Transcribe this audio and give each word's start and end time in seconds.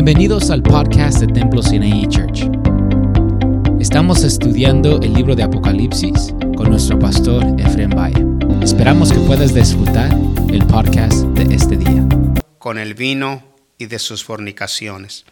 Bienvenidos 0.00 0.50
al 0.50 0.62
podcast 0.62 1.18
de 1.18 1.26
Templo 1.26 1.60
Sinai 1.60 2.06
Church. 2.06 2.48
Estamos 3.80 4.22
estudiando 4.22 5.00
el 5.02 5.12
libro 5.12 5.34
de 5.34 5.42
Apocalipsis 5.42 6.32
con 6.56 6.70
nuestro 6.70 7.00
pastor 7.00 7.44
Efrem 7.58 7.90
Valle. 7.90 8.24
Esperamos 8.62 9.10
que 9.10 9.18
puedas 9.18 9.52
disfrutar 9.52 10.16
el 10.52 10.64
podcast 10.68 11.24
de 11.34 11.52
este 11.52 11.76
día. 11.76 12.06
Con 12.60 12.78
el 12.78 12.94
vino 12.94 13.42
y 13.76 13.86
de 13.86 13.98
sus 13.98 14.22
fornicaciones. 14.22 15.24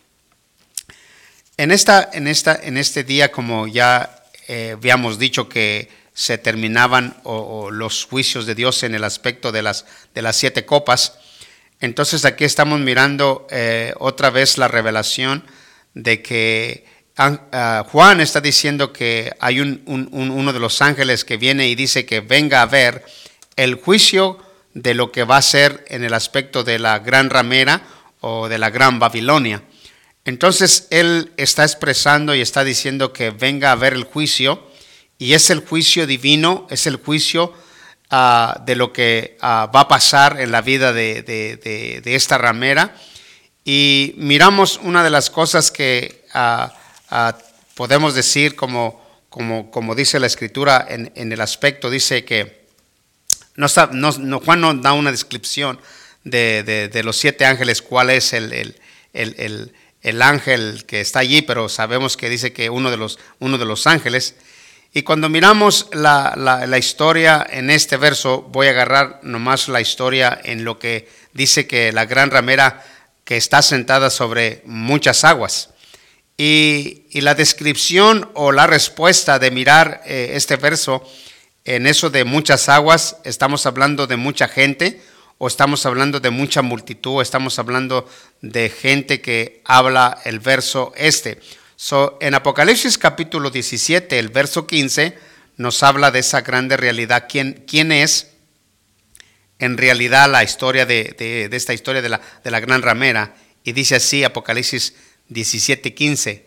En, 1.56 1.70
esta, 1.70 2.10
en, 2.12 2.26
esta, 2.26 2.58
en 2.60 2.76
este 2.76 3.04
día, 3.04 3.30
como 3.30 3.68
ya 3.68 4.24
eh, 4.48 4.72
habíamos 4.76 5.20
dicho 5.20 5.48
que 5.48 5.88
se 6.12 6.38
terminaban 6.38 7.16
los 7.70 8.04
juicios 8.04 8.46
de 8.46 8.56
Dios 8.56 8.82
en 8.82 8.96
el 8.96 9.04
aspecto 9.04 9.52
de 9.52 9.62
las, 9.62 9.86
de 10.12 10.22
las 10.22 10.34
siete 10.34 10.66
copas, 10.66 11.20
entonces 11.80 12.24
aquí 12.24 12.44
estamos 12.44 12.80
mirando 12.80 13.46
eh, 13.50 13.92
otra 13.98 14.30
vez 14.30 14.58
la 14.58 14.68
revelación 14.68 15.44
de 15.94 16.22
que 16.22 16.84
ah, 17.16 17.86
Juan 17.90 18.20
está 18.20 18.40
diciendo 18.40 18.92
que 18.92 19.32
hay 19.40 19.60
un, 19.60 19.82
uno 19.86 20.52
de 20.52 20.60
los 20.60 20.80
ángeles 20.82 21.24
que 21.24 21.36
viene 21.36 21.68
y 21.68 21.74
dice 21.74 22.06
que 22.06 22.20
venga 22.20 22.62
a 22.62 22.66
ver 22.66 23.04
el 23.56 23.74
juicio 23.76 24.38
de 24.74 24.94
lo 24.94 25.10
que 25.10 25.24
va 25.24 25.38
a 25.38 25.42
ser 25.42 25.84
en 25.88 26.04
el 26.04 26.14
aspecto 26.14 26.64
de 26.64 26.78
la 26.78 26.98
gran 26.98 27.30
ramera 27.30 27.82
o 28.20 28.48
de 28.48 28.58
la 28.58 28.70
gran 28.70 28.98
Babilonia. 28.98 29.62
Entonces 30.24 30.88
él 30.90 31.32
está 31.36 31.62
expresando 31.62 32.34
y 32.34 32.40
está 32.40 32.64
diciendo 32.64 33.12
que 33.12 33.30
venga 33.30 33.72
a 33.72 33.76
ver 33.76 33.92
el 33.92 34.04
juicio 34.04 34.66
y 35.18 35.34
es 35.34 35.50
el 35.50 35.60
juicio 35.60 36.06
divino, 36.06 36.66
es 36.68 36.86
el 36.86 36.96
juicio 36.96 37.54
Ah, 38.08 38.62
de 38.64 38.76
lo 38.76 38.92
que 38.92 39.36
ah, 39.40 39.68
va 39.74 39.80
a 39.80 39.88
pasar 39.88 40.40
en 40.40 40.52
la 40.52 40.60
vida 40.60 40.92
de, 40.92 42.02
esta 42.04 42.38
ramera. 42.38 42.94
Y 43.64 44.14
miramos 44.16 44.78
una 44.80 45.02
de 45.02 45.10
las 45.10 45.28
cosas 45.28 45.72
que 45.72 46.24
ah, 46.32 46.72
podemos 47.74 48.14
decir, 48.14 48.54
como, 48.54 49.04
como, 49.28 49.72
como, 49.72 49.96
dice 49.96 50.20
la 50.20 50.28
escritura 50.28 50.86
en, 50.88 51.32
el 51.32 51.40
aspecto, 51.40 51.90
dice 51.90 52.24
que 52.24 52.66
no, 53.56 53.66
no, 53.90 54.40
Juan 54.40 54.60
nos 54.60 54.80
da 54.82 54.92
una 54.92 55.10
descripción 55.10 55.80
de, 56.22 57.02
los 57.02 57.16
siete 57.16 57.44
ángeles, 57.44 57.82
cuál 57.82 58.10
es 58.10 58.32
el, 58.34 58.52
el, 59.14 59.72
el, 60.02 60.22
ángel 60.22 60.84
que 60.86 61.00
está 61.00 61.18
allí, 61.18 61.42
pero 61.42 61.68
sabemos 61.68 62.16
que 62.16 62.28
dice 62.28 62.52
que 62.52 62.70
uno 62.70 62.92
de 62.92 62.98
los, 62.98 63.18
uno 63.40 63.58
de 63.58 63.64
los 63.64 63.88
ángeles. 63.88 64.36
Y 64.96 65.02
cuando 65.02 65.28
miramos 65.28 65.88
la, 65.92 66.78
historia 66.78 67.46
en 67.50 67.68
este 67.68 67.98
verso, 67.98 68.40
voy 68.50 68.68
a 68.68 68.70
agarrar 68.70 69.20
nomás 69.22 69.68
la 69.68 69.82
historia 69.82 70.40
en 70.42 70.64
lo 70.64 70.78
que 70.78 71.06
dice 71.34 71.66
que 71.66 71.92
la 71.92 72.06
gran 72.06 72.30
ramera 72.30 72.82
que 73.22 73.36
está 73.36 73.60
sentada 73.60 74.08
sobre 74.08 74.62
muchas 74.64 75.22
aguas. 75.22 75.68
Y, 76.38 77.02
la 77.20 77.34
descripción 77.34 78.30
o 78.32 78.52
la 78.52 78.66
respuesta 78.66 79.38
de 79.38 79.50
mirar 79.50 80.00
eh, 80.06 80.30
este 80.32 80.56
verso 80.56 81.06
en 81.66 81.86
eso 81.86 82.08
de 82.08 82.24
muchas 82.24 82.70
aguas, 82.70 83.18
estamos 83.24 83.66
hablando 83.66 84.06
de 84.06 84.16
mucha 84.16 84.48
gente 84.48 85.02
o 85.36 85.46
estamos 85.46 85.84
hablando 85.84 86.20
de 86.20 86.30
mucha 86.30 86.62
multitud, 86.62 87.16
o 87.16 87.20
estamos 87.20 87.58
hablando 87.58 88.08
de 88.40 88.70
gente 88.70 89.20
que 89.20 89.60
habla 89.66 90.22
el 90.24 90.40
verso 90.40 90.94
este. 90.96 91.38
So, 91.78 92.16
en 92.22 92.34
Apocalipsis 92.34 92.96
capítulo 92.96 93.50
17, 93.50 94.18
el 94.18 94.30
verso 94.30 94.66
15, 94.66 95.16
nos 95.58 95.82
habla 95.82 96.10
de 96.10 96.20
esa 96.20 96.40
grande 96.40 96.78
realidad. 96.78 97.26
¿Quién, 97.28 97.92
es 97.92 98.30
en 99.58 99.76
realidad 99.76 100.30
la 100.30 100.42
historia 100.42 100.86
de, 100.86 101.50
esta 101.52 101.74
historia 101.74 102.00
de 102.00 102.08
la, 102.08 102.22
de 102.42 102.50
la, 102.50 102.60
gran 102.60 102.80
ramera? 102.80 103.36
Y 103.62 103.72
dice 103.72 103.96
así, 103.96 104.24
Apocalipsis 104.24 104.94
17, 105.28 105.92
15. 105.92 106.46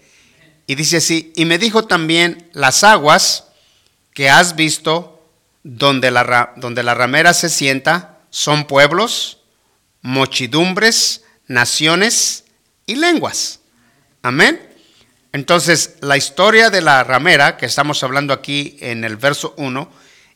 Y 0.65 0.73
dice 0.73 0.97
así, 0.97 1.31
y 1.35 1.45
me 1.45 1.59
dijo 1.59 1.85
también, 1.85 2.49
las 2.53 2.83
aguas 2.83 3.45
que 4.15 4.31
has 4.31 4.55
visto 4.55 5.23
donde 5.61 6.09
la, 6.09 6.53
donde 6.55 6.81
la 6.81 6.95
ramera 6.95 7.35
se 7.35 7.49
sienta 7.49 8.17
son 8.31 8.65
pueblos, 8.65 9.41
mochidumbres, 10.01 11.23
naciones 11.45 12.45
y 12.87 12.95
lenguas. 12.95 13.59
Amén. 14.23 14.68
Entonces, 15.31 15.97
la 16.01 16.17
historia 16.17 16.71
de 16.71 16.81
la 16.81 17.03
ramera 17.03 17.55
que 17.55 17.67
estamos 17.67 18.03
hablando 18.03 18.33
aquí 18.33 18.77
en 18.81 19.03
el 19.03 19.15
verso 19.15 19.53
1 19.57 19.91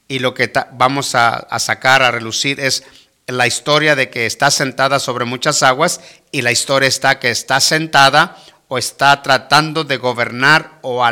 y 0.07 0.19
lo 0.19 0.35
que 0.35 0.51
vamos 0.73 1.15
a, 1.15 1.47
sacar 1.59 2.03
a 2.03 2.11
relucir 2.11 2.59
es 2.59 2.83
la 3.25 3.47
historia 3.47 3.95
de 3.95 4.11
que 4.11 4.27
está 4.27 4.51
sentada 4.51 4.99
sobre 4.99 5.25
muchas 5.25 5.63
aguas 5.63 6.01
y 6.31 6.43
la 6.43 6.51
historia 6.51 6.87
está 6.87 7.19
que 7.19 7.31
está 7.31 7.59
sentada 7.59 8.37
o 8.67 8.77
está 8.77 9.23
tratando 9.23 9.83
de 9.83 9.97
gobernar 9.97 10.77
o, 10.83 11.03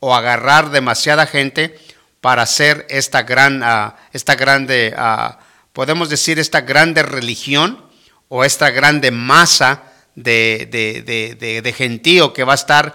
o 0.00 0.14
agarrar 0.14 0.70
demasiada 0.70 1.26
gente 1.26 1.78
para 2.20 2.42
hacer 2.42 2.84
esta 2.88 3.22
gran, 3.22 3.62
ah, 3.62 3.96
esta 4.12 4.34
grande, 4.34 4.92
ah, 4.96 5.38
podemos 5.72 6.08
decir 6.08 6.40
esta 6.40 6.62
grande 6.62 7.02
religión 7.02 7.84
o 8.28 8.44
esta 8.44 8.70
grande 8.70 9.12
masa 9.12 9.82
de, 10.14 10.66
de, 11.62 11.72
gentío 11.72 12.32
que 12.32 12.44
va 12.44 12.52
a 12.52 12.56
estar 12.56 12.94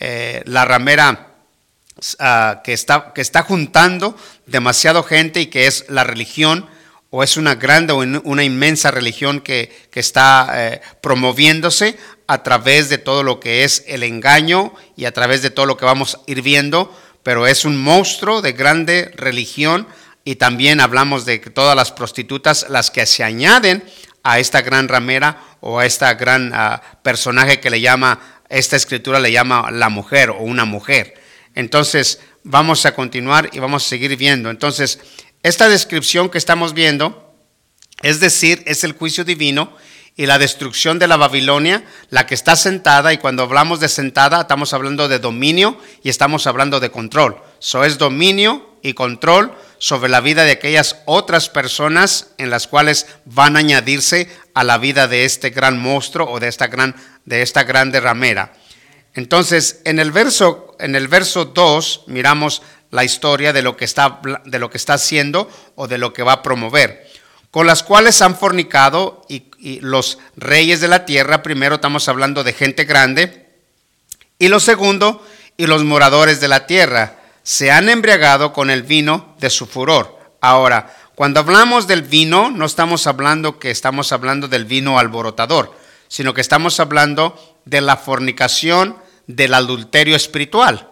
eh, 0.00 0.42
la 0.46 0.64
ramera 0.64 1.34
que, 2.64 2.72
está, 2.72 3.12
que 3.14 3.20
está 3.20 3.42
juntando 3.42 4.16
demasiado 4.46 5.02
gente 5.02 5.40
y 5.40 5.46
que 5.46 5.66
es 5.66 5.86
la 5.88 6.04
religión 6.04 6.68
o 7.16 7.22
es 7.22 7.36
una 7.36 7.54
grande 7.54 7.92
o 7.92 7.98
una 7.98 8.42
inmensa 8.42 8.90
religión 8.90 9.40
que, 9.40 9.70
está 9.92 10.50
eh, 10.54 10.80
promoviéndose 11.00 11.96
a 12.26 12.42
través 12.42 12.88
de 12.88 12.98
todo 12.98 13.22
lo 13.22 13.38
que 13.38 13.62
es 13.62 13.84
el 13.86 14.02
engaño 14.02 14.74
y 14.96 15.04
a 15.04 15.12
través 15.12 15.40
de 15.40 15.50
todo 15.50 15.66
lo 15.66 15.76
que 15.76 15.84
vamos 15.84 16.16
a 16.16 16.20
ir 16.26 16.42
viendo, 16.42 16.92
pero 17.22 17.46
es 17.46 17.64
un 17.64 17.80
monstruo 17.80 18.42
de 18.42 18.52
grande 18.52 19.12
religión 19.14 19.86
y 20.24 20.36
también 20.36 20.80
hablamos 20.80 21.24
de 21.24 21.38
todas 21.38 21.76
las 21.76 21.92
prostitutas, 21.92 22.66
las 22.68 22.90
que 22.90 23.06
se 23.06 23.22
añaden 23.22 23.84
a 24.24 24.38
esta 24.38 24.62
gran 24.62 24.88
ramera 24.88 25.38
o 25.60 25.78
a 25.78 25.86
esta 25.86 26.14
gran 26.14 26.50
ah, 26.54 26.82
personaje 27.02 27.60
que 27.60 27.70
le 27.70 27.80
llama, 27.80 28.18
esta 28.48 28.74
escritura 28.76 29.20
le 29.20 29.30
llama 29.30 29.70
la 29.70 29.90
mujer 29.90 30.30
o 30.30 30.38
una 30.38 30.64
mujer. 30.64 31.14
Entonces, 31.54 32.20
vamos 32.42 32.84
a 32.86 32.94
continuar 32.94 33.50
y 33.52 33.58
vamos 33.58 33.84
a 33.84 33.88
seguir 33.88 34.16
viendo. 34.16 34.50
Entonces, 34.50 34.98
esta 35.42 35.68
descripción 35.68 36.30
que 36.30 36.38
estamos 36.38 36.72
viendo, 36.74 37.34
es 38.02 38.18
decir, 38.18 38.62
es 38.66 38.82
el 38.82 38.92
juicio 38.92 39.24
divino 39.24 39.76
y 40.16 40.26
la 40.26 40.38
destrucción 40.38 40.98
de 40.98 41.06
la 41.06 41.16
Babilonia, 41.16 41.84
la 42.08 42.26
que 42.26 42.34
está 42.34 42.56
sentada, 42.56 43.12
y 43.12 43.18
cuando 43.18 43.42
hablamos 43.42 43.80
de 43.80 43.88
sentada, 43.88 44.42
estamos 44.42 44.72
hablando 44.72 45.08
de 45.08 45.18
dominio 45.18 45.78
y 46.02 46.08
estamos 46.08 46.46
hablando 46.46 46.80
de 46.80 46.90
control. 46.90 47.36
Eso 47.60 47.84
es 47.84 47.98
dominio 47.98 48.76
y 48.80 48.94
control 48.94 49.54
sobre 49.78 50.10
la 50.10 50.20
vida 50.20 50.44
de 50.44 50.52
aquellas 50.52 50.96
otras 51.04 51.48
personas 51.48 52.28
en 52.38 52.50
las 52.50 52.66
cuales 52.66 53.06
van 53.24 53.56
a 53.56 53.60
añadirse 53.60 54.28
a 54.54 54.64
la 54.64 54.78
vida 54.78 55.08
de 55.08 55.24
este 55.24 55.50
gran 55.50 55.78
monstruo 55.78 56.30
o 56.30 56.40
de 56.40 56.48
esta 56.48 56.68
gran 56.68 56.94
de 57.24 57.42
esta 57.42 57.64
grande 57.64 58.00
ramera. 58.00 58.52
Entonces, 59.14 59.80
en 59.84 59.98
el 59.98 60.12
verso 60.12 60.76
en 60.78 60.94
el 60.94 61.08
verso 61.08 61.46
2 61.46 62.04
miramos 62.06 62.62
la 62.90 63.04
historia 63.04 63.52
de 63.52 63.62
lo 63.62 63.76
que 63.76 63.84
está 63.84 64.20
de 64.44 64.58
lo 64.58 64.70
que 64.70 64.78
está 64.78 64.94
haciendo 64.94 65.50
o 65.74 65.88
de 65.88 65.98
lo 65.98 66.12
que 66.12 66.22
va 66.22 66.32
a 66.32 66.42
promover, 66.42 67.06
con 67.50 67.66
las 67.66 67.82
cuales 67.82 68.22
han 68.22 68.36
fornicado 68.36 69.24
y, 69.28 69.50
y 69.58 69.80
los 69.80 70.18
reyes 70.36 70.80
de 70.80 70.88
la 70.88 71.04
tierra, 71.04 71.42
primero 71.42 71.76
estamos 71.76 72.08
hablando 72.08 72.44
de 72.44 72.52
gente 72.52 72.84
grande, 72.84 73.48
y 74.38 74.48
lo 74.48 74.60
segundo, 74.60 75.24
y 75.56 75.66
los 75.66 75.84
moradores 75.84 76.40
de 76.40 76.48
la 76.48 76.66
tierra 76.66 77.23
se 77.44 77.70
han 77.70 77.88
embriagado 77.88 78.52
con 78.52 78.70
el 78.70 78.82
vino 78.82 79.36
de 79.38 79.50
su 79.50 79.66
furor. 79.66 80.18
Ahora, 80.40 80.96
cuando 81.14 81.38
hablamos 81.38 81.86
del 81.86 82.02
vino, 82.02 82.50
no 82.50 82.64
estamos 82.64 83.06
hablando 83.06 83.60
que 83.60 83.70
estamos 83.70 84.10
hablando 84.10 84.48
del 84.48 84.64
vino 84.64 84.98
alborotador, 84.98 85.76
sino 86.08 86.34
que 86.34 86.40
estamos 86.40 86.80
hablando 86.80 87.38
de 87.66 87.80
la 87.82 87.96
fornicación 87.96 88.96
del 89.26 89.54
adulterio 89.54 90.16
espiritual. 90.16 90.90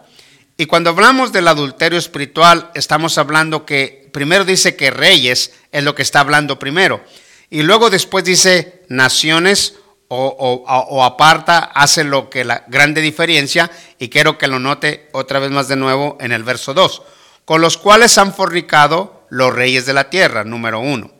Y 0.55 0.67
cuando 0.67 0.91
hablamos 0.91 1.33
del 1.33 1.47
adulterio 1.47 1.97
espiritual, 1.97 2.69
estamos 2.75 3.17
hablando 3.17 3.65
que 3.65 4.09
primero 4.13 4.45
dice 4.45 4.75
que 4.75 4.91
reyes 4.91 5.51
es 5.71 5.83
lo 5.83 5.95
que 5.95 6.03
está 6.03 6.19
hablando 6.19 6.59
primero. 6.59 7.03
Y 7.49 7.63
luego 7.63 7.89
después 7.89 8.23
dice 8.23 8.83
naciones 8.89 9.75
o, 10.07 11.03
aparta, 11.03 11.59
hace 11.59 12.03
lo 12.03 12.29
que 12.29 12.43
la 12.43 12.63
grande 12.67 13.01
diferencia, 13.01 13.71
y 13.97 14.09
quiero 14.09 14.37
que 14.37 14.47
lo 14.47 14.59
note 14.59 15.09
otra 15.11 15.39
vez 15.39 15.51
más 15.51 15.67
de 15.67 15.75
nuevo 15.75 16.17
en 16.19 16.31
el 16.31 16.43
verso 16.43 16.73
2, 16.73 17.01
con 17.45 17.61
los 17.61 17.77
cuales 17.77 18.17
han 18.17 18.33
fornicado 18.33 19.25
los 19.29 19.53
reyes 19.53 19.85
de 19.85 19.93
la 19.93 20.09
tierra, 20.09 20.43
número 20.43 20.79
uno. 20.79 21.11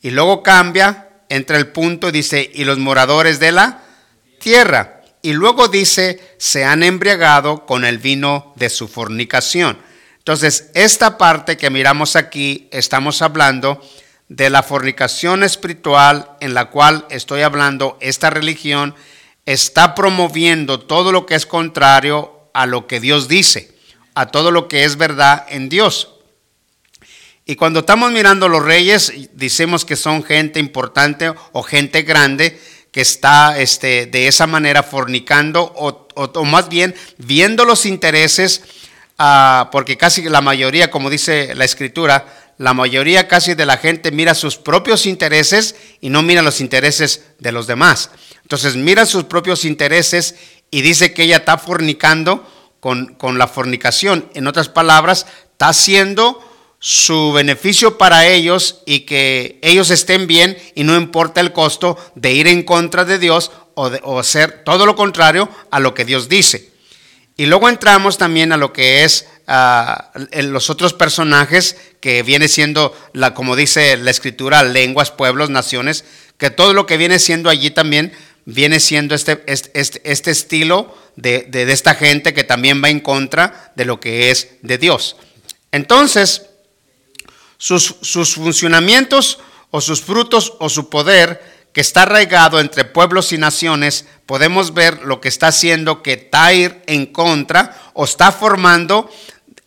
Y 0.00 0.10
luego 0.10 0.42
cambia, 0.42 1.08
entre 1.28 1.56
el 1.56 1.68
punto, 1.68 2.12
dice, 2.12 2.48
y 2.54 2.64
los 2.64 2.78
moradores 2.78 3.40
de 3.40 3.52
la 3.52 3.82
tierra. 4.38 5.02
Y 5.22 5.32
luego 5.32 5.66
dice, 5.66 6.36
se 6.38 6.64
han 6.64 6.82
embriagado 6.82 7.66
con 7.66 7.84
el 7.84 7.98
vino 7.98 8.52
de 8.54 8.68
su 8.68 8.86
fornicación. 8.86 9.78
Entonces, 10.18 10.70
esta 10.74 11.18
parte 11.18 11.56
que 11.56 11.70
miramos 11.70 12.14
aquí, 12.16 12.68
estamos 12.70 13.22
hablando 13.22 13.80
de 14.28 14.50
la 14.50 14.62
fornicación 14.62 15.42
espiritual 15.42 16.30
en 16.40 16.54
la 16.54 16.66
cual 16.66 17.06
estoy 17.10 17.42
hablando, 17.42 17.96
esta 18.00 18.30
religión 18.30 18.94
está 19.44 19.94
promoviendo 19.94 20.80
todo 20.80 21.12
lo 21.12 21.26
que 21.26 21.36
es 21.36 21.46
contrario 21.46 22.50
a 22.52 22.66
lo 22.66 22.86
que 22.86 23.00
Dios 23.00 23.28
dice, 23.28 23.72
a 24.14 24.26
todo 24.26 24.50
lo 24.50 24.66
que 24.66 24.84
es 24.84 24.96
verdad 24.96 25.46
en 25.48 25.68
Dios. 25.68 26.10
Y 27.44 27.54
cuando 27.54 27.80
estamos 27.80 28.10
mirando 28.10 28.48
los 28.48 28.64
reyes, 28.64 29.12
decimos 29.34 29.84
que 29.84 29.94
son 29.94 30.24
gente 30.24 30.58
importante 30.58 31.32
o 31.52 31.62
gente 31.62 32.02
grande 32.02 32.60
que 32.90 33.02
está 33.02 33.60
este, 33.60 34.06
de 34.06 34.26
esa 34.26 34.48
manera 34.48 34.82
fornicando 34.82 35.72
o, 35.76 36.44
más 36.44 36.68
bien 36.68 36.94
viendo 37.18 37.64
los 37.64 37.86
intereses, 37.86 38.62
ah, 39.18 39.68
porque 39.70 39.96
casi 39.96 40.22
la 40.22 40.40
mayoría, 40.40 40.90
como 40.90 41.08
dice 41.08 41.54
la 41.54 41.64
escritura, 41.64 42.26
la 42.58 42.74
mayoría 42.74 43.28
casi 43.28 43.54
de 43.54 43.66
la 43.66 43.76
gente 43.76 44.10
mira 44.10 44.34
sus 44.34 44.56
propios 44.56 45.06
intereses 45.06 45.76
y 46.00 46.08
no 46.08 46.22
mira 46.22 46.42
los 46.42 46.60
intereses 46.60 47.22
de 47.38 47.52
los 47.52 47.66
demás. 47.66 48.10
Entonces 48.42 48.76
mira 48.76 49.06
sus 49.06 49.24
propios 49.24 49.64
intereses 49.64 50.36
y 50.70 50.82
dice 50.82 51.12
que 51.12 51.24
ella 51.24 51.38
está 51.38 51.58
fornicando 51.58 52.48
con, 52.80 53.14
con 53.14 53.38
la 53.38 53.48
fornicación. 53.48 54.30
En 54.34 54.46
otras 54.46 54.68
palabras, 54.68 55.26
está 55.52 55.68
haciendo 55.68 56.40
su 56.78 57.32
beneficio 57.32 57.98
para 57.98 58.26
ellos 58.26 58.82
y 58.86 59.00
que 59.00 59.58
ellos 59.62 59.90
estén 59.90 60.26
bien 60.26 60.56
y 60.74 60.84
no 60.84 60.96
importa 60.96 61.40
el 61.40 61.52
costo 61.52 61.98
de 62.14 62.32
ir 62.32 62.46
en 62.46 62.62
contra 62.62 63.04
de 63.04 63.18
Dios 63.18 63.50
o, 63.74 63.90
de, 63.90 64.00
hacer 64.18 64.62
todo 64.64 64.86
lo 64.86 64.94
contrario 64.94 65.48
a 65.70 65.80
lo 65.80 65.94
que 65.94 66.04
Dios 66.04 66.28
dice. 66.28 66.70
Y 67.36 67.46
luego 67.46 67.68
entramos 67.68 68.18
también 68.18 68.52
a 68.52 68.56
lo 68.56 68.72
que 68.72 69.04
es 69.04 69.26
ah, 69.46 70.10
los 70.32 70.70
otros 70.70 70.94
personajes 70.94 71.76
que 72.06 72.22
viene 72.22 72.46
siendo, 72.46 72.96
la, 73.14 73.34
como 73.34 73.56
dice 73.56 73.96
la 73.96 74.12
escritura, 74.12 74.62
lenguas, 74.62 75.10
pueblos, 75.10 75.50
naciones, 75.50 76.04
que 76.38 76.50
todo 76.50 76.72
lo 76.72 76.86
que 76.86 76.98
viene 76.98 77.18
siendo 77.18 77.50
allí 77.50 77.72
también 77.72 78.12
viene 78.44 78.78
siendo 78.78 79.16
este, 79.16 79.42
este, 79.48 79.72
este, 79.74 80.00
este 80.04 80.30
estilo 80.30 80.96
de, 81.16 81.48
de 81.50 81.72
esta 81.72 81.96
gente 81.96 82.32
que 82.32 82.44
también 82.44 82.80
va 82.80 82.90
en 82.90 83.00
contra 83.00 83.72
de 83.74 83.86
lo 83.86 83.98
que 83.98 84.30
es 84.30 84.50
de 84.62 84.78
Dios. 84.78 85.16
Entonces, 85.72 86.42
sus, 87.58 87.96
funcionamientos 88.36 89.40
o 89.72 89.80
sus 89.80 90.00
frutos 90.00 90.54
o 90.60 90.68
su 90.68 90.88
poder 90.88 91.56
que 91.72 91.80
está 91.80 92.02
arraigado 92.02 92.60
entre 92.60 92.84
pueblos 92.84 93.32
y 93.32 93.38
naciones, 93.38 94.06
podemos 94.26 94.74
ver 94.74 95.02
lo 95.02 95.20
que 95.20 95.28
está 95.28 95.48
haciendo 95.48 96.04
que 96.04 96.12
está 96.12 96.54
ir 96.54 96.82
en 96.86 97.06
contra 97.06 97.76
o 97.94 98.04
está 98.04 98.30
formando 98.30 99.10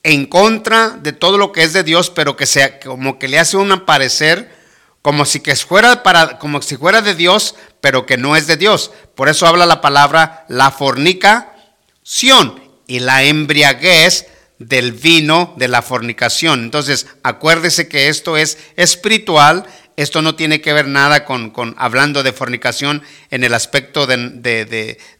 en 0.04 0.25
contra 0.25 0.90
de 0.90 1.13
todo 1.13 1.38
lo 1.38 1.51
que 1.51 1.63
es 1.63 1.74
de 1.74 1.84
Dios, 1.84 2.10
pero 2.10 2.36
que 2.36 2.46
sea 2.46 2.80
como 2.80 3.19
que 3.19 3.28
le 3.28 3.40
hace 3.40 3.57
un 3.57 3.72
aparecer 3.72 4.57
como 5.01 5.25
si 5.25 5.40
que 5.40 5.56
fuera 5.56 6.04
para 6.04 6.40
como 6.40 6.62
si 6.62 6.78
fuera 6.78 7.01
de 7.01 7.16
Dios, 7.16 7.56
pero 7.81 8.06
que 8.06 8.18
no 8.18 8.36
es 8.36 8.48
de 8.48 8.57
Dios. 8.57 8.92
Por 9.16 9.30
eso 9.30 9.48
habla 9.48 9.66
la 9.66 9.81
palabra 9.81 10.46
la 10.48 10.72
fornicación 10.72 12.62
y 12.88 13.00
la 13.00 13.24
embriaguez 13.24 14.28
del 14.57 14.92
vino 14.92 15.54
de 15.57 15.69
la 15.69 15.81
fornicación. 15.81 16.63
Entonces, 16.63 17.07
acuérdese 17.24 17.88
que 17.88 18.10
esto 18.10 18.36
es 18.36 18.57
espiritual, 18.75 19.66
esto 19.96 20.22
no 20.22 20.36
tiene 20.36 20.62
que 20.62 20.74
ver 20.74 20.88
nada 20.88 21.25
con, 21.25 21.54
hablando 21.78 22.24
de 22.24 22.34
fornicación 22.34 23.01
en 23.31 23.44
el 23.44 23.54
aspecto 23.54 24.06
de, 24.06 24.18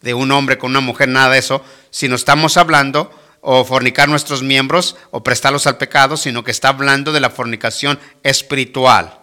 de, 0.02 0.14
un 0.14 0.32
hombre 0.32 0.58
con 0.58 0.72
una 0.72 0.80
mujer, 0.82 1.10
nada 1.10 1.32
de 1.32 1.40
eso, 1.40 1.64
sino 1.90 2.16
estamos 2.16 2.58
hablando 2.58 3.12
o 3.42 3.64
fornicar 3.66 4.10
nuestros 4.10 4.44
miembros 4.44 4.96
o 5.12 5.24
prestarlos 5.24 5.68
al 5.68 5.78
pecado, 5.78 6.18
sino 6.18 6.44
que 6.44 6.52
está 6.52 6.70
hablando 6.70 7.12
de 7.12 7.20
la 7.20 7.30
fornicación 7.30 8.00
espiritual. 8.24 9.20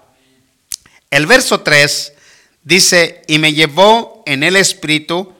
El 1.11 1.27
verso 1.27 1.61
3 1.61 2.13
dice, 2.63 3.23
y 3.27 3.39
me 3.39 3.53
llevó 3.53 4.23
en 4.27 4.43
el 4.43 4.57
espíritu 4.57 5.33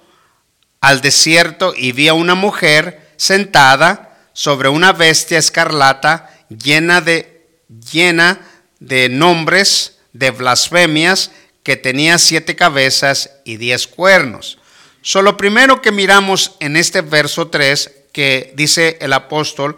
al 0.81 1.01
desierto 1.01 1.75
y 1.77 1.93
vi 1.93 2.09
a 2.09 2.15
una 2.15 2.35
mujer 2.35 3.11
sentada 3.17 4.19
sobre 4.33 4.69
una 4.69 4.93
bestia 4.93 5.39
escarlata 5.39 6.31
llena 6.49 7.01
de, 7.01 7.61
llena 7.91 8.41
de 8.79 9.09
nombres, 9.09 9.99
de 10.13 10.31
blasfemias, 10.31 11.31
que 11.63 11.77
tenía 11.77 12.19
siete 12.19 12.55
cabezas 12.55 13.31
y 13.45 13.57
diez 13.57 13.89
cuernos. 13.89 14.59
So, 15.03 15.23
lo 15.23 15.37
primero 15.37 15.83
que 15.83 15.93
miramos 15.93 16.57
en 16.61 16.77
este 16.77 17.01
verso 17.01 17.49
3, 17.49 17.91
que 18.17 18.55
dice 18.57 18.97
el 19.03 19.13
apóstol, 19.13 19.77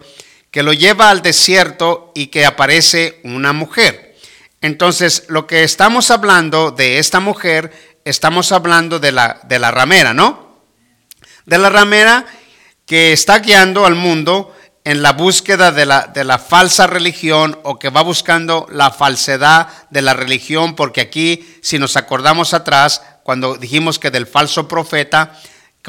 que 0.49 0.63
lo 0.63 0.71
lleva 0.71 1.09
al 1.09 1.21
desierto 1.21 2.13
y 2.15 2.27
que 2.27 2.45
aparece 2.45 3.19
una 3.25 3.51
mujer. 3.51 4.15
Entonces, 4.61 5.25
lo 5.27 5.45
que 5.45 5.65
estamos 5.65 6.09
hablando 6.09 6.71
de 6.71 6.99
esta 6.99 7.19
mujer, 7.19 7.73
estamos 8.05 8.53
hablando 8.53 8.97
de 8.97 9.11
la, 9.11 9.41
de 9.43 9.59
la 9.59 9.71
ramera, 9.71 10.13
¿no? 10.13 10.63
De 11.45 11.57
la 11.57 11.69
ramera 11.69 12.27
que 12.85 13.11
está 13.11 13.39
guiando 13.39 13.85
al 13.85 13.95
mundo 13.95 14.55
en 14.85 15.01
la 15.01 15.11
búsqueda 15.11 15.73
de 15.73 15.85
la, 15.85 16.07
de 16.07 16.23
la, 16.23 16.39
falsa 16.39 16.87
religión 16.87 17.59
o 17.63 17.77
que 17.77 17.89
va 17.89 18.03
buscando 18.03 18.67
la 18.71 18.89
falsedad 18.91 19.67
de 19.89 20.01
la 20.01 20.13
religión, 20.13 20.77
porque 20.77 21.01
aquí, 21.01 21.59
si 21.61 21.77
nos 21.77 21.97
acordamos 21.97 22.53
atrás, 22.53 23.01
cuando 23.23 23.57
dijimos 23.57 23.99
que 23.99 24.11
del 24.11 24.27
falso 24.27 24.69
profeta, 24.69 25.37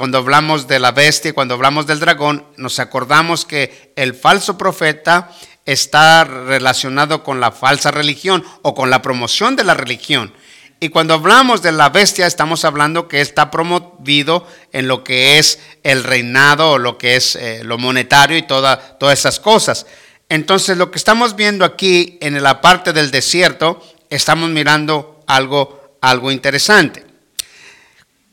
cuando 0.00 0.16
hablamos 0.16 0.66
de 0.66 0.78
la 0.78 0.92
bestia, 0.92 1.34
cuando 1.34 1.52
hablamos 1.52 1.86
del 1.86 2.00
dragón, 2.00 2.46
nos 2.56 2.78
acordamos 2.78 3.44
que 3.44 3.92
el 3.96 4.14
falso 4.14 4.56
profeta 4.56 5.30
está 5.66 6.24
relacionado 6.24 7.22
con 7.22 7.38
la 7.38 7.52
falsa 7.52 7.90
religión 7.90 8.42
o 8.62 8.74
con 8.74 8.88
la 8.88 9.02
promoción 9.02 9.56
de 9.56 9.64
la 9.64 9.74
religión. 9.74 10.32
Y 10.80 10.88
cuando 10.88 11.12
hablamos 11.12 11.60
de 11.60 11.72
la 11.72 11.90
bestia, 11.90 12.26
estamos 12.26 12.64
hablando 12.64 13.08
que 13.08 13.20
está 13.20 13.50
promovido 13.50 14.46
en 14.72 14.88
lo 14.88 15.04
que 15.04 15.38
es 15.38 15.58
el 15.82 16.02
reinado 16.02 16.70
o 16.70 16.78
lo 16.78 16.96
que 16.96 17.16
es 17.16 17.36
eh, 17.36 17.60
lo 17.62 17.76
monetario 17.76 18.38
y 18.38 18.46
todas 18.46 18.96
esas 19.12 19.38
cosas. 19.38 19.84
Entonces, 20.30 20.78
lo 20.78 20.90
que 20.90 20.96
estamos 20.96 21.36
viendo 21.36 21.66
aquí 21.66 22.16
en 22.22 22.42
la 22.42 22.62
parte 22.62 22.94
del 22.94 23.10
desierto, 23.10 23.86
estamos 24.08 24.48
mirando 24.48 25.22
algo, 25.26 25.98
algo 26.00 26.30
interesante. 26.30 27.09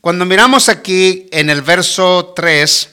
Cuando 0.00 0.24
miramos 0.24 0.68
aquí 0.68 1.26
en 1.32 1.50
el 1.50 1.62
verso 1.62 2.32
3, 2.36 2.88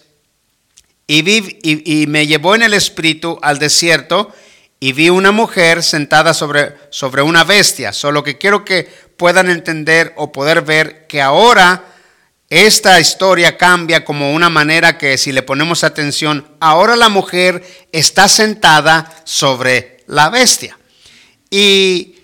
y, 1.05 1.21
vi, 1.21 1.59
y, 1.61 2.07
me 2.07 2.25
llevó 2.25 2.55
en 2.55 2.63
el 2.63 2.73
espíritu 2.73 3.37
al 3.43 3.59
desierto 3.59 4.33
y 4.79 4.91
vi 4.93 5.09
una 5.09 5.31
mujer 5.31 5.83
sentada 5.83 6.33
sobre, 6.33 6.75
sobre 6.89 7.21
una 7.21 7.43
bestia. 7.43 7.93
Solo 7.93 8.23
que 8.23 8.39
quiero 8.39 8.65
que 8.65 8.89
puedan 9.17 9.51
entender 9.51 10.13
o 10.15 10.31
poder 10.31 10.63
ver 10.63 11.05
que 11.05 11.21
ahora 11.21 11.85
esta 12.49 12.99
historia 12.99 13.55
cambia 13.55 14.03
como 14.03 14.33
una 14.33 14.49
manera 14.49 14.97
que 14.97 15.19
si 15.19 15.31
le 15.31 15.43
ponemos 15.43 15.83
atención, 15.83 16.47
ahora 16.59 16.95
la 16.95 17.09
mujer 17.09 17.63
está 17.91 18.27
sentada 18.27 19.21
sobre 19.25 20.03
la 20.07 20.29
bestia. 20.29 20.77
Y 21.51 22.15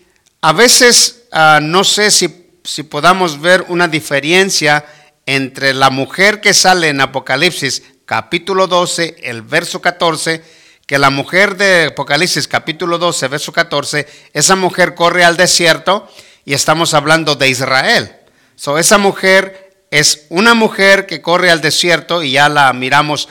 a 0.42 0.54
veces 0.54 1.26
ah, 1.32 1.60
no 1.62 1.84
sé 1.84 2.10
si, 2.10 2.41
si 2.64 2.84
podamos 2.84 3.42
ver 3.42 3.66
una 3.70 3.88
diferencia 3.88 4.86
entre 5.26 5.74
la 5.74 5.90
mujer 5.90 6.42
que 6.42 6.54
sale 6.54 6.90
en 6.90 7.02
Apocalipsis 7.02 7.84
capítulo 8.06 8.68
12, 8.68 9.18
el 9.24 9.42
verso 9.42 9.82
14, 9.82 10.44
que 10.86 11.00
la 11.00 11.10
mujer 11.10 11.56
de 11.56 11.88
Apocalipsis 11.92 12.48
capítulo 12.48 12.98
12, 12.98 13.28
verso 13.28 13.52
14, 13.54 14.08
esa 14.34 14.56
mujer 14.56 14.96
corre 14.96 15.24
al 15.24 15.38
desierto 15.38 16.10
y 16.44 16.54
estamos 16.54 16.94
hablando 16.94 17.36
de 17.36 17.50
Israel. 17.50 18.16
So, 18.56 18.78
esa 18.78 18.98
mujer 18.98 19.86
es 19.90 20.26
una 20.30 20.54
mujer 20.54 21.06
que 21.06 21.22
corre 21.22 21.52
al 21.52 21.62
desierto 21.62 22.24
y 22.24 22.32
ya 22.32 22.50
la 22.50 22.72
miramos 22.74 23.30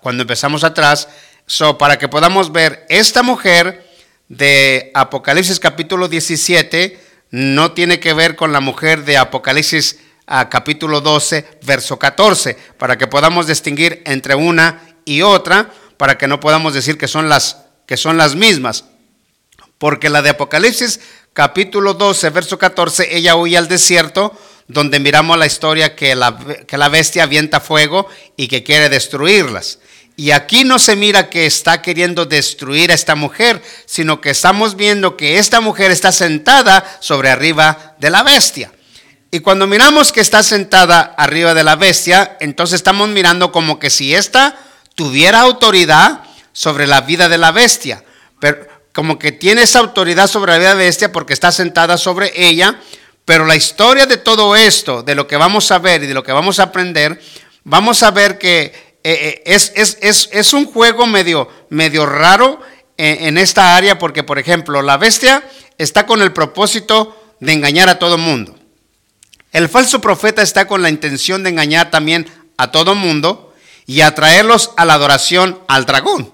cuando 0.00 0.22
empezamos 0.22 0.64
atrás. 0.64 1.08
So, 1.46 1.76
para 1.78 1.98
que 1.98 2.08
podamos 2.08 2.52
ver, 2.52 2.86
esta 2.88 3.22
mujer 3.22 3.86
de 4.28 4.90
Apocalipsis 4.94 5.58
capítulo 5.58 6.08
17 6.08 7.11
no 7.32 7.72
tiene 7.72 7.98
que 7.98 8.12
ver 8.12 8.36
con 8.36 8.52
la 8.52 8.60
mujer 8.60 9.04
de 9.04 9.16
Apocalipsis 9.16 9.98
capítulo 10.50 11.00
12, 11.00 11.58
verso 11.64 11.98
14, 11.98 12.56
para 12.78 12.96
que 12.96 13.06
podamos 13.06 13.46
distinguir 13.46 14.02
entre 14.04 14.34
una 14.34 14.96
y 15.04 15.22
otra, 15.22 15.72
para 15.96 16.18
que 16.18 16.28
no 16.28 16.40
podamos 16.40 16.74
decir 16.74 16.98
que 16.98 17.08
son 17.08 17.28
las, 17.28 17.56
que 17.86 17.96
son 17.96 18.18
las 18.18 18.36
mismas. 18.36 18.84
Porque 19.78 20.10
la 20.10 20.20
de 20.20 20.30
Apocalipsis 20.30 21.00
capítulo 21.32 21.94
12, 21.94 22.30
verso 22.30 22.58
14, 22.58 23.16
ella 23.16 23.34
huye 23.34 23.56
al 23.56 23.66
desierto, 23.66 24.38
donde 24.68 25.00
miramos 25.00 25.38
la 25.38 25.46
historia 25.46 25.96
que 25.96 26.14
la, 26.14 26.38
que 26.66 26.76
la 26.76 26.90
bestia 26.90 27.24
avienta 27.24 27.60
fuego 27.60 28.06
y 28.36 28.48
que 28.48 28.62
quiere 28.62 28.90
destruirlas. 28.90 29.78
Y 30.16 30.30
aquí 30.32 30.64
no 30.64 30.78
se 30.78 30.94
mira 30.94 31.30
que 31.30 31.46
está 31.46 31.80
queriendo 31.80 32.26
destruir 32.26 32.90
a 32.90 32.94
esta 32.94 33.14
mujer, 33.14 33.62
sino 33.86 34.20
que 34.20 34.30
estamos 34.30 34.76
viendo 34.76 35.16
que 35.16 35.38
esta 35.38 35.60
mujer 35.60 35.90
está 35.90 36.12
sentada 36.12 36.84
sobre 37.00 37.30
arriba 37.30 37.96
de 37.98 38.10
la 38.10 38.22
bestia. 38.22 38.72
Y 39.30 39.40
cuando 39.40 39.66
miramos 39.66 40.12
que 40.12 40.20
está 40.20 40.42
sentada 40.42 41.00
arriba 41.16 41.54
de 41.54 41.64
la 41.64 41.76
bestia, 41.76 42.36
entonces 42.40 42.74
estamos 42.74 43.08
mirando 43.08 43.50
como 43.50 43.78
que 43.78 43.88
si 43.88 44.14
ésta 44.14 44.58
tuviera 44.94 45.40
autoridad 45.40 46.20
sobre 46.52 46.86
la 46.86 47.00
vida 47.00 47.30
de 47.30 47.38
la 47.38 47.50
bestia. 47.50 48.04
Como 48.92 49.18
que 49.18 49.32
tiene 49.32 49.62
esa 49.62 49.78
autoridad 49.78 50.26
sobre 50.26 50.52
la 50.52 50.58
vida 50.58 50.74
bestia 50.74 51.10
porque 51.10 51.32
está 51.32 51.50
sentada 51.50 51.96
sobre 51.96 52.32
ella, 52.36 52.78
pero 53.24 53.46
la 53.46 53.56
historia 53.56 54.04
de 54.04 54.18
todo 54.18 54.54
esto, 54.54 55.02
de 55.02 55.14
lo 55.14 55.26
que 55.26 55.38
vamos 55.38 55.70
a 55.70 55.78
ver 55.78 56.02
y 56.02 56.06
de 56.06 56.14
lo 56.14 56.22
que 56.22 56.32
vamos 56.32 56.60
a 56.60 56.64
aprender, 56.64 57.18
vamos 57.64 58.02
a 58.02 58.10
ver 58.10 58.36
que 58.36 58.91
eh, 59.04 59.42
eh, 59.44 60.28
es, 60.32 60.52
un 60.52 60.66
juego 60.66 61.06
medio, 61.06 61.48
medio 61.70 62.06
raro 62.06 62.60
en, 62.96 63.24
en, 63.26 63.38
esta 63.38 63.76
área 63.76 63.98
porque, 63.98 64.22
por 64.22 64.38
ejemplo, 64.38 64.82
la 64.82 64.96
bestia 64.96 65.42
está 65.78 66.06
con 66.06 66.22
el 66.22 66.32
propósito 66.32 67.34
de 67.40 67.52
engañar 67.52 67.88
a 67.88 67.98
todo 67.98 68.18
mundo. 68.18 68.54
El 69.52 69.68
falso 69.68 70.00
profeta 70.00 70.42
está 70.42 70.66
con 70.66 70.82
la 70.82 70.88
intención 70.88 71.42
de 71.42 71.50
engañar 71.50 71.90
también 71.90 72.26
a 72.56 72.70
todo 72.70 72.94
mundo 72.94 73.52
y 73.86 74.00
atraerlos 74.00 74.70
a 74.76 74.84
la 74.84 74.94
adoración 74.94 75.58
al 75.68 75.84
dragón. 75.84 76.32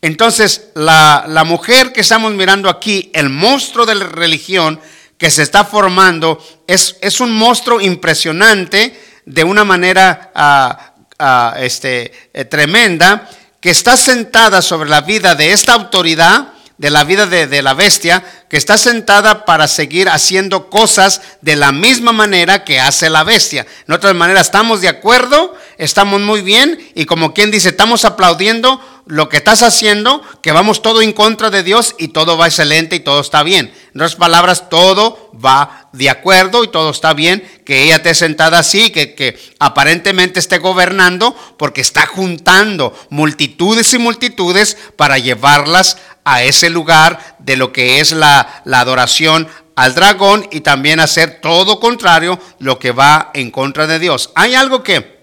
Entonces, 0.00 0.70
la, 0.74 1.44
mujer 1.46 1.92
que 1.92 2.00
estamos 2.00 2.32
mirando 2.34 2.68
aquí, 2.68 3.10
el 3.14 3.30
monstruo 3.30 3.86
de 3.86 3.94
la 3.94 4.06
religión 4.06 4.80
que 5.16 5.30
se 5.30 5.42
está 5.42 5.64
formando, 5.64 6.44
es, 6.66 6.96
es 7.00 7.20
un 7.20 7.32
monstruo 7.32 7.80
impresionante 7.80 9.00
de 9.24 9.44
una 9.44 9.64
manera 9.64 10.91
ah, 11.22 11.54
este, 11.58 12.12
eh, 12.34 12.44
tremenda, 12.44 13.30
que 13.60 13.70
está 13.70 13.96
sentada 13.96 14.60
sobre 14.60 14.90
la 14.90 15.02
vida 15.02 15.36
de 15.36 15.52
esta 15.52 15.72
autoridad, 15.74 16.48
de 16.78 16.90
la 16.90 17.04
vida 17.04 17.26
de, 17.26 17.46
de, 17.46 17.62
la 17.62 17.74
bestia, 17.74 18.24
que 18.50 18.56
está 18.56 18.76
sentada 18.76 19.44
para 19.44 19.68
seguir 19.68 20.08
haciendo 20.08 20.68
cosas 20.68 21.22
de 21.40 21.54
la 21.54 21.70
misma 21.70 22.10
manera 22.10 22.64
que 22.64 22.80
hace 22.80 23.08
la 23.08 23.22
bestia. 23.22 23.66
En 23.86 23.94
otras 23.94 24.16
maneras, 24.16 24.46
estamos 24.46 24.80
de 24.80 24.88
acuerdo, 24.88 25.56
estamos 25.78 26.20
muy 26.20 26.42
bien, 26.42 26.78
y 26.96 27.04
como 27.04 27.32
quien 27.34 27.52
dice, 27.52 27.68
estamos 27.68 28.04
aplaudiendo 28.04 28.80
lo 29.06 29.28
que 29.28 29.36
estás 29.36 29.62
haciendo, 29.62 30.22
que 30.42 30.52
vamos 30.52 30.82
todo 30.82 31.02
en 31.02 31.12
contra 31.12 31.50
de 31.50 31.62
Dios 31.62 31.94
y 31.98 32.08
todo 32.08 32.36
va 32.36 32.46
excelente 32.46 32.96
y 32.96 33.00
todo 33.00 33.20
está 33.20 33.42
bien. 33.42 33.72
En 33.94 34.00
otras 34.00 34.16
palabras, 34.16 34.68
todo 34.68 35.30
va 35.32 35.81
de 35.92 36.10
acuerdo 36.10 36.64
y 36.64 36.68
todo 36.68 36.90
está 36.90 37.12
bien, 37.14 37.42
que 37.64 37.82
ella 37.82 37.96
esté 37.96 38.14
sentada 38.14 38.58
así, 38.58 38.90
que, 38.90 39.14
que 39.14 39.38
aparentemente 39.58 40.40
esté 40.40 40.58
gobernando, 40.58 41.36
porque 41.58 41.80
está 41.80 42.06
juntando 42.06 42.94
multitudes 43.10 43.92
y 43.94 43.98
multitudes 43.98 44.76
para 44.96 45.18
llevarlas 45.18 45.98
a 46.24 46.42
ese 46.42 46.70
lugar 46.70 47.36
de 47.38 47.56
lo 47.56 47.72
que 47.72 48.00
es 48.00 48.12
la, 48.12 48.62
la 48.64 48.80
adoración 48.80 49.48
al 49.76 49.94
dragón 49.94 50.46
y 50.50 50.60
también 50.60 51.00
hacer 51.00 51.40
todo 51.40 51.80
contrario 51.80 52.38
lo 52.58 52.78
que 52.78 52.92
va 52.92 53.30
en 53.34 53.50
contra 53.50 53.86
de 53.86 53.98
Dios. 53.98 54.30
Hay 54.34 54.54
algo 54.54 54.82
que 54.82 55.22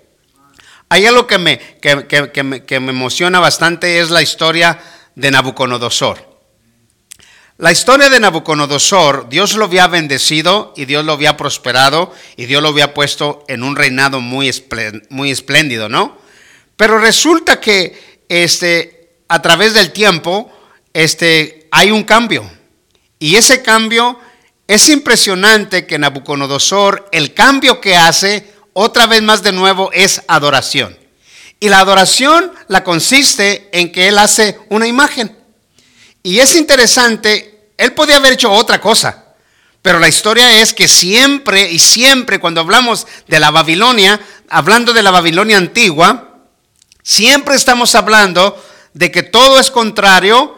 hay 0.91 1.05
algo 1.05 1.27
que 1.27 1.37
me, 1.37 1.59
que, 1.79 2.43
me, 2.43 2.91
emociona 2.91 3.39
bastante, 3.39 3.99
es 3.99 4.09
la 4.09 4.23
historia 4.23 4.79
de 5.13 5.29
Nabucodonosor. 5.29 6.28
La 7.59 7.73
historia 7.73 8.09
de 8.09 8.21
Nabucodonosor, 8.21 9.27
Dios 9.27 9.55
lo 9.55 9.65
había 9.65 9.87
bendecido 9.87 10.73
y 10.77 10.85
Dios 10.85 11.03
lo 11.03 11.11
había 11.11 11.35
prosperado 11.35 12.13
y 12.37 12.45
Dios 12.45 12.63
lo 12.63 12.69
había 12.69 12.93
puesto 12.93 13.43
en 13.49 13.63
un 13.63 13.75
reinado 13.75 14.21
muy, 14.21 14.47
espléndido, 14.47 15.89
¿no? 15.89 16.17
Pero 16.77 16.99
resulta 16.99 17.59
que 17.59 18.23
este, 18.29 19.17
a 19.27 19.41
través 19.41 19.73
del 19.73 19.91
tiempo 19.91 20.49
este, 20.93 21.67
hay 21.69 21.91
un 21.91 22.03
cambio. 22.03 22.49
Y 23.19 23.35
ese 23.35 23.61
cambio 23.61 24.17
es 24.65 24.87
impresionante 24.87 25.85
que 25.85 25.99
Nabucodonosor, 25.99 27.09
el 27.11 27.33
cambio 27.33 27.81
que 27.81 27.97
hace, 27.97 28.53
otra 28.71 29.05
vez 29.05 29.21
más 29.21 29.43
de 29.43 29.51
nuevo, 29.51 29.91
es 29.91 30.21
adoración. 30.29 30.97
Y 31.59 31.67
la 31.67 31.81
adoración 31.81 32.53
la 32.69 32.85
consiste 32.85 33.67
en 33.73 33.91
que 33.91 34.07
él 34.07 34.17
hace 34.17 34.57
una 34.69 34.87
imagen. 34.87 35.38
Y 36.23 36.39
es 36.39 36.55
interesante, 36.55 37.71
él 37.77 37.93
podía 37.93 38.17
haber 38.17 38.33
hecho 38.33 38.51
otra 38.51 38.81
cosa, 38.81 39.25
pero 39.81 39.99
la 39.99 40.07
historia 40.07 40.61
es 40.61 40.73
que 40.73 40.87
siempre 40.87 41.71
y 41.71 41.79
siempre 41.79 42.39
cuando 42.39 42.61
hablamos 42.61 43.07
de 43.27 43.39
la 43.39 43.51
Babilonia, 43.51 44.19
hablando 44.49 44.93
de 44.93 45.03
la 45.03 45.11
Babilonia 45.11 45.57
antigua, 45.57 46.39
siempre 47.01 47.55
estamos 47.55 47.95
hablando 47.95 48.61
de 48.93 49.11
que 49.11 49.23
todo 49.23 49.59
es 49.59 49.71
contrario 49.71 50.57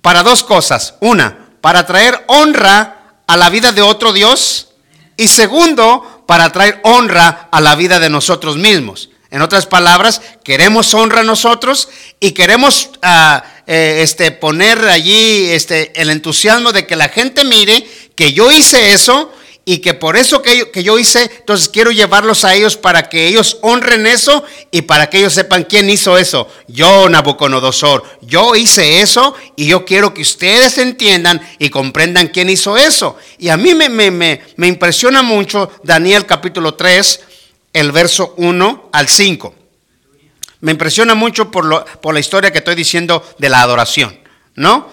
para 0.00 0.22
dos 0.22 0.42
cosas. 0.44 0.94
Una, 1.00 1.50
para 1.60 1.86
traer 1.86 2.24
honra 2.28 3.22
a 3.26 3.36
la 3.36 3.50
vida 3.50 3.72
de 3.72 3.82
otro 3.82 4.12
Dios. 4.12 4.68
Y 5.16 5.28
segundo, 5.28 6.24
para 6.26 6.50
traer 6.50 6.80
honra 6.84 7.48
a 7.50 7.60
la 7.60 7.74
vida 7.74 8.00
de 8.00 8.10
nosotros 8.10 8.56
mismos. 8.56 9.10
En 9.30 9.42
otras 9.42 9.66
palabras, 9.66 10.20
queremos 10.44 10.92
honra 10.92 11.20
a 11.20 11.24
nosotros 11.24 11.88
y 12.20 12.32
queremos 12.32 12.90
ah, 13.02 13.42
eh, 13.66 14.00
este, 14.02 14.30
poner 14.32 14.78
allí 14.88 15.50
este, 15.50 15.92
el 16.00 16.10
entusiasmo 16.10 16.72
de 16.72 16.86
que 16.86 16.96
la 16.96 17.08
gente 17.08 17.44
mire 17.44 17.86
que 18.14 18.32
yo 18.32 18.50
hice 18.50 18.92
eso 18.92 19.32
y 19.64 19.78
que 19.78 19.94
por 19.94 20.16
eso 20.16 20.42
que 20.42 20.58
yo, 20.58 20.72
que 20.72 20.82
yo 20.82 20.98
hice, 20.98 21.30
entonces 21.38 21.68
quiero 21.68 21.92
llevarlos 21.92 22.44
a 22.44 22.54
ellos 22.54 22.76
para 22.76 23.08
que 23.08 23.28
ellos 23.28 23.58
honren 23.62 24.06
eso 24.06 24.42
y 24.72 24.82
para 24.82 25.08
que 25.08 25.18
ellos 25.18 25.34
sepan 25.34 25.64
quién 25.64 25.88
hizo 25.88 26.18
eso. 26.18 26.48
Yo, 26.66 27.08
Nabucodonosor, 27.08 28.02
yo 28.22 28.56
hice 28.56 29.00
eso 29.00 29.34
y 29.54 29.66
yo 29.66 29.84
quiero 29.84 30.12
que 30.12 30.22
ustedes 30.22 30.78
entiendan 30.78 31.40
y 31.60 31.70
comprendan 31.70 32.28
quién 32.28 32.50
hizo 32.50 32.76
eso. 32.76 33.16
Y 33.38 33.50
a 33.50 33.56
mí 33.56 33.74
me, 33.74 33.88
me, 33.88 34.10
me, 34.10 34.66
impresiona 34.66 35.22
mucho 35.22 35.70
Daniel 35.84 36.26
capítulo 36.26 36.74
3, 36.74 37.20
el 37.72 37.92
verso 37.92 38.34
1 38.38 38.90
al 38.92 39.08
5. 39.08 39.61
Me 40.62 40.72
impresiona 40.72 41.14
mucho 41.14 41.50
por, 41.50 41.64
lo, 41.64 41.84
por 42.00 42.14
la 42.14 42.20
historia 42.20 42.52
que 42.52 42.58
estoy 42.58 42.76
diciendo 42.76 43.22
de 43.38 43.48
la 43.48 43.62
adoración, 43.62 44.18
¿no? 44.54 44.88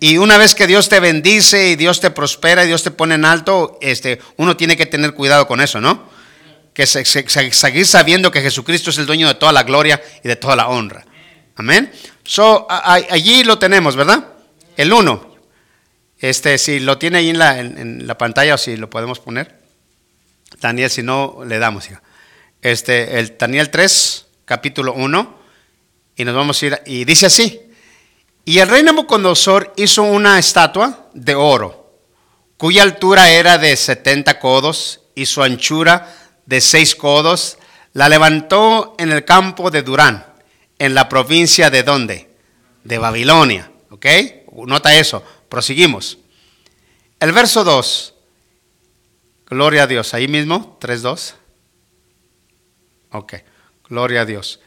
Y 0.00 0.18
una 0.18 0.36
vez 0.36 0.54
que 0.54 0.66
Dios 0.66 0.88
te 0.88 0.98
bendice 0.98 1.68
y 1.70 1.76
Dios 1.76 2.00
te 2.00 2.10
prospera 2.10 2.64
y 2.64 2.66
Dios 2.66 2.82
te 2.82 2.90
pone 2.90 3.14
en 3.14 3.24
alto, 3.24 3.78
este, 3.80 4.18
uno 4.36 4.56
tiene 4.56 4.76
que 4.76 4.86
tener 4.86 5.14
cuidado 5.14 5.46
con 5.46 5.60
eso, 5.60 5.80
¿no? 5.80 6.10
Que 6.74 6.86
seguir 6.86 7.86
sabiendo 7.86 8.30
que 8.30 8.40
Jesucristo 8.40 8.90
es 8.90 8.98
el 8.98 9.06
dueño 9.06 9.28
de 9.28 9.34
toda 9.34 9.52
la 9.52 9.62
gloria 9.62 10.02
y 10.24 10.28
de 10.28 10.36
toda 10.36 10.56
la 10.56 10.68
honra. 10.68 11.04
Amén. 11.54 11.92
So, 12.24 12.66
allí 12.68 13.44
lo 13.44 13.58
tenemos, 13.58 13.94
¿verdad? 13.94 14.26
El 14.76 14.92
uno. 14.92 15.36
Este, 16.18 16.58
si 16.58 16.80
lo 16.80 16.98
tiene 16.98 17.18
ahí 17.18 17.30
en 17.30 17.38
la, 17.38 17.60
en, 17.60 18.06
la 18.06 18.18
pantalla 18.18 18.54
o 18.54 18.58
si 18.58 18.76
lo 18.76 18.90
podemos 18.90 19.20
poner. 19.20 19.60
Daniel, 20.60 20.90
si 20.90 21.02
no, 21.02 21.40
le 21.46 21.58
damos. 21.58 21.88
Este, 22.62 23.18
el 23.18 23.36
Daniel 23.38 23.70
3, 23.70 24.26
capítulo 24.50 24.94
1. 24.94 25.38
Y 26.16 26.24
nos 26.24 26.34
vamos 26.34 26.60
a 26.60 26.66
ir. 26.66 26.82
Y 26.84 27.04
dice 27.04 27.26
así. 27.26 27.60
Y 28.44 28.58
el 28.58 28.68
rey 28.68 28.82
Nabucodonosor 28.82 29.72
hizo 29.76 30.02
una 30.02 30.40
estatua 30.40 31.08
de 31.14 31.36
oro, 31.36 32.00
cuya 32.56 32.82
altura 32.82 33.30
era 33.30 33.58
de 33.58 33.76
70 33.76 34.40
codos 34.40 35.02
y 35.14 35.26
su 35.26 35.44
anchura 35.44 36.12
de 36.46 36.60
6 36.60 36.96
codos. 36.96 37.58
La 37.92 38.08
levantó 38.08 38.96
en 38.98 39.12
el 39.12 39.24
campo 39.24 39.70
de 39.70 39.82
Durán, 39.82 40.26
en 40.80 40.94
la 40.94 41.08
provincia 41.08 41.70
de 41.70 41.84
dónde? 41.84 42.30
De 42.82 42.98
Babilonia. 42.98 43.70
¿Ok? 43.90 44.06
Nota 44.66 44.96
eso. 44.96 45.22
Proseguimos. 45.48 46.18
El 47.20 47.30
verso 47.30 47.62
2. 47.62 48.14
Gloria 49.46 49.84
a 49.84 49.86
Dios. 49.86 50.12
Ahí 50.12 50.26
mismo, 50.26 50.76
3.2. 50.80 51.34
Ok. 53.12 53.34
Gloria 53.90 54.22
a 54.22 54.24
Dios. 54.24 54.60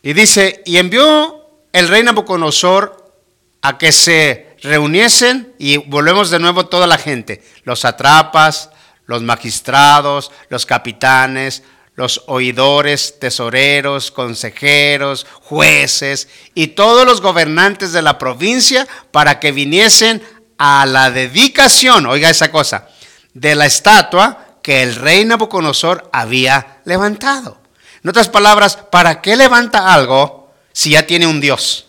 Y 0.00 0.12
dice, 0.12 0.62
y 0.64 0.78
envió 0.78 1.44
el 1.72 1.88
rey 1.88 2.04
Nabucodonosor 2.04 3.14
a 3.62 3.76
que 3.76 3.90
se 3.90 4.56
reuniesen 4.62 5.54
y 5.58 5.76
volvemos 5.76 6.30
de 6.30 6.38
nuevo 6.38 6.66
toda 6.66 6.86
la 6.86 6.98
gente, 6.98 7.42
los 7.64 7.84
atrapas, 7.84 8.70
los 9.06 9.22
magistrados, 9.22 10.30
los 10.48 10.64
capitanes, 10.66 11.64
los 11.96 12.22
oidores, 12.28 13.18
tesoreros, 13.18 14.12
consejeros, 14.12 15.26
jueces 15.42 16.28
y 16.54 16.68
todos 16.68 17.04
los 17.04 17.20
gobernantes 17.20 17.92
de 17.92 18.02
la 18.02 18.18
provincia 18.18 18.86
para 19.10 19.40
que 19.40 19.50
viniesen 19.50 20.22
a 20.58 20.86
la 20.86 21.10
dedicación, 21.10 22.06
oiga 22.06 22.30
esa 22.30 22.52
cosa, 22.52 22.88
de 23.34 23.54
la 23.54 23.66
estatua 23.66 24.46
que 24.62 24.82
el 24.82 24.96
rey 24.96 25.24
Nabucodonosor 25.24 26.08
había 26.12 26.80
levantado. 26.84 27.58
En 28.02 28.10
otras 28.10 28.28
palabras, 28.28 28.76
¿para 28.76 29.20
qué 29.20 29.36
levanta 29.36 29.92
algo 29.92 30.52
si 30.72 30.90
ya 30.90 31.06
tiene 31.06 31.26
un 31.26 31.40
Dios? 31.40 31.86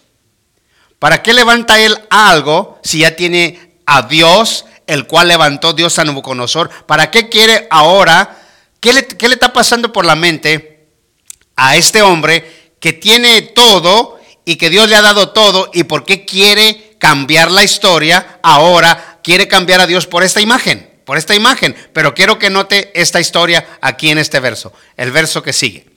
¿Para 0.97 1.21
qué 1.21 1.33
levanta 1.33 1.79
él 1.79 1.97
algo 2.09 2.79
si 2.83 2.99
ya 2.99 3.15
tiene 3.15 3.77
a 3.85 4.03
Dios, 4.03 4.65
el 4.87 5.07
cual 5.07 5.27
levantó 5.27 5.73
Dios 5.73 5.97
a 5.99 6.03
Nabucodonosor? 6.03 6.69
¿Para 6.85 7.11
qué 7.11 7.29
quiere 7.29 7.67
ahora? 7.69 8.37
¿Qué 8.79 8.93
le, 8.93 9.05
¿Qué 9.05 9.27
le 9.27 9.35
está 9.35 9.53
pasando 9.53 9.93
por 9.93 10.05
la 10.05 10.15
mente 10.15 10.87
a 11.55 11.75
este 11.75 12.01
hombre 12.01 12.73
que 12.79 12.93
tiene 12.93 13.41
todo 13.41 14.19
y 14.45 14.55
que 14.55 14.69
Dios 14.69 14.89
le 14.89 14.95
ha 14.95 15.01
dado 15.01 15.29
todo? 15.29 15.69
¿Y 15.73 15.83
por 15.83 16.05
qué 16.05 16.25
quiere 16.25 16.97
cambiar 16.97 17.51
la 17.51 17.63
historia 17.63 18.39
ahora? 18.41 19.19
Quiere 19.23 19.47
cambiar 19.47 19.79
a 19.81 19.87
Dios 19.87 20.07
por 20.07 20.23
esta 20.23 20.41
imagen, 20.41 20.88
por 21.09 21.17
esta 21.17 21.33
imagen. 21.33 21.75
Pero 21.91 22.13
quiero 22.13 22.37
que 22.37 22.51
note 22.51 22.91
esta 22.93 23.19
historia 23.19 23.79
aquí 23.81 24.11
en 24.11 24.19
este 24.19 24.39
verso, 24.39 24.71
el 24.95 25.09
verso 25.11 25.41
que 25.41 25.53
sigue. 25.53 25.87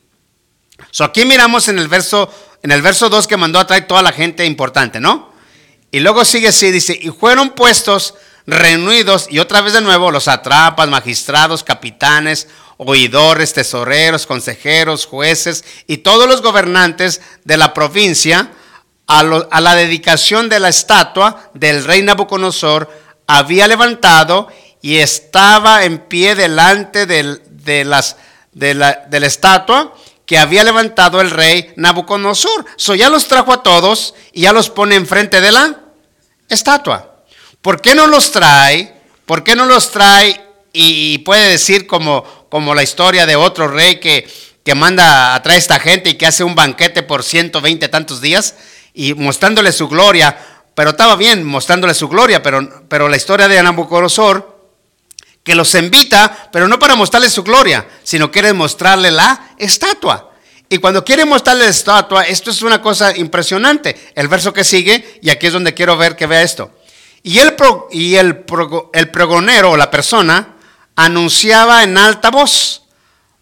So, 0.91 1.05
aquí 1.05 1.27
miramos 1.27 1.69
en 1.69 1.79
el 1.79 1.87
verso 1.87 2.33
en 2.63 2.71
el 2.71 2.81
verso 2.81 3.11
2 3.11 3.27
que 3.27 3.37
mandó 3.37 3.59
a 3.59 3.67
traer 3.67 3.87
toda 3.87 4.01
la 4.01 4.13
gente 4.13 4.47
importante, 4.47 5.01
¿no? 5.01 5.31
Y 5.91 6.01
luego 6.01 6.25
sigue 6.25 6.49
así, 6.49 6.71
dice, 6.71 6.99
y 6.99 7.11
fueron 7.11 7.51
puestos 7.51 8.15
reunidos, 8.47 9.27
y 9.29 9.39
otra 9.39 9.61
vez 9.61 9.75
de 9.75 9.83
nuevo, 9.83 10.11
los 10.11 10.29
atrapas, 10.29 10.89
magistrados, 10.89 11.63
capitanes, 11.63 12.49
oidores, 12.79 13.53
tesoreros, 13.53 14.25
consejeros, 14.25 15.05
jueces 15.05 15.63
y 15.87 15.99
todos 15.99 16.27
los 16.27 16.41
gobernantes 16.41 17.21
de 17.45 17.59
la 17.59 17.75
provincia 17.75 18.51
a, 19.07 19.23
la 19.23 19.75
dedicación 19.75 20.49
de 20.49 20.59
la 20.59 20.71
estatua 20.71 21.51
del 21.53 21.85
rey 21.85 22.01
Nabucodonosor 22.01 23.03
había 23.27 23.67
levantado 23.69 24.49
y 24.83 24.99
estaba 24.99 25.85
en 25.85 25.99
pie 25.99 26.35
delante 26.35 27.07
de, 27.07 27.23
las, 27.85 28.17
de, 28.53 28.75
la, 28.75 29.09
estatua 29.13 29.95
que 30.27 30.39
había 30.39 30.65
levantado 30.65 31.21
el 31.21 31.31
rey 31.31 31.73
Nabucodonosor. 31.77 32.67
So 32.77 32.97
ya 32.97 33.09
los 33.09 33.29
trajo 33.29 33.53
a 33.53 33.63
todos 33.63 34.15
y 34.33 34.43
ya 34.43 34.53
los 34.53 34.71
pone 34.71 34.97
enfrente 34.97 35.41
de 35.41 35.53
la 35.53 35.79
estatua. 36.49 37.23
¿Por 37.63 37.81
qué 37.81 37.95
no 37.95 38.09
los 38.09 38.33
trae? 38.33 38.93
¿Por 39.25 39.45
qué 39.45 39.55
no 39.55 39.67
los 39.67 39.93
trae 39.93 40.49
y, 40.73 41.19
puede 41.19 41.51
decir 41.51 41.87
como, 41.87 42.25
la 42.75 42.83
historia 42.83 43.25
de 43.25 43.37
otro 43.37 43.69
rey 43.69 44.01
que, 44.01 44.27
manda 44.75 45.35
a 45.35 45.43
traer 45.43 45.57
a 45.57 45.59
esta 45.59 45.79
gente 45.79 46.11
y 46.11 46.15
que 46.15 46.27
hace 46.27 46.43
un 46.43 46.57
banquete 46.57 47.05
por 47.05 47.23
120 47.23 47.89
tantos 47.89 48.21
días 48.21 48.57
y 48.95 49.15
mostrándole 49.15 49.71
su 49.71 49.87
gloria? 49.87 50.37
Pero 50.75 50.91
estaba 50.91 51.15
bien 51.15 51.45
mostrándole 51.45 51.95
su 51.95 52.09
gloria, 52.09 52.43
pero, 52.43 52.85
pero 52.89 53.09
la 53.09 53.17
historia 53.17 53.47
de 53.47 53.63
Nabucodonosor 53.63 54.52
que 55.43 55.55
los 55.55 55.75
invita, 55.75 56.51
pero 56.53 56.69
no 56.69 56.79
para 56.79 56.95
mostrarle 56.95 57.29
su 57.29 57.43
gloria, 57.43 57.87
sino 58.03 58.31
quiere 58.31 58.53
mostrarle 58.53 59.11
la 59.11 59.55
estatua. 59.59 60.31
Y 60.69 60.79
cuando 60.79 61.05
quiere 61.05 61.25
mostrarle 61.25 61.65
la 61.65 61.71
estatua, 61.71 62.23
esto 62.23 62.51
es 62.51 62.63
una 62.63 62.81
cosa 62.81 63.17
impresionante. 63.17 64.13
El 64.15 64.29
verso 64.29 64.53
que 64.53 64.65
sigue, 64.65 65.19
y 65.21 65.31
aquí 65.31 65.49
es 65.49 65.53
donde 65.53 65.75
quiero 65.75 65.97
ver 65.97 66.17
que 66.17 66.27
vea 66.27 66.43
esto. 66.43 66.71
Y 67.23 67.39
el, 67.39 67.55
y 67.91 68.15
el, 68.15 68.45
el 68.93 69.11
pregonero 69.11 69.73
o 69.73 69.77
la 69.77 69.91
persona 69.91 70.57
anunciaba 70.97 71.83
en 71.83 71.99
alta 71.99 72.31
voz, 72.31 72.85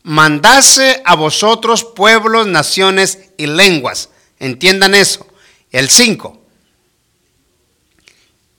mandase 0.02 1.02
a 1.04 1.14
vosotros 1.14 1.85
pueblos, 1.85 2.47
naciones 2.47 3.19
y 3.37 3.47
lenguas. 3.47 4.09
Entiendan 4.38 4.95
eso. 4.95 5.26
El 5.71 5.88
5. 5.88 6.40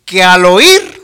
Que 0.05 0.23
al 0.23 0.45
oír 0.45 1.01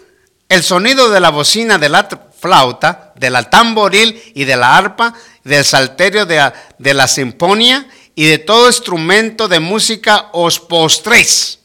el 0.49 0.63
sonido 0.63 1.09
de 1.09 1.19
la 1.19 1.29
bocina 1.29 1.77
de 1.77 1.89
la 1.89 2.07
flauta, 2.39 3.13
de 3.15 3.29
la 3.29 3.49
tamboril 3.49 4.21
y 4.35 4.45
de 4.45 4.55
la 4.55 4.77
arpa, 4.77 5.13
del 5.43 5.63
salterio 5.65 6.25
de, 6.25 6.93
la 6.93 7.07
simponia 7.07 7.87
y 8.15 8.25
de 8.25 8.37
todo 8.37 8.67
instrumento 8.67 9.47
de 9.47 9.59
música 9.59 10.29
os 10.33 10.59
postréis 10.59 11.59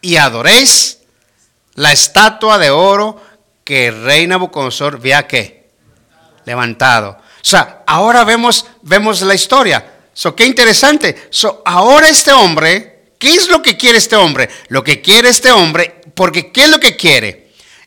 y 0.00 0.16
adoréis 0.16 0.98
la 1.74 1.92
estatua 1.92 2.58
de 2.58 2.70
oro 2.70 3.20
que 3.64 3.88
el 3.88 4.04
rey 4.04 4.26
Nabucodonosor 4.26 5.00
vea 5.00 5.26
que 5.26 5.70
levantado. 6.44 7.10
O 7.10 7.46
sea, 7.46 7.82
ahora 7.86 8.24
vemos, 8.24 8.66
vemos 8.82 9.22
la 9.22 9.34
historia. 9.34 9.92
So, 10.12 10.36
qué 10.36 10.44
interesante. 10.44 11.28
So, 11.30 11.62
ahora 11.64 12.08
este 12.08 12.32
hombre, 12.32 13.12
¿qué 13.18 13.34
es 13.34 13.48
lo 13.48 13.62
que 13.62 13.76
quiere 13.76 13.98
este 13.98 14.16
hombre? 14.16 14.48
Lo 14.68 14.84
que 14.84 15.00
quiere 15.00 15.30
este 15.30 15.50
hombre, 15.50 16.02
porque 16.14 16.52
¿qué 16.52 16.64
es 16.64 16.68
lo 16.68 16.78
que 16.78 16.96
quiere? 16.96 17.43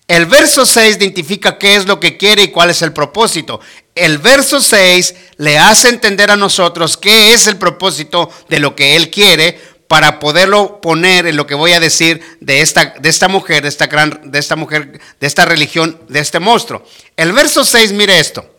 El 0.07 0.25
verso 0.25 0.65
6 0.65 0.95
identifica 0.95 1.57
qué 1.57 1.75
es 1.75 1.85
lo 1.85 1.99
que 1.99 2.15
quiere 2.15 2.43
y 2.43 2.47
cuál 2.47 2.69
es 2.69 2.81
el 2.81 2.93
propósito. 2.93 3.59
El 3.93 4.19
verso 4.19 4.61
6 4.61 5.15
le 5.37 5.57
hace 5.57 5.89
entender 5.89 6.31
a 6.31 6.37
nosotros 6.37 6.95
qué 6.95 7.33
es 7.33 7.47
el 7.47 7.57
propósito 7.57 8.31
de 8.47 8.59
lo 8.59 8.73
que 8.75 8.95
él 8.95 9.09
quiere 9.09 9.59
para 9.89 10.19
poderlo 10.19 10.79
poner 10.79 11.27
en 11.27 11.35
lo 11.35 11.45
que 11.45 11.55
voy 11.55 11.73
a 11.73 11.79
decir 11.79 12.21
de 12.39 12.61
esta, 12.61 12.95
de 12.99 13.09
esta 13.09 13.27
mujer, 13.27 13.63
de 13.63 13.69
esta, 13.69 13.87
gran, 13.87 14.31
de 14.31 14.39
esta 14.39 14.55
mujer, 14.55 14.99
de 15.19 15.27
esta 15.27 15.45
religión, 15.45 15.99
de 16.07 16.19
este 16.19 16.39
monstruo. 16.39 16.85
El 17.17 17.33
verso 17.33 17.65
6, 17.65 17.91
mire 17.91 18.19
esto. 18.19 18.49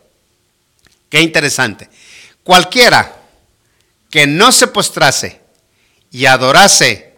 Qué 1.09 1.21
interesante. 1.21 1.89
Cualquiera 2.43 3.15
que 4.11 4.27
no 4.27 4.51
se 4.51 4.67
postrase 4.67 5.39
y 6.11 6.25
adorase 6.27 7.13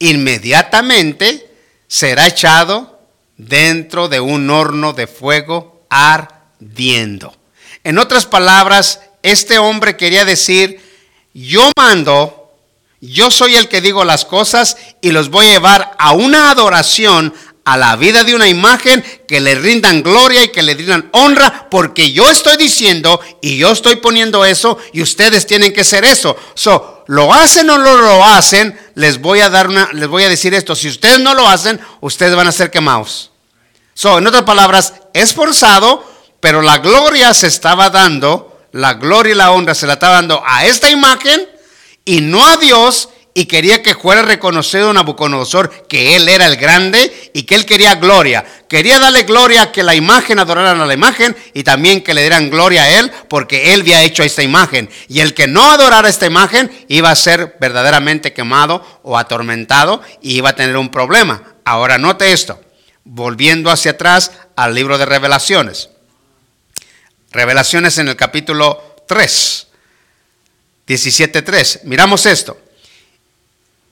inmediatamente 0.00 1.48
será 1.86 2.26
echado 2.26 2.97
dentro 3.38 4.08
de 4.08 4.20
un 4.20 4.50
horno 4.50 4.92
de 4.92 5.06
fuego 5.06 5.82
ardiendo. 5.88 7.34
En 7.84 7.98
otras 7.98 8.26
palabras, 8.26 9.00
este 9.22 9.58
hombre 9.58 9.96
quería 9.96 10.24
decir, 10.24 10.80
yo 11.32 11.70
mando, 11.76 12.52
yo 13.00 13.30
soy 13.30 13.54
el 13.54 13.68
que 13.68 13.80
digo 13.80 14.04
las 14.04 14.24
cosas 14.24 14.76
y 15.00 15.12
los 15.12 15.30
voy 15.30 15.46
a 15.46 15.52
llevar 15.52 15.96
a 15.98 16.12
una 16.12 16.50
adoración, 16.50 17.32
a 17.64 17.76
la 17.76 17.96
vida 17.96 18.24
de 18.24 18.34
una 18.34 18.48
imagen, 18.48 19.04
que 19.28 19.40
le 19.40 19.54
rindan 19.54 20.02
gloria 20.02 20.42
y 20.42 20.48
que 20.48 20.62
le 20.62 20.74
rindan 20.74 21.08
honra, 21.12 21.68
porque 21.70 22.12
yo 22.12 22.30
estoy 22.30 22.56
diciendo 22.56 23.20
y 23.42 23.58
yo 23.58 23.72
estoy 23.72 23.96
poniendo 23.96 24.44
eso 24.44 24.78
y 24.92 25.02
ustedes 25.02 25.46
tienen 25.46 25.72
que 25.72 25.84
ser 25.84 26.04
eso. 26.04 26.36
So, 26.54 26.97
lo 27.08 27.32
hacen 27.32 27.68
o 27.70 27.78
no 27.78 27.96
lo 27.96 28.22
hacen, 28.22 28.78
les 28.94 29.18
voy 29.18 29.40
a 29.40 29.48
dar 29.48 29.68
una, 29.68 29.88
les 29.94 30.08
voy 30.08 30.24
a 30.24 30.28
decir 30.28 30.52
esto. 30.52 30.76
Si 30.76 30.88
ustedes 30.88 31.18
no 31.18 31.34
lo 31.34 31.48
hacen, 31.48 31.80
ustedes 32.02 32.36
van 32.36 32.46
a 32.46 32.52
ser 32.52 32.70
quemados. 32.70 33.32
So, 33.94 34.18
en 34.18 34.26
otras 34.26 34.42
palabras, 34.42 34.92
es 35.14 35.32
forzado, 35.32 36.04
pero 36.40 36.60
la 36.60 36.78
gloria 36.78 37.32
se 37.32 37.46
estaba 37.46 37.88
dando, 37.88 38.60
la 38.72 38.94
gloria 38.94 39.32
y 39.32 39.36
la 39.36 39.52
honra 39.52 39.74
se 39.74 39.86
la 39.86 39.94
estaba 39.94 40.16
dando 40.16 40.42
a 40.46 40.66
esta 40.66 40.90
imagen 40.90 41.48
y 42.04 42.20
no 42.20 42.46
a 42.46 42.58
Dios 42.58 43.08
y 43.38 43.46
quería 43.46 43.84
que 43.84 43.94
fuera 43.94 44.22
reconocido 44.22 44.92
Nabucodonosor 44.92 45.86
que 45.86 46.16
él 46.16 46.28
era 46.28 46.48
el 46.48 46.56
grande 46.56 47.30
y 47.32 47.44
que 47.44 47.54
él 47.54 47.66
quería 47.66 47.94
gloria. 47.94 48.44
Quería 48.68 48.98
darle 48.98 49.22
gloria 49.22 49.62
a 49.62 49.70
que 49.70 49.84
la 49.84 49.94
imagen 49.94 50.40
adoraran 50.40 50.80
a 50.80 50.86
la 50.86 50.92
imagen 50.92 51.36
y 51.54 51.62
también 51.62 52.02
que 52.02 52.14
le 52.14 52.22
dieran 52.22 52.50
gloria 52.50 52.82
a 52.82 52.98
él 52.98 53.12
porque 53.28 53.74
él 53.74 53.82
había 53.82 54.02
hecho 54.02 54.24
esta 54.24 54.42
imagen. 54.42 54.90
Y 55.06 55.20
el 55.20 55.34
que 55.34 55.46
no 55.46 55.70
adorara 55.70 56.08
esta 56.08 56.26
imagen 56.26 56.68
iba 56.88 57.12
a 57.12 57.14
ser 57.14 57.56
verdaderamente 57.60 58.32
quemado 58.32 58.84
o 59.04 59.16
atormentado 59.16 60.02
y 60.20 60.38
iba 60.38 60.48
a 60.48 60.56
tener 60.56 60.76
un 60.76 60.88
problema. 60.88 61.54
Ahora 61.64 61.96
note 61.96 62.32
esto, 62.32 62.60
volviendo 63.04 63.70
hacia 63.70 63.92
atrás 63.92 64.32
al 64.56 64.74
libro 64.74 64.98
de 64.98 65.06
revelaciones. 65.06 65.90
Revelaciones 67.30 67.98
en 67.98 68.08
el 68.08 68.16
capítulo 68.16 68.96
3, 69.06 69.68
17.3. 70.88 71.82
Miramos 71.84 72.26
esto. 72.26 72.62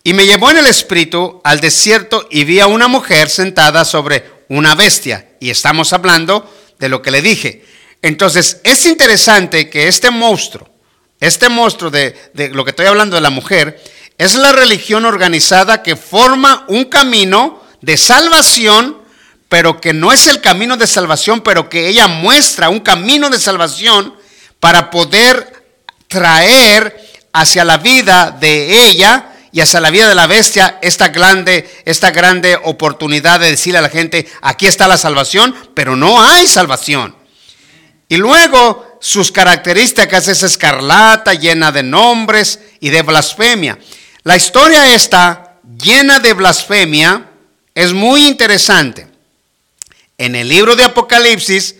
Y 0.06 0.14
me 0.14 0.24
llevó 0.24 0.52
en 0.52 0.58
el 0.58 0.68
espíritu 0.68 1.40
al 1.42 1.58
desierto 1.58 2.28
y 2.30 2.44
vi 2.44 2.60
a 2.60 2.68
una 2.68 2.86
mujer 2.86 3.28
sentada 3.28 3.84
sobre 3.84 4.44
una 4.48 4.76
bestia. 4.76 5.30
Y 5.40 5.50
estamos 5.50 5.92
hablando 5.92 6.48
de 6.78 6.88
lo 6.88 7.02
que 7.02 7.10
le 7.10 7.22
dije. 7.22 7.64
Entonces, 8.02 8.60
es 8.62 8.86
interesante 8.86 9.68
que 9.68 9.88
este 9.88 10.12
monstruo, 10.12 10.70
este 11.18 11.48
monstruo 11.48 11.90
de, 11.90 12.14
de, 12.34 12.50
lo 12.50 12.64
que 12.64 12.70
estoy 12.70 12.86
hablando 12.86 13.16
de 13.16 13.20
la 13.20 13.30
mujer, 13.30 13.82
es 14.16 14.36
la 14.36 14.52
religión 14.52 15.04
organizada 15.06 15.82
que 15.82 15.96
forma 15.96 16.64
un 16.68 16.84
camino 16.84 17.64
de 17.82 17.96
salvación, 17.96 18.98
pero 19.48 19.80
que 19.80 19.92
no 19.92 20.12
es 20.12 20.28
el 20.28 20.40
camino 20.40 20.76
de 20.76 20.86
salvación, 20.86 21.40
pero 21.40 21.68
que 21.68 21.88
ella 21.88 22.06
muestra 22.06 22.68
un 22.68 22.78
camino 22.78 23.28
de 23.28 23.40
salvación 23.40 24.14
para 24.60 24.88
poder 24.88 25.64
traer 26.06 26.96
hacia 27.32 27.64
la 27.64 27.78
vida 27.78 28.30
de 28.30 28.86
ella 28.86 29.32
y 29.56 29.62
hacia 29.62 29.80
la 29.80 29.88
vida 29.88 30.06
de 30.06 30.14
la 30.14 30.26
bestia 30.26 30.78
esta 30.82 31.08
grande, 31.08 31.66
esta 31.86 32.10
grande 32.10 32.58
oportunidad 32.64 33.40
de 33.40 33.52
decirle 33.52 33.78
a 33.78 33.80
la 33.80 33.88
gente, 33.88 34.30
aquí 34.42 34.66
está 34.66 34.86
la 34.86 34.98
salvación, 34.98 35.56
pero 35.72 35.96
no 35.96 36.22
hay 36.22 36.46
salvación. 36.46 37.16
Y 38.06 38.18
luego 38.18 38.98
sus 39.00 39.32
características 39.32 40.28
es 40.28 40.42
escarlata, 40.42 41.32
llena 41.32 41.72
de 41.72 41.82
nombres 41.82 42.60
y 42.80 42.90
de 42.90 43.00
blasfemia. 43.00 43.78
La 44.24 44.36
historia 44.36 44.94
está 44.94 45.56
llena 45.82 46.18
de 46.18 46.34
blasfemia 46.34 47.30
es 47.74 47.94
muy 47.94 48.26
interesante. 48.26 49.08
En 50.18 50.34
el 50.34 50.50
libro 50.50 50.76
de 50.76 50.84
Apocalipsis 50.84 51.76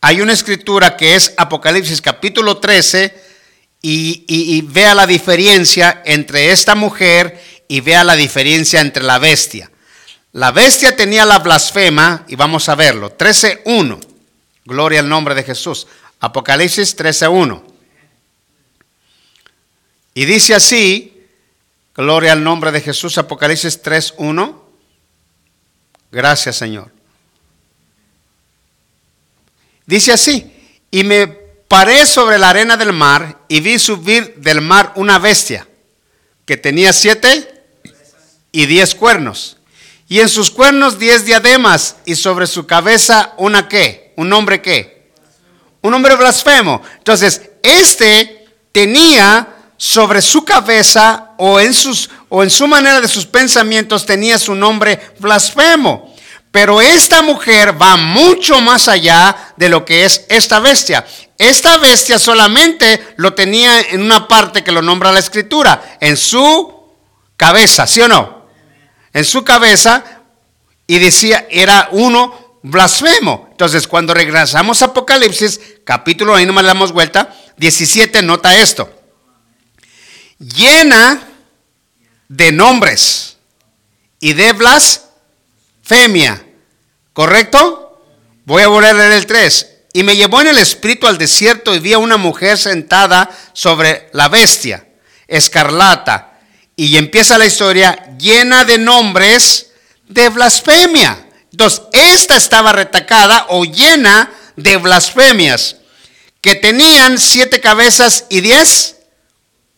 hay 0.00 0.20
una 0.20 0.32
escritura 0.32 0.96
que 0.96 1.14
es 1.14 1.32
Apocalipsis 1.36 2.02
capítulo 2.02 2.56
13 2.56 3.29
y, 3.82 4.62
vea 4.62 4.94
la 4.94 5.06
diferencia 5.06 6.02
entre 6.04 6.50
esta 6.50 6.74
mujer 6.74 7.42
y 7.68 7.80
vea 7.80 8.04
la 8.04 8.16
diferencia 8.16 8.80
entre 8.80 9.02
la 9.02 9.18
bestia. 9.18 9.70
La 10.32 10.52
bestia 10.52 10.94
tenía 10.94 11.24
la 11.24 11.38
blasfema, 11.38 12.24
y 12.28 12.36
vamos 12.36 12.68
a 12.68 12.74
verlo, 12.74 13.16
13.1. 13.16 13.98
Gloria 14.64 15.00
al 15.00 15.08
nombre 15.08 15.34
de 15.34 15.42
Jesús. 15.42 15.86
Apocalipsis 16.20 16.96
13.1. 16.96 17.62
Y 20.14 20.24
dice 20.24 20.54
así, 20.54 21.26
gloria 21.94 22.32
al 22.32 22.44
nombre 22.44 22.70
de 22.70 22.80
Jesús, 22.80 23.16
Apocalipsis 23.18 23.82
3.1. 23.82 24.60
Gracias 26.12 26.56
Señor. 26.56 26.92
Dice 29.86 30.12
así, 30.12 30.52
y 30.90 31.02
me 31.04 31.39
paré 31.70 32.04
sobre 32.04 32.36
la 32.36 32.50
arena 32.50 32.76
del 32.76 32.92
mar 32.92 33.38
y 33.46 33.60
vi 33.60 33.78
subir 33.78 34.34
del 34.38 34.60
mar 34.60 34.92
una 34.96 35.20
bestia 35.20 35.68
que 36.44 36.56
tenía 36.56 36.92
siete 36.92 37.62
y 38.50 38.66
diez 38.66 38.92
cuernos. 38.96 39.56
Y 40.08 40.18
en 40.18 40.28
sus 40.28 40.50
cuernos 40.50 40.98
diez 40.98 41.24
diademas 41.24 41.94
y 42.04 42.16
sobre 42.16 42.48
su 42.48 42.66
cabeza 42.66 43.34
una 43.36 43.68
qué, 43.68 44.12
un 44.16 44.32
hombre 44.32 44.60
qué, 44.60 45.12
un 45.80 45.94
hombre 45.94 46.16
blasfemo. 46.16 46.82
Entonces, 46.98 47.40
este 47.62 48.48
tenía 48.72 49.54
sobre 49.76 50.22
su 50.22 50.44
cabeza 50.44 51.34
o 51.38 51.60
en, 51.60 51.72
sus, 51.72 52.10
o 52.30 52.42
en 52.42 52.50
su 52.50 52.66
manera 52.66 53.00
de 53.00 53.06
sus 53.06 53.26
pensamientos 53.26 54.04
tenía 54.04 54.40
su 54.40 54.56
nombre 54.56 54.98
blasfemo. 55.20 56.09
Pero 56.50 56.80
esta 56.80 57.22
mujer 57.22 57.80
va 57.80 57.96
mucho 57.96 58.60
más 58.60 58.88
allá 58.88 59.54
de 59.56 59.68
lo 59.68 59.84
que 59.84 60.04
es 60.04 60.26
esta 60.28 60.58
bestia. 60.58 61.06
Esta 61.38 61.78
bestia 61.78 62.18
solamente 62.18 63.14
lo 63.16 63.34
tenía 63.34 63.80
en 63.80 64.02
una 64.02 64.26
parte 64.26 64.64
que 64.64 64.72
lo 64.72 64.82
nombra 64.82 65.12
la 65.12 65.20
escritura, 65.20 65.98
en 66.00 66.16
su 66.16 66.80
cabeza, 67.36 67.86
¿sí 67.86 68.00
o 68.00 68.08
no? 68.08 68.46
En 69.12 69.24
su 69.24 69.44
cabeza 69.44 70.04
y 70.86 70.98
decía, 70.98 71.46
era 71.50 71.88
uno 71.92 72.58
blasfemo. 72.62 73.48
Entonces, 73.52 73.86
cuando 73.86 74.12
regresamos 74.12 74.82
a 74.82 74.86
Apocalipsis, 74.86 75.60
capítulo, 75.84 76.34
ahí 76.34 76.46
nomás 76.46 76.64
le 76.64 76.68
damos 76.68 76.92
vuelta, 76.92 77.32
17, 77.56 78.22
nota 78.22 78.56
esto. 78.56 78.92
Llena 80.38 81.20
de 82.28 82.52
nombres 82.52 83.36
y 84.18 84.32
de 84.32 84.52
blasfemia. 85.80 86.46
¿Correcto? 87.12 88.04
Voy 88.44 88.62
a 88.62 88.68
volver 88.68 88.90
a 88.90 88.98
leer 88.98 89.12
el 89.12 89.26
3. 89.26 89.66
Y 89.92 90.02
me 90.02 90.16
llevó 90.16 90.40
en 90.40 90.48
el 90.48 90.58
espíritu 90.58 91.06
al 91.06 91.18
desierto 91.18 91.74
y 91.74 91.80
vi 91.80 91.92
a 91.92 91.98
una 91.98 92.16
mujer 92.16 92.56
sentada 92.56 93.28
sobre 93.52 94.08
la 94.12 94.28
bestia, 94.28 94.86
escarlata. 95.26 96.38
Y 96.76 96.96
empieza 96.96 97.38
la 97.38 97.46
historia 97.46 98.16
llena 98.18 98.64
de 98.64 98.78
nombres 98.78 99.72
de 100.08 100.28
blasfemia. 100.28 101.26
Entonces, 101.50 101.82
esta 101.92 102.36
estaba 102.36 102.72
retacada 102.72 103.46
o 103.48 103.64
llena 103.64 104.30
de 104.56 104.76
blasfemias, 104.76 105.76
que 106.40 106.54
tenían 106.54 107.18
siete 107.18 107.60
cabezas 107.60 108.26
y 108.30 108.40
diez 108.40 108.99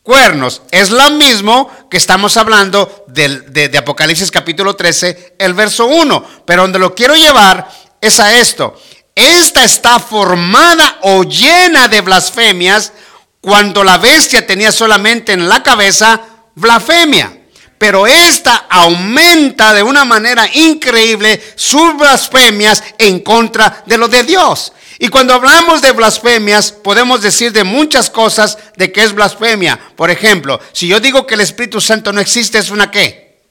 cuernos. 0.03 0.62
Es 0.71 0.91
lo 0.91 1.11
mismo 1.11 1.71
que 1.91 1.97
estamos 1.97 2.37
hablando 2.37 3.05
de, 3.09 3.29
de, 3.69 3.79
Apocalipsis 3.79 4.31
capítulo 4.31 4.75
13, 4.75 5.37
el 5.38 5.55
verso 5.55 5.87
1. 5.87 6.45
Pero 6.45 6.62
donde 6.62 6.79
lo 6.79 6.95
quiero 6.95 7.15
llevar 7.15 7.69
es 8.01 8.21
a 8.21 8.38
esto. 8.38 8.81
Esta 9.15 9.65
está 9.65 9.99
formada 9.99 10.99
o 11.03 11.23
llena 11.25 11.88
de 11.88 12.01
blasfemias 12.01 12.93
cuando 13.41 13.85
la 13.85 13.99
bestia 13.99 14.47
tenía 14.47 14.73
solamente 14.73 15.33
en 15.33 15.49
la 15.49 15.62
cabeza 15.62 16.21
blasfemia. 16.55 17.38
Pero 17.79 18.07
esta 18.07 18.67
aumenta 18.71 19.75
de 19.75 19.83
una 19.83 20.05
manera 20.05 20.49
increíble 20.55 21.43
sus 21.57 21.97
blasfemias 21.97 22.83
en 22.97 23.21
contra 23.21 23.83
de 23.87 23.99
lo 23.99 24.09
de 24.09 24.23
Dios. 24.23 24.73
Y 25.03 25.09
cuando 25.09 25.35
hablamos 25.35 25.83
de 25.83 25.91
blasfemias, 25.91 26.71
podemos 26.71 27.21
decir 27.23 27.51
de 27.51 27.65
muchas 27.65 28.09
cosas 28.09 28.57
de 28.77 28.93
que 28.93 29.03
es 29.03 29.12
blasfemia. 29.12 29.77
Por 29.97 30.12
ejemplo, 30.12 30.61
si 30.73 30.87
yo 30.87 31.01
digo 31.01 31.27
que 31.27 31.35
el 31.35 31.41
Espíritu 31.41 31.81
Santo 31.81 32.12
no 32.12 32.21
existe, 32.21 32.59
¿es 32.59 32.71
una 32.71 32.88
qué? 32.88 33.43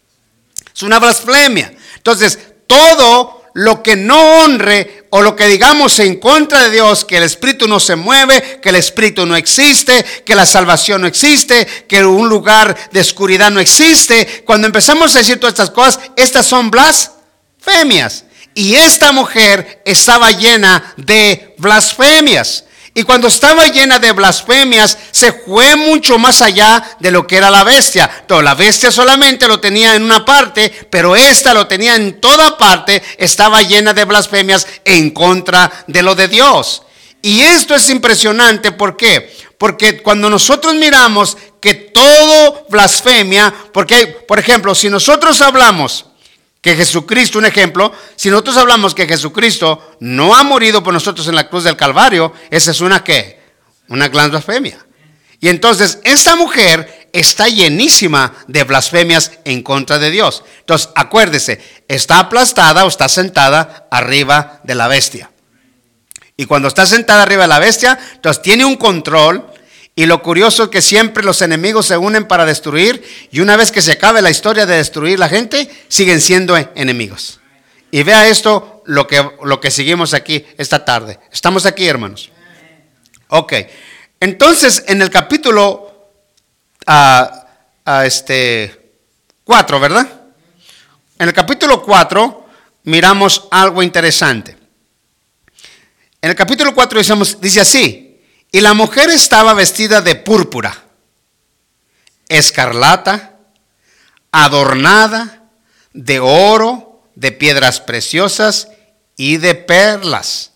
Es 0.73 0.81
una 0.81 0.97
blasfemia. 0.97 1.73
Entonces, 1.97 2.39
todo 2.67 3.43
lo 3.53 3.83
que 3.83 3.97
no 3.97 4.17
honre 4.37 5.07
o 5.09 5.21
lo 5.21 5.35
que 5.35 5.47
digamos 5.47 5.99
en 5.99 6.21
contra 6.21 6.63
de 6.63 6.69
Dios, 6.69 7.03
que 7.03 7.17
el 7.17 7.23
Espíritu 7.23 7.67
no 7.67 7.81
se 7.81 7.97
mueve, 7.97 8.61
que 8.61 8.69
el 8.69 8.77
Espíritu 8.77 9.25
no 9.25 9.35
existe, 9.35 10.05
que 10.25 10.35
la 10.35 10.45
salvación 10.45 11.01
no 11.01 11.07
existe, 11.07 11.67
que 11.85 12.05
un 12.05 12.29
lugar 12.29 12.77
de 12.93 13.01
oscuridad 13.01 13.51
no 13.51 13.59
existe, 13.59 14.45
cuando 14.45 14.67
empezamos 14.67 15.13
a 15.13 15.19
decir 15.19 15.37
todas 15.37 15.51
estas 15.51 15.71
cosas, 15.71 15.99
estas 16.15 16.45
son 16.45 16.71
blasfemias. 16.71 18.23
Y 18.53 18.75
esta 18.75 19.11
mujer 19.11 19.81
estaba 19.85 20.31
llena 20.31 20.93
de 20.97 21.55
blasfemias. 21.57 22.65
Y 22.93 23.03
cuando 23.03 23.29
estaba 23.29 23.67
llena 23.67 23.99
de 23.99 24.11
blasfemias, 24.11 24.97
se 25.11 25.31
fue 25.31 25.77
mucho 25.77 26.19
más 26.19 26.41
allá 26.41 26.97
de 26.99 27.09
lo 27.09 27.25
que 27.25 27.37
era 27.37 27.49
la 27.49 27.63
bestia. 27.63 28.09
Toda 28.27 28.41
la 28.41 28.53
bestia 28.53 28.91
solamente 28.91 29.47
lo 29.47 29.61
tenía 29.61 29.95
en 29.95 30.03
una 30.03 30.25
parte, 30.25 30.87
pero 30.89 31.15
esta 31.15 31.53
lo 31.53 31.67
tenía 31.67 31.95
en 31.95 32.19
toda 32.19 32.57
parte. 32.57 33.01
Estaba 33.17 33.61
llena 33.61 33.93
de 33.93 34.03
blasfemias 34.03 34.67
en 34.83 35.11
contra 35.11 35.71
de 35.87 36.01
lo 36.01 36.15
de 36.15 36.27
Dios. 36.27 36.83
Y 37.21 37.41
esto 37.41 37.75
es 37.75 37.89
impresionante, 37.89 38.73
¿por 38.73 38.97
qué? 38.97 39.33
Porque 39.57 40.01
cuando 40.01 40.29
nosotros 40.29 40.73
miramos 40.75 41.37
que 41.61 41.75
todo 41.75 42.65
blasfemia, 42.69 43.53
porque, 43.71 44.07
por 44.07 44.39
ejemplo, 44.39 44.75
si 44.75 44.89
nosotros 44.89 45.39
hablamos 45.39 46.07
que 46.61 46.75
Jesucristo, 46.75 47.39
un 47.39 47.45
ejemplo, 47.45 47.91
si 48.15 48.29
nosotros 48.29 48.57
hablamos 48.57 48.93
que 48.93 49.07
Jesucristo 49.07 49.95
no 49.99 50.35
ha 50.35 50.43
morido 50.43 50.83
por 50.83 50.93
nosotros 50.93 51.27
en 51.27 51.35
la 51.35 51.49
cruz 51.49 51.63
del 51.63 51.75
Calvario, 51.75 52.33
esa 52.51 52.71
es 52.71 52.81
una 52.81 53.03
qué? 53.03 53.41
Una 53.87 54.07
gran 54.07 54.29
blasfemia. 54.29 54.85
Y 55.39 55.49
entonces 55.49 55.99
esta 56.03 56.35
mujer 56.35 57.09
está 57.13 57.47
llenísima 57.47 58.33
de 58.47 58.63
blasfemias 58.63 59.31
en 59.43 59.63
contra 59.63 59.97
de 59.97 60.11
Dios. 60.11 60.43
Entonces, 60.59 60.89
acuérdese, 60.95 61.59
está 61.87 62.19
aplastada 62.19 62.85
o 62.85 62.87
está 62.87 63.09
sentada 63.09 63.87
arriba 63.89 64.61
de 64.63 64.75
la 64.75 64.87
bestia. 64.87 65.31
Y 66.37 66.45
cuando 66.45 66.67
está 66.67 66.85
sentada 66.85 67.23
arriba 67.23 67.43
de 67.43 67.49
la 67.49 67.59
bestia, 67.59 67.99
entonces 68.13 68.43
tiene 68.43 68.65
un 68.65 68.75
control 68.75 69.51
y 69.95 70.05
lo 70.05 70.21
curioso 70.21 70.63
es 70.63 70.69
que 70.69 70.81
siempre 70.81 71.23
los 71.23 71.41
enemigos 71.41 71.87
se 71.87 71.97
unen 71.97 72.25
para 72.25 72.45
destruir 72.45 73.03
y 73.29 73.41
una 73.41 73.57
vez 73.57 73.71
que 73.71 73.81
se 73.81 73.93
acabe 73.93 74.21
la 74.21 74.29
historia 74.29 74.65
de 74.65 74.77
destruir 74.77 75.19
la 75.19 75.27
gente, 75.27 75.69
siguen 75.89 76.21
siendo 76.21 76.57
enemigos. 76.75 77.39
Y 77.91 78.03
vea 78.03 78.27
esto, 78.27 78.83
lo 78.85 79.05
que, 79.05 79.29
lo 79.43 79.59
que 79.59 79.69
seguimos 79.69 80.13
aquí 80.13 80.45
esta 80.57 80.85
tarde. 80.85 81.19
Estamos 81.31 81.65
aquí, 81.65 81.87
hermanos. 81.87 82.31
Ok. 83.27 83.53
Entonces, 84.21 84.83
en 84.87 85.01
el 85.01 85.09
capítulo 85.09 86.09
a, 86.87 87.45
este, 88.05 88.93
4, 89.43 89.79
¿verdad? 89.79 90.07
En 91.19 91.27
el 91.27 91.33
capítulo 91.33 91.81
4 91.83 92.45
miramos 92.83 93.47
algo 93.51 93.83
interesante. 93.83 94.55
En 96.21 96.29
el 96.29 96.35
capítulo 96.35 96.73
4 96.73 97.01
dice 97.41 97.59
así, 97.59 98.10
y 98.51 98.61
la 98.61 98.73
mujer 98.73 99.09
estaba 99.09 99.53
vestida 99.53 100.01
de 100.01 100.15
púrpura, 100.15 100.83
escarlata, 102.27 103.37
adornada 104.31 105.43
de 105.93 106.19
oro, 106.19 107.03
de 107.15 107.31
piedras 107.31 107.81
preciosas 107.81 108.69
y 109.15 109.37
de 109.37 109.55
perlas. 109.55 110.51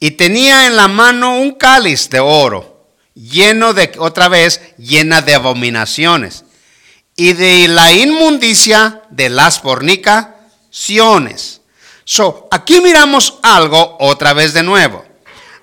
Y 0.00 0.12
tenía 0.12 0.66
en 0.66 0.76
la 0.76 0.88
mano 0.88 1.38
un 1.38 1.52
cáliz 1.52 2.08
de 2.08 2.20
oro, 2.20 2.86
lleno 3.14 3.74
de, 3.74 3.92
otra 3.98 4.28
vez, 4.28 4.60
llena 4.78 5.22
de 5.22 5.34
abominaciones, 5.34 6.44
y 7.16 7.32
de 7.32 7.66
la 7.68 7.92
inmundicia 7.92 9.02
de 9.10 9.28
las 9.28 9.60
fornicaciones. 9.60 11.60
So, 12.04 12.48
aquí 12.50 12.80
miramos 12.80 13.38
algo 13.42 13.96
otra 13.98 14.32
vez 14.32 14.54
de 14.54 14.62
nuevo. 14.62 15.07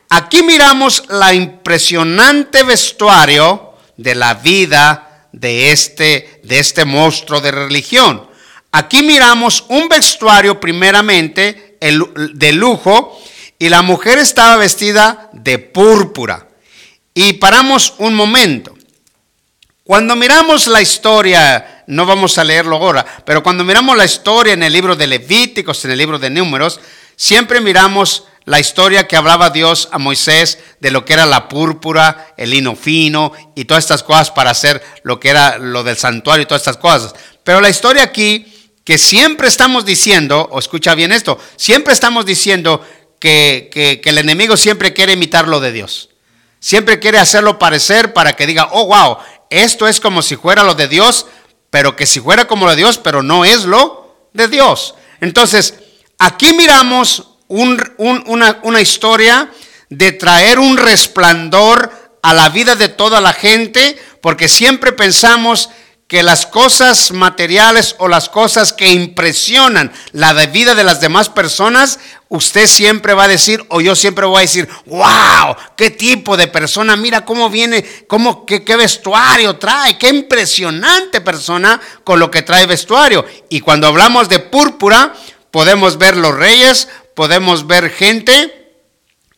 Aquí 0.10 0.44
miramos 0.44 1.04
la 1.10 1.34
impresionante 1.34 2.64
vestuario 2.64 3.74
de 3.98 4.16
la 4.16 4.36
vida 4.36 5.28
de 5.32 5.72
este, 5.72 6.42
de 6.44 6.60
este 6.60 6.86
monstruo 6.86 7.42
de 7.42 7.52
religión. 7.52 8.28
Aquí 8.72 9.04
miramos 9.04 9.66
un 9.70 9.88
vestuario 9.90 10.60
primeramente 10.60 11.78
de 11.80 12.52
lujo 12.54 13.20
y 13.58 13.70
la 13.70 13.82
mujer 13.82 14.18
estaba 14.18 14.58
vestida 14.58 15.30
de 15.34 15.60
púrpura. 15.60 16.48
Y 17.14 17.34
paramos 17.34 17.94
un 17.98 18.14
momento. 18.14 18.76
Cuando 19.84 20.16
miramos 20.16 20.68
la 20.68 20.82
historia, 20.82 21.84
no 21.88 22.06
vamos 22.06 22.38
a 22.38 22.44
leerlo 22.44 22.78
ahora, 22.78 23.06
pero 23.24 23.44
cuando 23.44 23.64
miramos 23.64 23.96
la 23.96 24.06
historia 24.06 24.54
en 24.54 24.64
el 24.64 24.74
libro 24.74 24.96
de 24.96 25.08
Levíticos, 25.08 25.86
en 25.86 25.92
el 25.92 25.98
libro 25.98 26.18
de 26.18 26.30
Números, 26.30 26.80
siempre 27.16 27.62
miramos 27.62 28.26
la 28.46 28.60
historia 28.60 29.08
que 29.08 29.18
hablaba 29.18 29.50
Dios 29.50 29.90
a 29.92 29.98
Moisés 29.98 30.60
de 30.80 30.92
lo 30.92 31.04
que 31.04 31.14
era 31.14 31.26
la 31.26 31.50
púrpura, 31.50 32.34
el 32.38 32.52
lino 32.52 32.76
fino 32.76 33.32
y 33.56 33.66
todas 33.66 33.84
estas 33.84 34.04
cosas 34.04 34.32
para 34.32 34.52
hacer 34.52 34.84
lo 35.04 35.20
que 35.20 35.30
era 35.30 35.58
lo 35.58 35.84
del 35.84 35.98
santuario 35.98 36.44
y 36.44 36.46
todas 36.46 36.62
estas 36.62 36.78
cosas. 36.78 37.16
Pero 37.44 37.60
la 37.60 37.70
historia 37.70 38.04
aquí 38.04 38.52
que 38.84 39.00
siempre 39.00 39.48
estamos 39.48 39.84
diciendo, 39.84 40.48
o 40.52 40.60
escucha 40.60 40.94
bien 40.94 41.12
esto, 41.12 41.40
siempre 41.56 41.92
estamos 41.92 42.26
diciendo 42.26 42.86
que, 43.20 43.70
que, 43.74 44.00
el 44.08 44.20
enemigo 44.20 44.56
siempre 44.56 44.94
quiere 44.94 45.14
imitar 45.14 45.48
lo 45.48 45.60
de 45.60 45.72
Dios. 45.72 46.10
Siempre 46.60 47.00
quiere 47.00 47.18
hacerlo 47.18 47.58
parecer 47.58 48.14
para 48.14 48.34
que 48.34 48.46
diga, 48.46 48.70
oh, 48.72 48.86
wow, 48.86 49.18
esto 49.50 49.88
es 49.88 50.00
como 50.00 50.22
si 50.22 50.36
fuera 50.36 50.64
lo 50.64 50.76
de 50.76 50.88
Dios, 50.88 51.26
pero 51.72 51.96
que 51.96 52.06
si 52.06 52.20
fuera 52.20 52.46
como 52.46 52.66
lo 52.66 52.72
de 52.72 52.78
Dios, 52.78 53.00
pero 53.00 53.24
no 53.24 53.44
es 53.44 53.66
lo 53.66 54.30
de 54.34 54.48
Dios. 54.48 54.94
Entonces, 55.20 55.74
aquí 56.20 56.54
miramos 56.54 57.35
una, 57.48 58.82
historia 58.82 59.50
de 59.90 60.12
traer 60.12 60.60
un 60.60 60.78
resplandor 60.78 61.92
a 62.22 62.34
la 62.34 62.50
vida 62.50 62.76
de 62.76 62.90
toda 62.90 63.22
la 63.22 63.34
gente, 63.34 63.98
porque 64.22 64.48
siempre 64.48 64.92
pensamos 64.92 65.70
que 66.08 66.22
las 66.22 66.46
cosas 66.46 67.12
materiales 67.12 67.96
o 67.98 68.08
las 68.08 68.30
cosas 68.30 68.74
que 68.74 68.94
impresionan 68.94 69.92
la 70.12 70.34
vida 70.46 70.76
de 70.76 70.84
las 70.84 71.02
demás 71.02 71.30
personas, 71.30 72.00
usted 72.30 72.68
siempre 72.68 73.16
va 73.16 73.24
a 73.24 73.28
decir, 73.28 73.66
o 73.70 73.82
yo 73.82 73.96
siempre 73.96 74.26
voy 74.26 74.38
a 74.38 74.42
decir, 74.42 74.70
wow, 74.86 75.56
qué 75.76 75.90
tipo 75.90 76.38
de 76.38 76.48
persona, 76.48 76.96
mira 76.96 77.26
cómo 77.26 77.50
viene, 77.50 77.84
cómo, 78.08 78.46
qué 78.46 78.76
vestuario 78.76 79.58
trae, 79.58 79.98
qué 79.98 80.10
impresionante 80.10 81.22
persona 81.22 81.82
con 82.04 82.20
lo 82.20 82.30
que 82.30 82.44
trae 82.44 82.68
vestuario. 82.68 83.26
Y 83.50 83.62
cuando 83.62 83.88
hablamos 83.88 84.30
de 84.30 84.38
púrpura, 84.38 85.12
podemos 85.50 85.98
ver 85.98 86.18
los 86.18 86.36
reyes, 86.36 86.88
podemos 87.16 87.66
ver 87.66 87.90
gente 87.90 88.66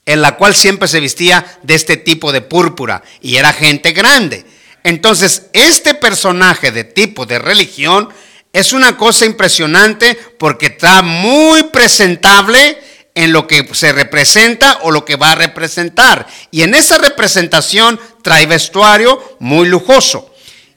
en 0.06 0.22
la 0.22 0.38
cual 0.38 0.56
siempre 0.56 0.88
se 0.88 1.00
vestía 1.00 1.46
de 1.64 1.76
este 1.76 1.98
tipo 1.98 2.32
de 2.32 2.42
púrpura, 2.42 3.04
y 3.22 3.36
era 3.36 3.54
gente 3.54 3.92
grande. 3.92 4.46
Entonces, 4.84 5.48
este 5.52 5.94
personaje 5.96 6.72
de 6.72 6.86
tipo 6.86 7.26
de 7.26 7.40
religión 7.40 8.10
es 8.54 8.72
una 8.72 8.96
cosa 8.96 9.26
impresionante 9.26 10.16
porque 10.40 10.68
está 10.68 11.02
muy 11.02 11.64
presentable 11.64 12.78
en 13.14 13.34
lo 13.34 13.48
que 13.48 13.68
se 13.74 13.92
representa 13.92 14.80
o 14.84 14.92
lo 14.92 15.04
que 15.04 15.18
va 15.18 15.34
a 15.34 15.36
representar. 15.36 16.26
Y 16.52 16.62
en 16.62 16.74
esa 16.74 16.98
representación 16.98 18.00
trae 18.22 18.46
vestuario 18.46 19.38
muy 19.40 19.68
lujoso. 19.68 20.34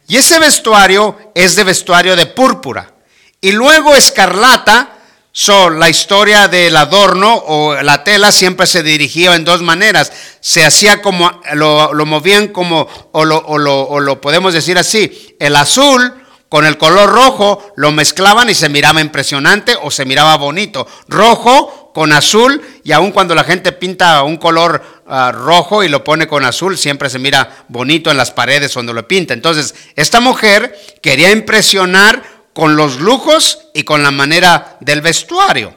Y 0.09 0.17
ese 0.17 0.41
vestuario 0.41 1.33
es 1.37 1.55
de 1.55 1.63
vestuario 1.63 2.17
de 2.17 2.27
púrpura. 2.27 2.95
Y 3.41 3.53
luego 3.53 3.95
escarlata 3.95 5.00
So, 5.33 5.71
la 5.71 5.89
historia 5.89 6.49
del 6.49 6.77
adorno 6.77 7.35
o 7.35 7.81
la 7.83 8.03
tela 8.03 8.33
siempre 8.33 8.67
se 8.67 8.83
dirigía 8.83 9.37
en 9.37 9.45
dos 9.45 9.63
maneras. 9.63 10.13
Se 10.41 10.65
hacía 10.65 11.01
como, 11.03 11.31
lo, 11.55 11.93
movían 12.05 12.49
como, 12.49 12.89
o 13.13 13.25
lo, 13.25 13.39
o, 13.39 13.59
lo, 13.59 13.83
o 13.83 14.01
lo 14.01 14.21
podemos 14.21 14.55
decir 14.55 14.77
así, 14.77 15.37
el 15.39 15.55
azul 15.55 16.15
con 16.51 16.67
el 16.67 16.79
color 16.79 17.09
rojo 17.11 17.73
lo 17.77 17.93
mezclaban 17.93 18.51
y 18.51 18.55
se 18.55 18.69
miraba 18.69 19.01
impresionante 19.01 19.77
o 19.81 19.91
se 19.93 20.05
miraba 20.05 20.37
bonito. 20.37 20.85
Rojo 21.07 21.93
con 21.95 22.13
azul 22.13 22.61
y 22.83 22.91
aun 22.91 23.13
cuando 23.13 23.37
la 23.37 23.45
gente 23.45 23.71
pinta 23.71 24.25
un 24.25 24.37
color 24.37 24.83
ah, 25.07 25.31
rojo 25.33 25.85
y 25.85 25.89
lo 25.89 26.03
pone 26.03 26.27
con 26.27 26.45
azul, 26.45 26.77
siempre 26.77 27.09
se 27.09 27.21
mira 27.21 27.65
bonito 27.69 28.11
en 28.11 28.17
las 28.17 28.33
paredes 28.33 28.73
cuando 28.73 28.93
lo 28.93 29.07
pinta. 29.07 29.33
Entonces, 29.33 29.77
esta 29.95 30.19
mujer 30.19 30.77
quería 31.01 31.31
impresionar 31.31 32.40
con 32.61 32.77
los 32.77 33.01
lujos 33.01 33.59
y 33.73 33.85
con 33.85 34.03
la 34.03 34.11
manera 34.11 34.77
del 34.81 35.01
vestuario. 35.01 35.75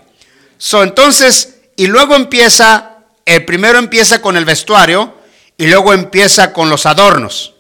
So, 0.58 0.84
entonces, 0.84 1.62
y 1.78 1.88
luego 1.88 2.14
empieza, 2.14 2.98
el 3.26 3.46
primero 3.46 3.80
empieza 3.80 4.22
con 4.22 4.36
el 4.36 4.44
vestuario 4.44 5.18
y 5.56 5.68
luego 5.68 5.94
empieza 5.94 6.52
con 6.52 6.70
los 6.70 6.86
adornos. 6.86 7.54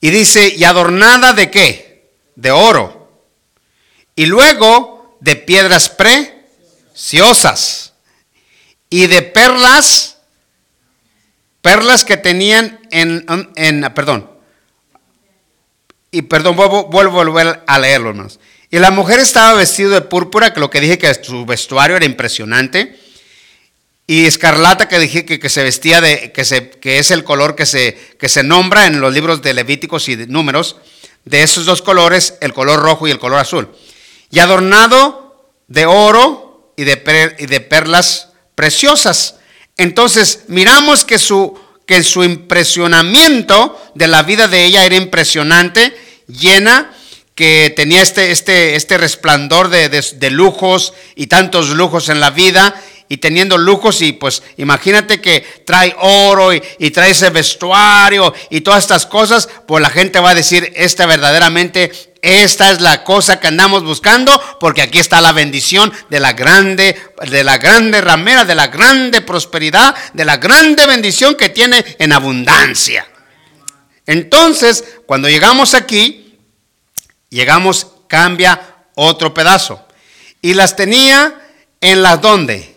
Y 0.00 0.10
dice, 0.10 0.52
¿y 0.56 0.64
adornada 0.64 1.32
de 1.32 1.48
qué? 1.48 2.10
De 2.34 2.50
oro. 2.50 3.24
Y 4.16 4.26
luego 4.26 5.16
de 5.20 5.36
piedras 5.36 5.90
preciosas. 6.92 7.92
Y 8.88 9.06
de 9.06 9.22
perlas, 9.22 10.16
perlas 11.62 12.04
que 12.04 12.16
tenían 12.16 12.80
en, 12.90 13.24
en 13.54 13.94
perdón, 13.94 14.28
y 16.10 16.22
perdón, 16.22 16.56
vuelvo, 16.56 17.20
a 17.20 17.24
volver 17.24 17.62
a 17.66 17.78
leerlo, 17.78 18.10
hermanos. 18.10 18.40
Y 18.70 18.78
la 18.78 18.90
mujer 18.90 19.20
estaba 19.20 19.54
vestida 19.54 19.88
de 19.90 20.00
púrpura, 20.02 20.52
que 20.52 20.60
lo 20.60 20.70
que 20.70 20.80
dije 20.80 20.98
que 20.98 21.12
su 21.14 21.44
vestuario 21.44 21.96
era 21.96 22.04
impresionante. 22.04 22.98
Y 24.06 24.26
escarlata, 24.26 24.88
que 24.88 24.98
dije 24.98 25.24
que, 25.24 25.48
se 25.48 25.62
vestía 25.62 26.00
de, 26.00 26.32
que, 26.32 26.98
es 26.98 27.10
el 27.10 27.22
color 27.22 27.54
que 27.54 27.66
se, 27.66 27.96
que 28.18 28.28
se 28.28 28.42
nombra 28.42 28.86
en 28.86 29.00
los 29.00 29.14
libros 29.14 29.40
de 29.42 29.54
Levíticos 29.54 30.08
y 30.08 30.16
de 30.16 30.26
Números. 30.26 30.76
De 31.24 31.42
esos 31.42 31.64
dos 31.64 31.82
colores, 31.82 32.34
el 32.40 32.52
color 32.52 32.80
rojo 32.80 33.06
y 33.06 33.12
el 33.12 33.18
color 33.18 33.38
azul. 33.38 33.68
Y 34.30 34.40
adornado 34.40 35.52
de 35.68 35.86
oro 35.86 36.72
y 36.76 36.84
de 36.84 36.96
perlas 37.60 38.30
preciosas. 38.56 39.36
Entonces, 39.76 40.44
miramos 40.48 41.04
que 41.04 41.18
su 41.18 41.58
que 41.90 42.04
su 42.04 42.22
impresionamiento 42.22 43.76
de 43.96 44.06
la 44.06 44.22
vida 44.22 44.46
de 44.46 44.64
ella 44.64 44.84
era 44.84 44.94
impresionante, 44.94 45.92
llena, 46.28 46.94
que 47.34 47.72
tenía 47.74 48.00
este, 48.00 48.30
este, 48.30 48.76
este 48.76 48.96
resplandor 48.96 49.70
de, 49.70 50.30
lujos 50.30 50.94
y 51.16 51.26
tantos 51.26 51.70
lujos 51.70 52.08
en 52.08 52.20
la 52.20 52.30
vida 52.30 52.80
y 53.08 53.16
teniendo 53.16 53.58
lujos 53.58 54.02
y 54.02 54.12
pues 54.12 54.44
imagínate 54.56 55.20
que 55.20 55.44
trae 55.66 55.96
oro 55.98 56.54
y, 56.54 56.62
y, 56.78 56.92
trae 56.92 57.10
ese 57.10 57.30
vestuario 57.30 58.32
y 58.50 58.60
todas 58.60 58.84
estas 58.84 59.04
cosas, 59.04 59.48
pues 59.66 59.82
la 59.82 59.90
gente 59.90 60.20
va 60.20 60.30
a 60.30 60.34
decir, 60.36 60.72
esta 60.76 61.06
verdaderamente 61.06 61.90
esta 62.22 62.70
es 62.70 62.80
la 62.80 63.02
cosa 63.02 63.40
que 63.40 63.46
andamos 63.46 63.82
buscando 63.82 64.40
porque 64.60 64.82
aquí 64.82 64.98
está 64.98 65.20
la 65.20 65.32
bendición 65.32 65.92
de 66.10 66.20
la 66.20 66.34
grande, 66.34 67.00
de 67.28 67.44
la 67.44 67.58
grande 67.58 68.00
ramera, 68.00 68.44
de 68.44 68.54
la 68.54 68.66
grande 68.66 69.22
prosperidad, 69.22 69.94
de 70.12 70.24
la 70.24 70.36
grande 70.36 70.86
bendición 70.86 71.34
que 71.34 71.48
tiene 71.48 71.84
en 71.98 72.12
abundancia. 72.12 73.06
Entonces, 74.06 74.84
cuando 75.06 75.28
llegamos 75.28 75.74
aquí, 75.74 76.38
llegamos, 77.30 77.86
cambia 78.06 78.60
otro 78.94 79.32
pedazo. 79.32 79.86
Y 80.42 80.54
las 80.54 80.76
tenía 80.76 81.40
en 81.80 82.02
las 82.02 82.20
donde? 82.20 82.76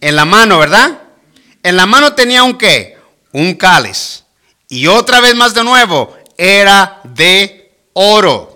En 0.00 0.16
la 0.16 0.24
mano, 0.24 0.58
¿verdad? 0.58 1.02
En 1.62 1.76
la 1.76 1.86
mano 1.86 2.14
tenía 2.14 2.42
un 2.42 2.58
qué? 2.58 2.98
Un 3.32 3.54
cáliz. 3.54 4.24
Y 4.68 4.86
otra 4.86 5.20
vez 5.20 5.34
más 5.34 5.54
de 5.54 5.62
nuevo, 5.62 6.16
era 6.36 7.00
de 7.04 7.63
oro. 7.94 8.54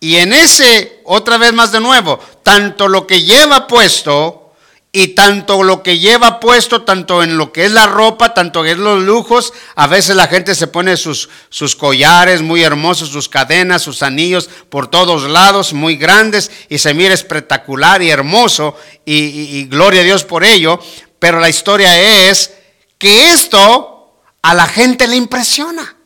Y 0.00 0.16
en 0.16 0.32
ese, 0.32 1.00
otra 1.04 1.36
vez 1.36 1.52
más 1.52 1.72
de 1.72 1.80
nuevo, 1.80 2.18
tanto 2.42 2.88
lo 2.88 3.06
que 3.06 3.22
lleva 3.22 3.66
puesto 3.66 4.54
y 4.90 5.08
tanto 5.08 5.62
lo 5.62 5.82
que 5.82 5.98
lleva 5.98 6.40
puesto, 6.40 6.82
tanto 6.82 7.22
en 7.22 7.36
lo 7.36 7.52
que 7.52 7.66
es 7.66 7.72
la 7.72 7.86
ropa, 7.86 8.32
tanto 8.32 8.64
en 8.64 8.82
los 8.82 9.02
lujos, 9.02 9.52
a 9.74 9.86
veces 9.86 10.16
la 10.16 10.28
gente 10.28 10.54
se 10.54 10.66
pone 10.66 10.96
sus, 10.96 11.28
sus 11.50 11.76
collares 11.76 12.40
muy 12.40 12.62
hermosos, 12.62 13.10
sus 13.10 13.28
cadenas, 13.28 13.82
sus 13.82 14.02
anillos 14.02 14.48
por 14.70 14.88
todos 14.88 15.28
lados, 15.28 15.74
muy 15.74 15.96
grandes, 15.96 16.50
y 16.68 16.78
se 16.78 16.94
mira 16.94 17.12
espectacular 17.12 18.00
y 18.00 18.10
hermoso, 18.10 18.76
y, 19.04 19.14
y 19.14 19.64
gloria 19.64 20.00
a 20.00 20.04
Dios 20.04 20.24
por 20.24 20.42
ello, 20.42 20.80
pero 21.18 21.38
la 21.38 21.50
historia 21.50 22.28
es 22.30 22.54
que 22.96 23.30
esto 23.32 24.14
a 24.40 24.54
la 24.54 24.66
gente 24.66 25.06
le 25.06 25.16
impresiona. 25.16 25.97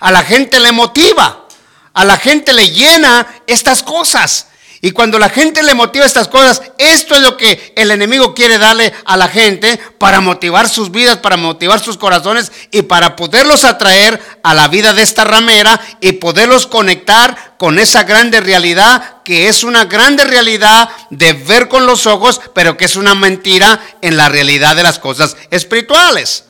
A 0.00 0.10
la 0.10 0.22
gente 0.22 0.58
le 0.58 0.72
motiva, 0.72 1.46
a 1.92 2.04
la 2.04 2.16
gente 2.16 2.52
le 2.52 2.70
llena 2.70 3.26
estas 3.46 3.82
cosas. 3.82 4.46
Y 4.82 4.92
cuando 4.92 5.18
la 5.18 5.28
gente 5.28 5.62
le 5.62 5.74
motiva 5.74 6.06
estas 6.06 6.28
cosas, 6.28 6.62
esto 6.78 7.14
es 7.14 7.20
lo 7.20 7.36
que 7.36 7.74
el 7.76 7.90
enemigo 7.90 8.34
quiere 8.34 8.56
darle 8.56 8.94
a 9.04 9.18
la 9.18 9.28
gente 9.28 9.78
para 9.98 10.22
motivar 10.22 10.70
sus 10.70 10.90
vidas, 10.90 11.18
para 11.18 11.36
motivar 11.36 11.80
sus 11.80 11.98
corazones 11.98 12.50
y 12.70 12.80
para 12.82 13.14
poderlos 13.14 13.64
atraer 13.64 14.18
a 14.42 14.54
la 14.54 14.68
vida 14.68 14.94
de 14.94 15.02
esta 15.02 15.24
ramera 15.24 15.78
y 16.00 16.12
poderlos 16.12 16.66
conectar 16.66 17.56
con 17.58 17.78
esa 17.78 18.04
grande 18.04 18.40
realidad 18.40 19.22
que 19.22 19.48
es 19.48 19.64
una 19.64 19.84
grande 19.84 20.24
realidad 20.24 20.88
de 21.10 21.34
ver 21.34 21.68
con 21.68 21.84
los 21.84 22.06
ojos, 22.06 22.40
pero 22.54 22.78
que 22.78 22.86
es 22.86 22.96
una 22.96 23.14
mentira 23.14 23.82
en 24.00 24.16
la 24.16 24.30
realidad 24.30 24.76
de 24.76 24.82
las 24.82 24.98
cosas 24.98 25.36
espirituales. 25.50 26.44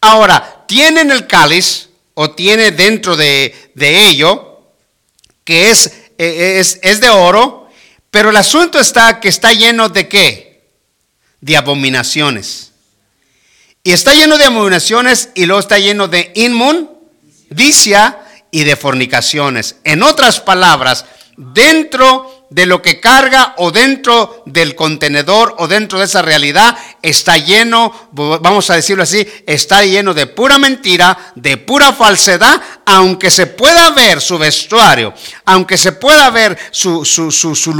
Ahora, 0.00 0.64
tienen 0.66 1.12
el 1.12 1.28
cáliz 1.28 1.89
o 2.14 2.30
tiene 2.30 2.70
dentro 2.70 3.16
de, 3.16 3.72
ello, 3.76 4.60
que 5.44 5.70
es, 5.70 5.92
e, 6.18 6.58
es, 6.60 6.78
es 6.82 7.00
de 7.00 7.08
oro, 7.08 7.68
pero 8.10 8.30
el 8.30 8.36
asunto 8.36 8.78
está 8.78 9.20
que 9.20 9.28
está 9.28 9.52
lleno 9.52 9.88
de 9.88 10.08
qué? 10.08 10.70
De 11.40 11.56
abominaciones. 11.56 12.72
Y 13.82 13.92
está 13.92 14.12
lleno 14.12 14.36
de 14.36 14.44
abominaciones 14.44 15.30
y 15.34 15.46
luego 15.46 15.60
está 15.60 15.78
lleno 15.78 16.08
de 16.08 16.32
inmundicia 16.34 18.18
y 18.50 18.64
de 18.64 18.76
fornicaciones. 18.76 19.76
En 19.84 20.02
otras 20.02 20.40
palabras, 20.40 21.06
dentro 21.36 22.46
de 22.50 22.66
lo 22.66 22.82
que 22.82 23.00
carga 23.00 23.54
o 23.56 23.70
dentro 23.70 24.42
del 24.44 24.74
contenedor 24.74 25.54
o 25.58 25.68
dentro 25.68 25.98
de 25.98 26.04
esa 26.04 26.20
realidad 26.20 26.76
está 27.02 27.36
lleno, 27.36 28.10
vamos 28.12 28.70
a 28.70 28.74
decirlo 28.74 29.02
así, 29.02 29.26
está 29.46 29.84
lleno 29.84 30.14
de 30.14 30.26
pura 30.26 30.58
mentira, 30.58 31.32
de 31.34 31.56
pura 31.56 31.92
falsedad, 31.92 32.60
aunque 32.84 33.30
se 33.30 33.46
pueda 33.46 33.90
ver 33.90 34.20
su 34.20 34.38
vestuario, 34.38 35.14
aunque 35.44 35.76
se 35.76 35.92
pueda 35.92 36.30
ver 36.30 36.58
su, 36.70 37.04
su, 37.04 37.30
su, 37.30 37.54
su 37.54 37.72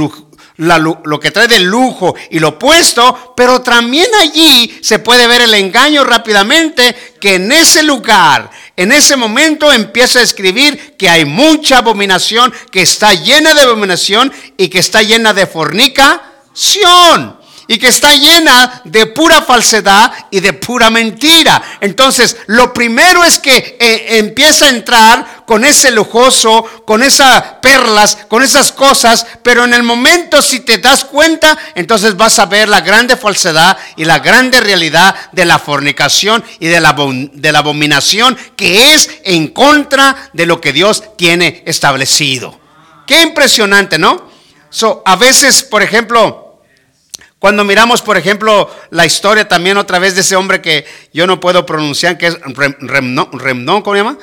lo 0.57 1.19
que 1.19 1.31
trae 1.31 1.47
de 1.47 1.59
lujo 1.59 2.15
y 2.29 2.39
lo 2.39 2.59
puesto, 2.59 3.33
pero 3.35 3.61
también 3.61 4.07
allí 4.19 4.79
se 4.83 4.99
puede 4.99 5.25
ver 5.25 5.41
el 5.41 5.53
engaño 5.53 6.03
rápidamente 6.03 6.95
que 7.19 7.35
en 7.35 7.51
ese 7.51 7.81
lugar, 7.83 8.51
en 8.75 8.91
ese 8.91 9.15
momento 9.15 9.71
empieza 9.71 10.19
a 10.19 10.23
escribir 10.23 10.95
que 10.97 11.09
hay 11.09 11.25
mucha 11.25 11.79
abominación, 11.79 12.53
que 12.71 12.81
está 12.83 13.13
llena 13.13 13.53
de 13.53 13.61
abominación 13.61 14.31
y 14.57 14.67
que 14.67 14.79
está 14.79 15.01
llena 15.01 15.33
de 15.33 15.47
fornicación. 15.47 17.40
Y 17.71 17.77
que 17.77 17.87
está 17.87 18.11
llena 18.11 18.81
de 18.83 19.05
pura 19.05 19.43
falsedad 19.43 20.11
y 20.29 20.41
de 20.41 20.51
pura 20.51 20.89
mentira. 20.89 21.63
Entonces, 21.79 22.35
lo 22.47 22.73
primero 22.73 23.23
es 23.23 23.39
que 23.39 23.77
eh, 23.79 24.17
empieza 24.17 24.65
a 24.65 24.71
entrar 24.71 25.43
con 25.45 25.63
ese 25.63 25.89
lujoso, 25.91 26.65
con 26.85 27.01
esas 27.01 27.41
perlas, 27.61 28.17
con 28.27 28.43
esas 28.43 28.73
cosas, 28.73 29.25
pero 29.41 29.63
en 29.63 29.73
el 29.73 29.83
momento 29.83 30.41
si 30.41 30.59
te 30.59 30.79
das 30.79 31.05
cuenta, 31.05 31.57
entonces 31.73 32.17
vas 32.17 32.39
a 32.39 32.45
ver 32.45 32.67
la 32.67 32.81
grande 32.81 33.15
falsedad 33.15 33.77
y 33.95 34.03
la 34.03 34.19
grande 34.19 34.59
realidad 34.59 35.15
de 35.31 35.45
la 35.45 35.57
fornicación 35.57 36.43
y 36.59 36.67
de 36.67 36.81
la, 36.81 36.93
de 37.31 37.51
la 37.53 37.59
abominación 37.59 38.37
que 38.57 38.93
es 38.93 39.09
en 39.23 39.47
contra 39.47 40.29
de 40.33 40.45
lo 40.45 40.59
que 40.59 40.73
Dios 40.73 41.03
tiene 41.15 41.63
establecido. 41.65 42.59
Qué 43.07 43.21
impresionante, 43.21 43.97
¿no? 43.97 44.29
So, 44.69 45.03
a 45.05 45.15
veces, 45.15 45.63
por 45.63 45.81
ejemplo, 45.83 46.50
cuando 47.41 47.63
miramos, 47.63 48.03
por 48.03 48.17
ejemplo, 48.17 48.69
la 48.91 49.03
historia 49.03 49.47
también 49.47 49.75
otra 49.77 49.97
vez 49.97 50.13
de 50.13 50.21
ese 50.21 50.35
hombre 50.35 50.61
que 50.61 50.85
yo 51.11 51.25
no 51.25 51.39
puedo 51.39 51.65
pronunciar, 51.65 52.15
que 52.19 52.27
es 52.27 52.37
Remnon, 52.39 53.81
¿cómo 53.81 53.95
se 53.95 54.03
llama? 54.03 54.19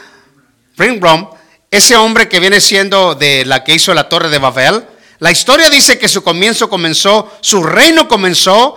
Ringbrom, 0.76 1.28
ese 1.68 1.96
hombre 1.96 2.28
que 2.28 2.38
viene 2.38 2.60
siendo 2.60 3.16
de 3.16 3.44
la 3.44 3.64
que 3.64 3.74
hizo 3.74 3.92
la 3.92 4.08
torre 4.08 4.28
de 4.28 4.38
Babel. 4.38 4.84
La 5.18 5.32
historia 5.32 5.68
dice 5.68 5.98
que 5.98 6.06
su 6.06 6.22
comienzo 6.22 6.70
comenzó, 6.70 7.36
su 7.40 7.64
reino 7.64 8.06
comenzó 8.06 8.76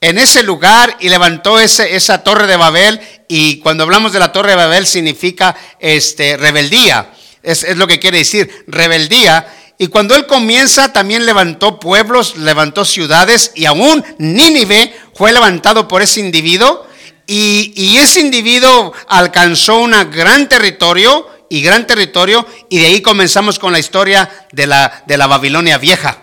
en 0.00 0.16
ese 0.16 0.42
lugar 0.42 0.96
y 1.00 1.10
levantó 1.10 1.60
ese, 1.60 1.94
esa 1.94 2.24
torre 2.24 2.46
de 2.46 2.56
Babel. 2.56 2.98
Y 3.28 3.58
cuando 3.58 3.84
hablamos 3.84 4.14
de 4.14 4.20
la 4.20 4.32
torre 4.32 4.52
de 4.52 4.56
Babel 4.56 4.86
significa 4.86 5.54
este, 5.78 6.38
rebeldía. 6.38 7.12
Es 7.42 7.76
lo 7.76 7.86
que 7.86 7.98
quiere 7.98 8.16
decir, 8.16 8.64
rebeldía. 8.68 9.46
Y 9.78 9.88
cuando 9.88 10.14
él 10.14 10.26
comienza, 10.26 10.92
también 10.92 11.26
levantó 11.26 11.80
pueblos, 11.80 12.36
levantó 12.36 12.84
ciudades 12.84 13.52
y 13.54 13.64
aún 13.64 14.04
Nínive 14.18 14.94
fue 15.14 15.32
levantado 15.32 15.88
por 15.88 16.02
ese 16.02 16.20
individuo. 16.20 16.86
Y, 17.26 17.72
y 17.76 17.98
ese 17.98 18.20
individuo 18.20 18.92
alcanzó 19.08 19.78
un 19.78 19.92
gran 20.10 20.48
territorio 20.48 21.26
y 21.52 21.60
gran 21.60 21.86
territorio 21.86 22.46
y 22.70 22.78
de 22.78 22.86
ahí 22.86 23.02
comenzamos 23.02 23.58
con 23.58 23.72
la 23.72 23.78
historia 23.78 24.48
de 24.52 24.66
la, 24.66 25.04
de 25.06 25.18
la 25.18 25.26
Babilonia 25.26 25.76
vieja. 25.76 26.16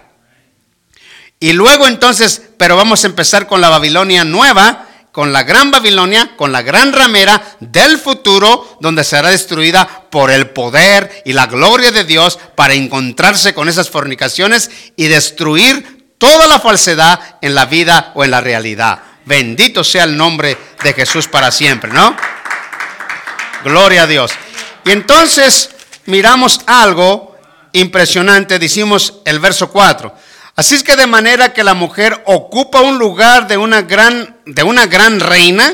Y 1.39 1.53
luego 1.53 1.87
entonces, 1.87 2.41
pero 2.57 2.75
vamos 2.75 3.03
a 3.03 3.07
empezar 3.07 3.45
con 3.45 3.61
la 3.61 3.69
Babilonia 3.69 4.23
nueva, 4.23 4.88
con 5.11 5.33
la 5.33 5.43
gran 5.43 5.71
Babilonia, 5.71 6.35
con 6.35 6.51
la 6.51 6.61
gran 6.61 6.93
ramera 6.93 7.41
del 7.59 7.97
futuro, 7.97 8.77
donde 8.79 9.03
será 9.03 9.29
destruida 9.29 10.05
por 10.09 10.31
el 10.31 10.49
poder 10.51 11.23
y 11.25 11.33
la 11.33 11.47
gloria 11.47 11.91
de 11.91 12.03
Dios 12.03 12.37
para 12.55 12.73
encontrarse 12.73 13.53
con 13.53 13.69
esas 13.69 13.89
fornicaciones 13.89 14.69
y 14.95 15.07
destruir 15.07 16.13
toda 16.17 16.47
la 16.47 16.59
falsedad 16.59 17.37
en 17.41 17.55
la 17.55 17.65
vida 17.65 18.11
o 18.13 18.23
en 18.23 18.31
la 18.31 18.41
realidad. 18.41 18.99
Bendito 19.25 19.83
sea 19.83 20.03
el 20.03 20.15
nombre 20.15 20.57
de 20.83 20.93
Jesús 20.93 21.27
para 21.27 21.51
siempre, 21.51 21.91
¿no? 21.91 22.15
Gloria 23.63 24.03
a 24.03 24.07
Dios. 24.07 24.31
Y 24.85 24.91
entonces 24.91 25.69
miramos 26.05 26.61
algo 26.65 27.37
impresionante, 27.73 28.59
decimos 28.59 29.21
el 29.25 29.39
verso 29.39 29.69
4. 29.69 30.13
Así 30.59 30.75
es 30.75 30.83
que 30.83 30.97
de 30.97 31.07
manera 31.07 31.53
que 31.53 31.63
la 31.63 31.73
mujer 31.73 32.21
ocupa 32.25 32.81
un 32.81 32.99
lugar 32.99 33.47
de 33.47 33.55
una 33.55 33.83
gran, 33.83 34.41
de 34.45 34.61
una 34.61 34.87
gran 34.87 35.21
reina, 35.21 35.73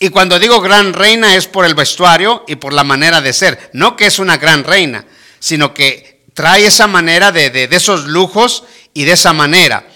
y 0.00 0.08
cuando 0.08 0.40
digo 0.40 0.60
gran 0.60 0.92
reina 0.92 1.36
es 1.36 1.46
por 1.46 1.64
el 1.64 1.76
vestuario 1.76 2.44
y 2.48 2.56
por 2.56 2.72
la 2.72 2.82
manera 2.82 3.20
de 3.20 3.32
ser, 3.32 3.70
no 3.74 3.94
que 3.94 4.06
es 4.06 4.18
una 4.18 4.36
gran 4.36 4.64
reina, 4.64 5.04
sino 5.38 5.72
que 5.72 6.24
trae 6.34 6.66
esa 6.66 6.88
manera 6.88 7.30
de, 7.30 7.50
de, 7.50 7.68
esos 7.70 8.06
lujos 8.06 8.64
y 8.92 9.04
de 9.04 9.12
esa 9.12 9.32
manera. 9.32 9.86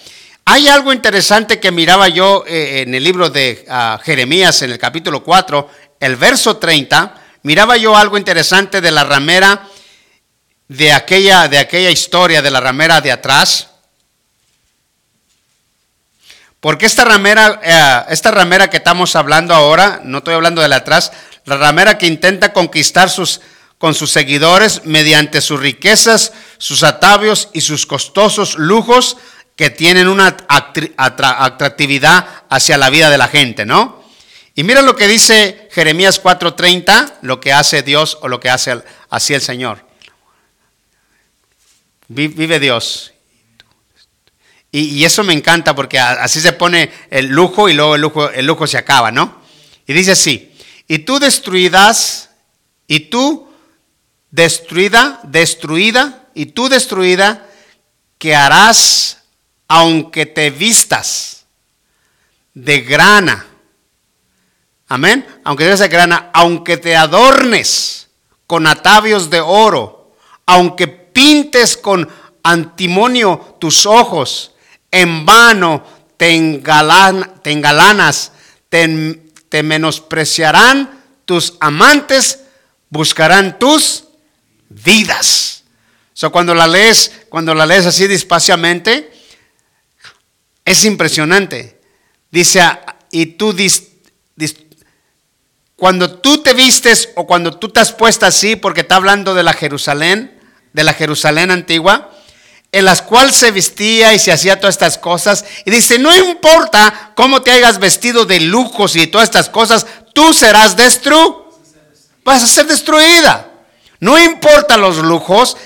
Hay 0.44 0.68
algo 0.68 0.92
interesante 0.92 1.58
que 1.58 1.72
miraba 1.72 2.06
yo 2.06 2.44
eh, 2.46 2.84
en 2.86 2.94
el 2.94 3.02
libro 3.02 3.28
de 3.28 3.66
uh, 3.68 4.00
Jeremías, 4.04 4.62
en 4.62 4.70
el 4.70 4.78
capítulo 4.78 5.24
4, 5.24 5.68
el 5.98 6.14
verso 6.14 6.58
30, 6.58 7.12
miraba 7.42 7.76
yo 7.76 7.96
algo 7.96 8.16
interesante 8.16 8.80
de 8.80 8.92
la 8.92 9.02
ramera, 9.02 9.66
de 10.68 10.92
aquella, 10.92 11.48
de 11.48 11.58
aquella 11.58 11.90
historia 11.90 12.40
de 12.40 12.52
la 12.52 12.60
ramera 12.60 13.00
de 13.00 13.10
atrás. 13.10 13.70
Porque 16.62 16.86
esta 16.86 17.04
ramera, 17.04 17.60
eh, 17.60 18.12
esta 18.12 18.30
ramera 18.30 18.70
que 18.70 18.76
estamos 18.76 19.16
hablando 19.16 19.52
ahora, 19.52 20.00
no 20.04 20.18
estoy 20.18 20.34
hablando 20.34 20.62
de 20.62 20.68
la 20.68 20.76
atrás, 20.76 21.10
la 21.44 21.56
ramera 21.56 21.98
que 21.98 22.06
intenta 22.06 22.52
conquistar 22.52 23.10
sus, 23.10 23.40
con 23.78 23.94
sus 23.94 24.12
seguidores 24.12 24.82
mediante 24.84 25.40
sus 25.40 25.58
riquezas, 25.58 26.32
sus 26.58 26.84
atavios 26.84 27.48
y 27.52 27.62
sus 27.62 27.84
costosos 27.84 28.54
lujos 28.54 29.16
que 29.56 29.70
tienen 29.70 30.06
una 30.06 30.36
atractividad 30.96 32.44
hacia 32.48 32.78
la 32.78 32.90
vida 32.90 33.10
de 33.10 33.18
la 33.18 33.26
gente, 33.26 33.66
¿no? 33.66 34.00
Y 34.54 34.62
mira 34.62 34.82
lo 34.82 34.94
que 34.94 35.08
dice 35.08 35.68
Jeremías 35.72 36.22
4:30, 36.22 37.14
lo 37.22 37.40
que 37.40 37.52
hace 37.52 37.82
Dios 37.82 38.18
o 38.20 38.28
lo 38.28 38.38
que 38.38 38.50
hace 38.50 38.80
así 39.10 39.34
el 39.34 39.42
Señor. 39.42 39.84
Vive 42.06 42.60
Dios 42.60 43.12
y, 44.74 45.04
eso 45.04 45.22
me 45.22 45.34
encanta 45.34 45.74
porque 45.74 45.98
así 45.98 46.40
se 46.40 46.54
pone 46.54 46.90
el 47.10 47.26
lujo 47.26 47.68
y 47.68 47.74
luego 47.74 47.94
el 47.94 48.00
lujo, 48.00 48.30
el 48.30 48.46
lujo 48.46 48.66
se 48.66 48.78
acaba, 48.78 49.12
¿no? 49.12 49.42
Y 49.86 49.92
dice 49.92 50.12
así, 50.12 50.50
y 50.88 51.00
tú 51.00 51.18
destruidas, 51.18 52.30
y 52.86 53.00
tú 53.00 53.48
destruida, 54.30 55.20
destruida, 55.24 56.26
y 56.34 56.46
tú 56.46 56.70
destruida, 56.70 57.46
que 58.16 58.34
harás 58.34 59.18
aunque 59.68 60.24
te 60.24 60.50
vistas 60.50 61.44
de 62.54 62.80
grana. 62.80 63.46
Amén. 64.88 65.26
Aunque 65.44 65.64
te 65.64 65.76
de 65.76 65.88
grana, 65.88 66.30
aunque 66.32 66.78
te 66.78 66.96
adornes 66.96 68.08
con 68.46 68.66
atavios 68.66 69.28
de 69.28 69.40
oro, 69.40 70.14
aunque 70.46 70.88
pintes 70.88 71.76
con 71.76 72.08
antimonio 72.42 73.56
tus 73.58 73.86
ojos, 73.86 74.51
en 74.92 75.26
vano 75.26 75.84
te, 76.16 76.30
engalanas, 76.30 78.30
te, 78.68 79.62
menospreciarán 79.62 81.02
tus 81.24 81.54
amantes, 81.58 82.40
buscarán 82.88 83.58
tus 83.58 84.04
vidas. 84.68 85.64
So, 86.12 86.30
cuando 86.30 86.54
la 86.54 86.68
lees, 86.68 87.10
cuando 87.28 87.54
la 87.54 87.66
lees 87.66 87.86
así 87.86 88.06
despaciamente, 88.06 89.10
es 90.64 90.84
impresionante. 90.84 91.80
Dice, 92.30 92.60
y 93.10 93.26
tú 93.26 93.56
cuando 95.74 96.20
tú 96.20 96.44
te 96.44 96.54
vistes 96.54 97.08
o 97.16 97.26
cuando 97.26 97.58
tú 97.58 97.70
te 97.70 97.80
has 97.80 97.92
puesto 97.92 98.24
así, 98.24 98.54
porque 98.54 98.82
está 98.82 98.94
hablando 98.94 99.34
de 99.34 99.42
la 99.42 99.52
Jerusalén, 99.52 100.38
de 100.72 100.84
la 100.84 100.94
Jerusalén 100.94 101.50
antigua, 101.50 102.12
en 102.72 102.86
las 102.86 103.02
cuales 103.02 103.36
se 103.36 103.50
vestía 103.50 104.14
y 104.14 104.18
se 104.18 104.32
hacía 104.32 104.58
todas 104.58 104.74
estas 104.74 104.96
cosas. 104.96 105.44
Y 105.66 105.70
dice, 105.70 105.98
no 105.98 106.16
importa 106.16 107.12
cómo 107.14 107.42
te 107.42 107.52
hayas 107.52 107.78
vestido 107.78 108.24
de 108.24 108.40
lujos 108.40 108.96
y 108.96 109.06
todas 109.06 109.28
estas 109.28 109.50
cosas, 109.50 109.86
tú 110.14 110.32
serás 110.32 110.74
destruido. 110.74 111.52
Vas 112.24 112.42
a 112.42 112.46
ser 112.46 112.66
destruida. 112.66 113.50
No 114.00 114.18
importa 114.18 114.76
los 114.76 114.98
lujos. 114.98 115.56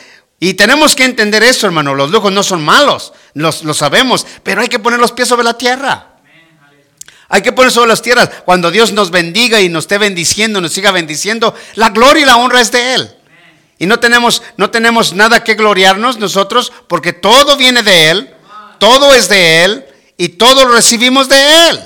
Y 0.41 0.55
tenemos 0.55 0.95
que 0.95 1.05
entender 1.05 1.43
eso, 1.43 1.67
hermano. 1.67 1.95
Los 1.95 2.11
lujos 2.11 2.33
no 2.33 2.43
son 2.43 2.63
malos, 2.63 3.13
lo 3.35 3.53
sabemos, 3.73 4.27
pero 4.43 4.61
hay 4.61 4.69
que 4.69 4.79
poner 4.79 4.99
los 4.99 5.13
pies 5.13 5.29
sobre 5.29 5.45
la 5.45 5.57
tierra. 5.57 6.17
Hay 7.29 7.43
que 7.43 7.53
poner 7.53 7.73
sobre 7.73 7.89
las 7.89 8.03
tierras. 8.03 8.29
Cuando 8.45 8.71
Dios 8.71 8.93
nos 8.93 9.11
bendiga 9.11 9.61
y 9.61 9.69
nos 9.69 9.85
esté 9.85 9.99
bendiciendo, 9.99 10.61
nos 10.61 10.73
siga 10.73 10.91
bendiciendo, 10.91 11.55
la 11.75 11.91
gloria 11.91 12.23
y 12.23 12.27
la 12.27 12.37
honra 12.37 12.61
es 12.61 12.71
de 12.71 12.95
Él. 12.95 13.16
Y 13.79 13.87
no 13.87 14.01
tenemos, 14.01 14.43
no 14.57 14.71
tenemos 14.71 15.13
nada 15.13 15.45
que 15.45 15.55
gloriarnos 15.55 16.19
nosotros 16.19 16.73
porque 16.89 17.13
todo 17.13 17.57
viene 17.57 17.83
de 17.83 18.11
Él, 18.11 18.31
todo 18.79 19.15
es 19.15 19.29
de 19.29 19.65
Él 19.65 19.85
y 20.17 20.31
todo 20.31 20.65
lo 20.65 20.75
recibimos 20.75 21.29
de 21.29 21.69
Él. 21.69 21.81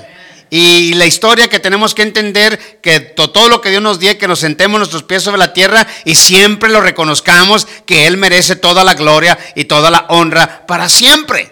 Y 0.53 0.95
la 0.95 1.05
historia 1.05 1.47
que 1.47 1.59
tenemos 1.59 1.95
que 1.95 2.01
entender, 2.01 2.81
que 2.81 2.99
todo 2.99 3.47
lo 3.47 3.61
que 3.61 3.69
Dios 3.69 3.81
nos 3.81 3.99
dio, 3.99 4.17
que 4.17 4.27
nos 4.27 4.39
sentemos 4.39 4.79
nuestros 4.79 5.03
pies 5.03 5.23
sobre 5.23 5.37
la 5.37 5.53
tierra 5.53 5.87
y 6.03 6.15
siempre 6.15 6.69
lo 6.69 6.81
reconozcamos, 6.81 7.67
que 7.85 8.05
Él 8.05 8.17
merece 8.17 8.57
toda 8.57 8.83
la 8.83 8.93
gloria 8.93 9.39
y 9.55 9.65
toda 9.65 9.89
la 9.89 10.05
honra 10.09 10.65
para 10.67 10.89
siempre. 10.89 11.51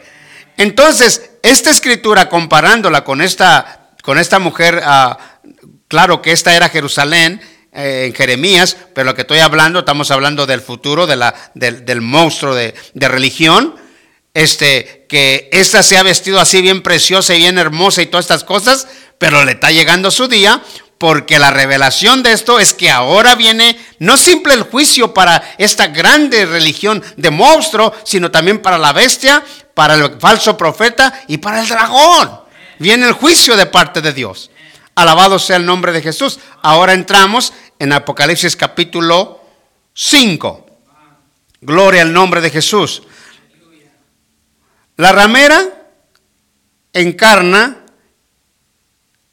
Entonces, 0.58 1.32
esta 1.44 1.70
escritura, 1.70 2.28
comparándola 2.28 3.06
con 3.06 3.22
esta, 3.22 3.92
con 4.04 4.18
esta 4.18 4.40
mujer, 4.40 4.84
uh, 4.86 5.16
claro 5.88 6.22
que 6.22 6.34
esta 6.34 6.54
era 6.54 6.68
Jerusalén, 6.68 7.42
eh, 7.80 8.08
en 8.08 8.14
Jeremías, 8.14 8.76
pero 8.94 9.06
lo 9.06 9.16
que 9.16 9.22
estoy 9.22 9.40
hablando, 9.40 9.80
estamos 9.80 10.12
hablando 10.12 10.46
del 10.46 10.62
futuro, 10.62 11.08
de 11.08 11.16
la, 11.16 11.34
del, 11.54 12.02
monstruo 12.02 12.54
de, 12.54 12.76
de, 12.94 13.08
religión, 13.08 13.76
este, 14.34 15.06
que 15.08 15.50
esta 15.54 15.82
se 15.82 15.98
ha 15.98 16.04
vestido 16.04 16.40
así 16.40 16.62
bien 16.62 16.84
preciosa 16.84 17.34
y 17.36 17.40
bien 17.40 17.58
hermosa 17.58 18.02
y 18.02 18.08
todas 18.08 18.26
estas 18.26 18.44
cosas, 18.44 18.88
pero 19.18 19.46
le 19.46 19.54
está 19.54 19.72
llegando 19.72 20.12
su 20.12 20.28
día, 20.28 20.62
porque 20.98 21.40
la 21.40 21.52
revelación 21.52 22.22
de 22.22 22.34
esto 22.34 22.60
es 22.60 22.74
que 22.74 22.92
ahora 22.92 23.36
viene 23.36 23.80
no 24.00 24.18
simple 24.18 24.54
el 24.54 24.64
juicio 24.64 25.14
para 25.14 25.56
esta 25.58 25.88
grande 25.88 26.46
religión 26.46 27.02
de 27.16 27.32
monstruo, 27.32 27.96
sino 28.04 28.30
también 28.30 28.62
para 28.62 28.78
la 28.78 28.92
bestia, 28.92 29.42
para 29.74 29.96
el 29.96 30.20
falso 30.20 30.58
profeta 30.58 31.22
y 31.28 31.38
para 31.38 31.62
el 31.62 31.70
dragón. 31.70 32.42
Viene 32.80 33.08
el 33.08 33.14
juicio 33.14 33.56
de 33.56 33.66
parte 33.66 34.02
de 34.02 34.12
Dios. 34.12 34.52
Alabado 34.94 35.40
sea 35.40 35.56
el 35.56 35.66
nombre 35.66 35.94
de 35.94 36.02
Jesús. 36.02 36.40
Ahora 36.62 36.92
entramos 36.92 37.54
en 37.80 37.94
Apocalipsis 37.94 38.58
capítulo 38.58 39.42
5. 39.94 40.66
Gloria 41.62 42.02
al 42.02 42.14
nombre 42.14 42.42
de 42.42 42.50
Jesús. 42.50 43.04
La 44.98 45.14
ramera 45.14 45.88
encarna 46.92 47.86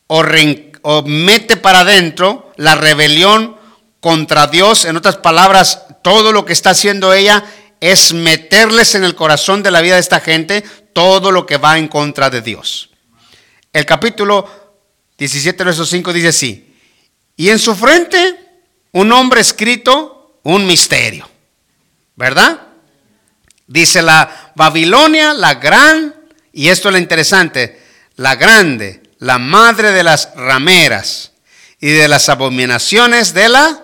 o, 0.06 1.02
mete 1.04 1.56
para 1.56 1.80
adentro 1.80 2.52
la 2.56 2.76
rebelión 2.76 3.56
contra 4.00 4.46
Dios. 4.46 4.84
En 4.84 4.96
otras 4.96 5.16
palabras, 5.16 5.84
todo 6.02 6.30
lo 6.30 6.44
que 6.44 6.52
está 6.52 6.70
haciendo 6.70 7.12
ella 7.12 7.44
es 7.80 8.12
meterles 8.12 8.94
en 8.94 9.02
el 9.02 9.16
corazón 9.16 9.64
de 9.64 9.72
la 9.72 9.80
vida 9.80 9.94
de 9.94 10.00
esta 10.00 10.20
gente 10.20 10.62
todo 10.92 11.32
lo 11.32 11.44
que 11.44 11.58
va 11.58 11.78
en 11.78 11.88
contra 11.88 12.30
de 12.30 12.42
Dios. 12.42 12.90
El 13.72 13.84
capítulo 13.84 14.48
17, 15.18 15.64
verso 15.64 15.84
5 15.84 16.12
dice 16.12 16.28
así, 16.28 16.75
y 17.36 17.50
en 17.50 17.58
su 17.58 17.74
frente 17.74 18.36
un 18.92 19.12
hombre 19.12 19.42
escrito, 19.42 20.40
un 20.42 20.66
misterio, 20.66 21.28
¿verdad? 22.14 22.60
Dice 23.66 24.00
la 24.00 24.52
Babilonia, 24.54 25.34
la 25.34 25.54
gran, 25.54 26.14
y 26.52 26.68
esto 26.68 26.88
es 26.88 26.92
lo 26.92 26.98
interesante, 26.98 27.82
la 28.16 28.36
grande, 28.36 29.02
la 29.18 29.38
madre 29.38 29.92
de 29.92 30.02
las 30.02 30.34
rameras 30.34 31.32
y 31.78 31.88
de 31.88 32.08
las 32.08 32.28
abominaciones 32.28 33.34
de 33.34 33.48
la 33.48 33.82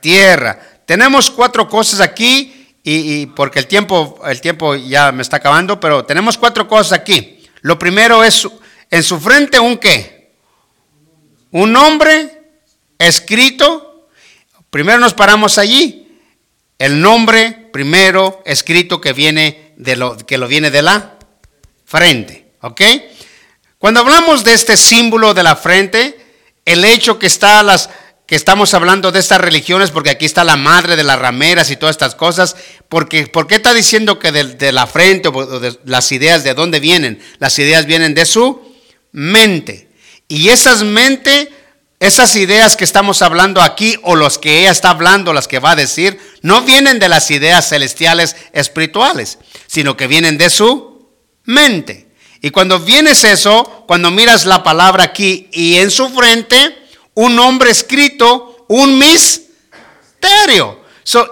tierra. 0.00 0.60
Tenemos 0.86 1.30
cuatro 1.30 1.68
cosas 1.68 2.00
aquí, 2.00 2.54
y, 2.84 3.26
porque 3.26 3.58
el 3.58 3.66
tiempo, 3.66 4.20
el 4.26 4.40
tiempo 4.40 4.74
ya 4.74 5.12
me 5.12 5.22
está 5.22 5.36
acabando, 5.36 5.78
pero 5.78 6.04
tenemos 6.04 6.38
cuatro 6.38 6.66
cosas 6.68 6.92
aquí. 6.92 7.44
Lo 7.60 7.78
primero 7.78 8.22
es 8.24 8.48
en 8.90 9.02
su 9.02 9.18
frente 9.18 9.58
un 9.58 9.76
qué? 9.76 10.32
Un 11.50 11.72
nombre 11.72 12.37
escrito. 12.98 14.08
Primero 14.70 14.98
nos 14.98 15.14
paramos 15.14 15.58
allí. 15.58 16.20
El 16.78 17.00
nombre 17.00 17.68
primero 17.72 18.42
escrito 18.44 19.00
que 19.00 19.12
viene 19.12 19.72
de 19.76 19.96
lo 19.96 20.16
que 20.16 20.38
lo 20.38 20.46
viene 20.46 20.70
de 20.70 20.82
la 20.82 21.18
frente, 21.84 22.52
¿ok? 22.60 22.80
Cuando 23.78 24.00
hablamos 24.00 24.44
de 24.44 24.54
este 24.54 24.76
símbolo 24.76 25.34
de 25.34 25.42
la 25.42 25.56
frente, 25.56 26.18
el 26.64 26.84
hecho 26.84 27.18
que 27.18 27.26
está 27.26 27.62
las 27.62 27.90
que 28.28 28.36
estamos 28.36 28.74
hablando 28.74 29.10
de 29.10 29.20
estas 29.20 29.40
religiones, 29.40 29.90
porque 29.90 30.10
aquí 30.10 30.26
está 30.26 30.44
la 30.44 30.56
madre 30.56 30.96
de 30.96 31.02
las 31.02 31.18
rameras 31.18 31.70
y 31.70 31.76
todas 31.76 31.94
estas 31.94 32.14
cosas, 32.14 32.56
porque 32.90 33.26
¿por 33.26 33.46
qué 33.46 33.54
está 33.54 33.72
diciendo 33.72 34.18
que 34.18 34.32
de, 34.32 34.70
la 34.70 34.86
frente 34.86 35.28
o 35.28 35.58
de 35.58 35.78
las 35.86 36.12
ideas 36.12 36.44
de 36.44 36.52
dónde 36.52 36.78
vienen? 36.78 37.22
Las 37.38 37.58
ideas 37.58 37.86
vienen 37.86 38.12
de 38.12 38.26
su 38.26 38.60
mente. 39.12 39.88
Y 40.28 40.50
esas 40.50 40.82
mente, 40.82 41.50
esas 42.00 42.36
ideas 42.36 42.76
que 42.76 42.84
estamos 42.84 43.22
hablando 43.22 43.60
aquí 43.60 43.96
o 44.02 44.14
los 44.14 44.38
que 44.38 44.60
ella 44.60 44.70
está 44.70 44.90
hablando, 44.90 45.32
las 45.32 45.48
que 45.48 45.58
va 45.58 45.72
a 45.72 45.76
decir, 45.76 46.18
no 46.42 46.62
vienen 46.62 46.98
de 47.00 47.08
las 47.08 47.30
ideas 47.30 47.68
celestiales 47.68 48.36
espirituales, 48.52 49.38
sino 49.66 49.96
que 49.96 50.06
vienen 50.06 50.38
de 50.38 50.48
su 50.48 51.08
mente. 51.44 52.08
Y 52.40 52.50
cuando 52.50 52.78
vienes 52.78 53.24
eso, 53.24 53.84
cuando 53.88 54.12
miras 54.12 54.46
la 54.46 54.62
palabra 54.62 55.02
aquí 55.04 55.48
y 55.52 55.76
en 55.78 55.90
su 55.90 56.08
frente, 56.10 56.76
un 57.14 57.34
nombre 57.34 57.70
escrito, 57.70 58.64
un 58.68 58.96
misterio. 58.98 60.78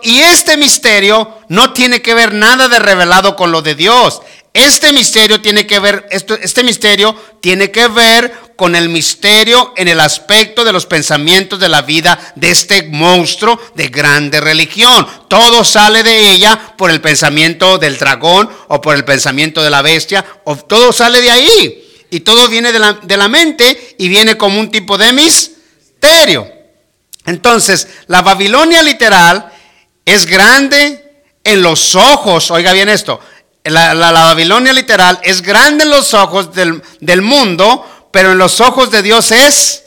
y 0.02 0.18
este 0.18 0.56
misterio 0.56 1.38
no 1.48 1.72
tiene 1.72 2.02
que 2.02 2.14
ver 2.14 2.34
nada 2.34 2.66
de 2.66 2.80
revelado 2.80 3.36
con 3.36 3.52
lo 3.52 3.62
de 3.62 3.76
Dios. 3.76 4.20
Este 4.52 4.92
misterio 4.92 5.40
tiene 5.42 5.66
que 5.66 5.78
ver, 5.78 6.08
este 6.10 6.64
misterio 6.64 7.14
tiene 7.40 7.70
que 7.70 7.86
ver 7.88 8.45
con 8.57 8.74
el 8.74 8.88
misterio 8.88 9.72
en 9.76 9.88
el 9.88 10.00
aspecto 10.00 10.64
de 10.64 10.72
los 10.72 10.86
pensamientos 10.86 11.61
de 11.61 11.68
la 11.68 11.82
vida 11.82 12.32
de 12.34 12.50
este 12.50 12.84
monstruo 12.84 13.61
de 13.74 13.88
grande 13.88 14.40
religión. 14.40 15.07
Todo 15.28 15.62
sale 15.62 16.02
de 16.02 16.32
ella 16.32 16.74
por 16.76 16.90
el 16.90 17.00
pensamiento 17.00 17.78
del 17.78 17.98
dragón 17.98 18.50
o 18.68 18.80
por 18.80 18.96
el 18.96 19.04
pensamiento 19.04 19.62
de 19.62 19.70
la 19.70 19.82
bestia, 19.82 20.24
o 20.44 20.57
todo 20.57 20.92
sale 20.92 21.20
de 21.20 21.30
ahí. 21.30 21.82
Y 22.11 22.20
todo 22.20 22.48
viene 22.48 22.72
de 22.72 22.78
la, 22.78 22.94
de 22.94 23.16
la 23.16 23.28
mente 23.28 23.96
y 23.98 24.09
viene 24.09 24.36
como 24.36 24.59
un 24.59 24.70
tipo 24.70 24.96
de 24.96 25.12
misterio 25.12 26.57
entonces, 27.26 27.88
la 28.07 28.22
Babilonia 28.22 28.82
literal 28.82 29.52
es 30.04 30.26
grande 30.26 31.24
en 31.42 31.62
los 31.62 31.94
ojos, 31.94 32.50
oiga 32.50 32.72
bien 32.72 32.88
esto, 32.88 33.20
la, 33.64 33.94
Babilonia 34.12 34.72
literal 34.72 35.18
es 35.22 35.42
grande 35.42 35.84
en 35.84 35.90
los 35.90 36.14
ojos 36.14 36.54
del, 36.54 36.82
del 37.00 37.22
mundo, 37.22 37.95
pero 38.16 38.32
en 38.32 38.38
los 38.38 38.62
ojos 38.62 38.90
de 38.90 39.02
Dios 39.02 39.30
es 39.30 39.82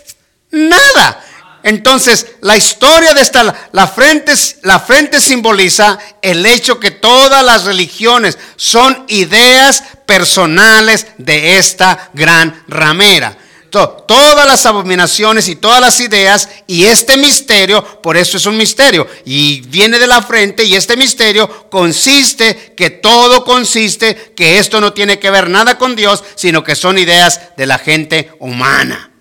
nada. 0.51 1.19
Entonces, 1.63 2.27
la 2.41 2.55
historia 2.55 3.15
de 3.15 3.21
esta, 3.21 3.55
la 3.71 3.87
frente, 3.87 4.33
la 4.61 4.79
frente 4.79 5.19
simboliza 5.19 5.97
el 6.21 6.45
hecho 6.45 6.79
que 6.79 6.91
todas 6.91 7.43
las 7.43 7.63
religiones 7.63 8.37
son 8.55 9.03
ideas 9.07 9.81
personales 10.05 11.07
de 11.17 11.57
esta 11.57 12.11
gran 12.13 12.65
ramera 12.67 13.35
todas 13.69 14.47
las 14.47 14.65
abominaciones 14.65 15.47
y 15.47 15.55
todas 15.55 15.81
las 15.81 15.99
ideas 15.99 16.49
y 16.67 16.85
este 16.85 17.17
misterio, 17.17 18.01
por 18.01 18.17
eso 18.17 18.37
es 18.37 18.45
un 18.45 18.57
misterio, 18.57 19.07
y 19.25 19.61
viene 19.61 19.99
de 19.99 20.07
la 20.07 20.21
frente 20.21 20.63
y 20.63 20.75
este 20.75 20.97
misterio 20.97 21.69
consiste, 21.69 22.73
que 22.75 22.89
todo 22.89 23.43
consiste, 23.43 24.33
que 24.35 24.59
esto 24.59 24.81
no 24.81 24.93
tiene 24.93 25.19
que 25.19 25.29
ver 25.29 25.49
nada 25.49 25.77
con 25.77 25.95
Dios, 25.95 26.23
sino 26.35 26.63
que 26.63 26.75
son 26.75 26.97
ideas 26.97 27.55
de 27.57 27.65
la 27.65 27.77
gente 27.77 28.31
humana. 28.39 29.11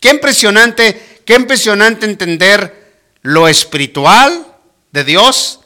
Qué 0.00 0.10
impresionante, 0.10 1.20
qué 1.24 1.34
impresionante 1.34 2.06
entender 2.06 2.86
lo 3.22 3.48
espiritual 3.48 4.46
de 4.92 5.04
Dios 5.04 5.60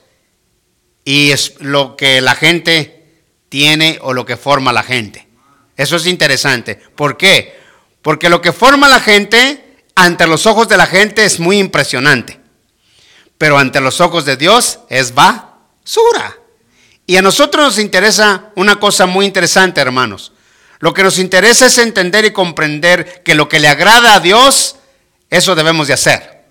y 1.05 1.33
es 1.33 1.55
lo 1.59 1.97
que 1.97 2.21
la 2.21 2.35
gente 2.35 3.25
tiene 3.49 3.99
o 4.03 4.13
lo 4.13 4.25
que 4.25 4.37
forma 4.37 4.73
la 4.73 4.83
gente. 4.83 5.27
Eso 5.77 5.97
es 5.97 6.07
interesante. 6.07 6.77
¿Por 6.77 7.17
qué? 7.17 7.60
Porque 8.03 8.29
lo 8.29 8.41
que 8.41 8.53
forma 8.53 8.89
la 8.89 9.01
gente 9.01 9.83
ante 9.95 10.27
los 10.27 10.47
ojos 10.47 10.69
de 10.69 10.77
la 10.77 10.87
gente 10.87 11.25
es 11.25 11.41
muy 11.41 11.59
impresionante. 11.59 12.41
Pero 13.39 13.59
ante 13.59 13.81
los 13.81 14.01
ojos 14.01 14.25
de 14.25 14.37
Dios 14.37 14.81
es 14.89 15.15
basura. 15.15 16.37
Y 17.07 17.17
a 17.17 17.23
nosotros 17.23 17.65
nos 17.65 17.79
interesa 17.79 18.51
una 18.57 18.79
cosa 18.79 19.07
muy 19.07 19.27
interesante, 19.27 19.81
hermanos. 19.81 20.33
Lo 20.79 20.95
que 20.95 21.03
nos 21.03 21.19
interesa 21.19 21.67
es 21.67 21.79
entender 21.79 22.25
y 22.25 22.33
comprender 22.33 23.23
que 23.23 23.35
lo 23.35 23.49
que 23.49 23.61
le 23.61 23.69
agrada 23.69 24.15
a 24.15 24.21
Dios, 24.21 24.77
eso 25.29 25.55
debemos 25.55 25.89
de 25.89 25.95
hacer. 25.95 26.45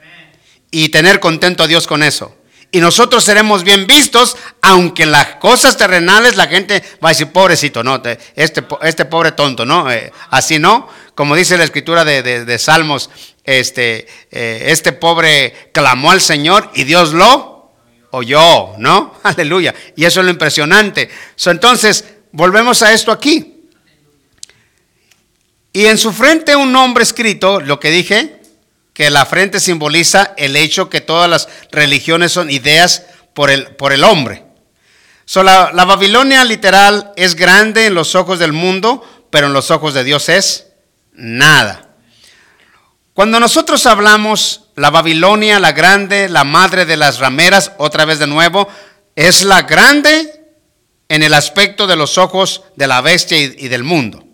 Y 0.72 0.90
tener 0.90 1.20
contento 1.20 1.64
a 1.64 1.68
Dios 1.68 1.88
con 1.88 2.04
eso 2.04 2.39
y 2.72 2.80
nosotros 2.80 3.24
seremos 3.24 3.64
bien 3.64 3.88
vistos, 3.88 4.38
aunque 4.62 5.06
las 5.06 5.36
cosas 5.36 5.76
terrenales 5.76 6.36
la 6.36 6.48
gente 6.48 6.84
va 7.04 7.10
a 7.10 7.12
decir, 7.12 7.32
pobrecito, 7.32 7.84
no, 7.84 8.02
este, 8.36 8.66
este 8.82 9.06
pobre 9.06 9.32
tonto, 9.32 9.66
¿no? 9.66 9.92
Eh, 9.92 10.12
así 10.30 10.60
no, 10.60 10.88
como 11.16 11.36
dice 11.36 11.58
la 11.58 11.64
escritura 11.64 12.06
de, 12.06 12.60
Salmos, 12.60 13.10
este, 13.44 14.08
eh, 14.30 14.66
este 14.68 14.92
pobre 14.92 15.72
clamó 15.74 16.12
al 16.12 16.22
Señor 16.22 16.70
y 16.76 16.84
Dios 16.84 17.14
lo 17.14 17.72
oyó, 18.12 18.78
¿no? 18.78 19.16
Aleluya. 19.24 19.74
Y 19.96 20.06
eso 20.06 20.20
es 20.20 20.26
lo 20.26 20.32
impresionante. 20.32 21.10
entonces, 21.46 22.06
volvemos 22.32 22.84
a 22.84 22.94
esto 22.94 23.12
aquí. 23.12 23.56
Y 25.74 25.86
en 25.86 25.98
su 25.98 26.12
frente 26.12 26.56
un 26.56 26.72
nombre 26.72 27.04
escrito, 27.04 27.62
lo 27.62 27.80
que 27.80 27.90
dije, 27.92 28.39
que 29.00 29.10
la 29.10 29.26
frente 29.26 29.62
simboliza 29.62 30.34
el 30.36 30.58
hecho 30.58 30.90
que 30.90 31.00
todas 31.00 31.30
las 31.30 31.48
religiones 31.72 32.34
son 32.34 32.50
ideas 32.50 33.04
por 33.34 33.50
el, 33.50 33.68
por 33.78 33.94
el 33.94 34.04
hombre. 34.04 34.44
la, 35.36 35.72
la 35.74 35.86
Babilonia 35.86 36.44
literal 36.44 37.14
es 37.16 37.36
grande 37.36 37.86
en 37.86 37.94
los 37.94 38.16
ojos 38.16 38.40
del 38.40 38.52
mundo, 38.52 39.02
pero 39.30 39.48
en 39.48 39.54
los 39.54 39.72
ojos 39.72 39.94
de 39.94 40.04
Dios 40.04 40.28
es 40.28 40.68
nada. 41.14 41.92
Cuando 43.14 43.40
nosotros 43.40 43.86
hablamos 43.86 44.66
la 44.76 44.90
Babilonia, 44.90 45.62
la 45.62 45.72
grande, 45.72 46.28
la 46.28 46.44
madre 46.44 46.86
de 46.86 46.98
las 46.98 47.20
rameras, 47.20 47.72
otra 47.78 48.04
vez 48.04 48.20
de 48.20 48.28
nuevo, 48.28 48.68
es 49.16 49.46
la 49.46 49.62
grande 49.62 50.44
en 51.08 51.24
el 51.24 51.34
aspecto 51.36 51.88
de 51.88 51.96
los 51.96 52.18
ojos 52.18 52.64
de 52.76 52.88
la 52.88 53.00
bestia 53.00 53.38
y, 53.38 53.56
y 53.60 53.70
del 53.70 53.84
mundo. 53.84 54.26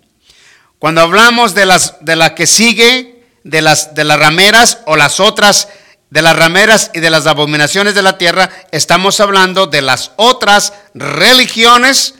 Cuando 0.79 1.01
hablamos 1.01 1.53
de, 1.53 1.67
las, 1.67 2.03
de 2.03 2.15
la 2.15 2.33
que 2.33 2.47
sigue, 2.47 3.14
de 3.45 3.61
las, 3.61 3.95
de 3.95 4.03
las 4.03 4.19
rameras 4.19 4.79
o 4.85 4.97
las 4.97 5.21
otras 5.21 5.69
de 6.09 6.21
las 6.21 6.35
rameras 6.35 6.91
y 6.93 6.99
de 6.99 7.09
las 7.09 7.25
abominaciones 7.25 7.95
de 7.95 8.01
la 8.01 8.17
tierra, 8.17 8.49
estamos 8.71 9.19
hablando 9.19 9.67
de 9.67 9.81
las 9.81 10.11
otras 10.15 10.71
religiones 10.93 12.13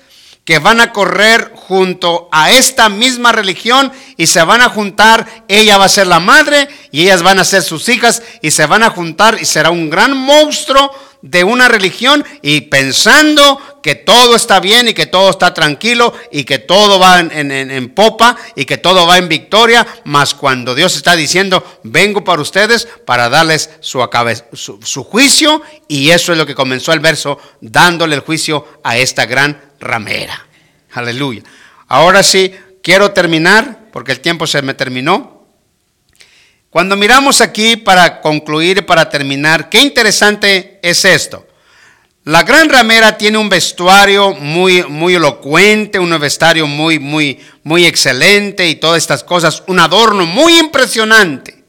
que 0.44 0.60
van 0.60 0.82
a 0.82 0.92
correr 0.92 1.54
junto 1.56 2.28
a 2.32 2.52
esta 2.52 2.90
misma 2.90 3.32
religión 3.32 3.92
y 4.18 4.28
se 4.28 4.44
van 4.44 4.62
a 4.62 4.70
juntar, 4.70 5.46
ella 5.48 5.78
va 5.78 5.86
a 5.86 5.90
ser 5.90 6.08
la 6.08 6.20
madre 6.20 6.68
y 6.92 7.04
ellas 7.04 7.24
van 7.24 7.40
a 7.40 7.46
ser 7.46 7.64
sus 7.64 7.88
hijas 7.90 8.22
y 8.42 8.52
se 8.52 8.66
van 8.66 8.84
a 8.84 8.90
juntar 8.90 9.38
y 9.40 9.46
será 9.46 9.72
un 9.72 9.90
gran 9.90 10.16
monstruo 10.16 10.92
de 11.22 11.44
una 11.44 11.68
religión 11.68 12.24
y 12.42 12.62
pensando 12.62 13.60
que 13.82 13.96
todo 13.96 14.36
está 14.36 14.60
bien 14.60 14.88
y 14.88 14.94
que 14.94 15.06
todo 15.06 15.30
está 15.30 15.54
tranquilo 15.54 16.14
y 16.32 16.44
que 16.44 16.60
todo 16.60 17.00
va 17.00 17.20
en, 17.20 17.90
popa 17.90 18.36
y 18.56 18.66
que 18.66 18.78
todo 18.78 19.06
va 19.06 19.18
en 19.18 19.30
victoria, 19.30 19.86
mas 20.06 20.34
cuando 20.34 20.74
Dios 20.76 20.96
está 20.96 21.16
diciendo, 21.16 21.64
vengo 21.84 22.24
para 22.24 22.42
ustedes 22.42 22.88
para 23.06 23.30
darles 23.30 23.70
su, 23.80 24.08
su, 24.54 24.80
su 24.82 25.04
juicio 25.04 25.62
y 25.88 26.10
eso 26.10 26.32
es 26.32 26.38
lo 26.38 26.46
que 26.46 26.56
comenzó 26.56 26.94
el 26.94 27.00
verso, 27.00 27.40
dándole 27.62 28.16
el 28.16 28.22
juicio 28.22 28.80
a 28.84 28.98
esta 28.98 29.26
gran 29.26 29.62
ramera. 29.80 30.48
Aleluya. 30.94 31.44
Ahora 31.88 32.24
sí, 32.24 32.54
quiero 32.82 33.12
terminar, 33.12 33.90
porque 33.92 34.12
el 34.12 34.20
tiempo 34.20 34.48
se 34.48 34.62
me 34.62 34.74
terminó. 34.74 35.35
Cuando 36.76 36.98
miramos 36.98 37.40
aquí 37.40 37.78
para 37.78 38.20
concluir 38.20 38.80
y 38.80 38.82
para 38.82 39.10
terminar, 39.10 39.70
qué 39.70 39.80
interesante 39.80 40.78
es 40.82 41.06
esto. 41.06 41.48
La 42.26 42.44
gran 42.44 42.68
ramera 42.68 43.18
tiene 43.18 43.38
un 43.38 43.48
vestuario 43.48 44.34
muy, 44.34 44.84
muy 44.84 45.16
elocuente, 45.16 46.00
un 46.00 46.20
vestuario 46.20 46.68
muy, 46.68 47.00
muy, 47.00 47.40
muy 47.64 47.86
excelente 47.86 48.68
y 48.68 48.76
todas 48.76 48.98
estas 48.98 49.24
cosas, 49.24 49.64
un 49.68 49.80
adorno 49.80 50.26
muy 50.26 50.60
impresionante. 50.60 51.64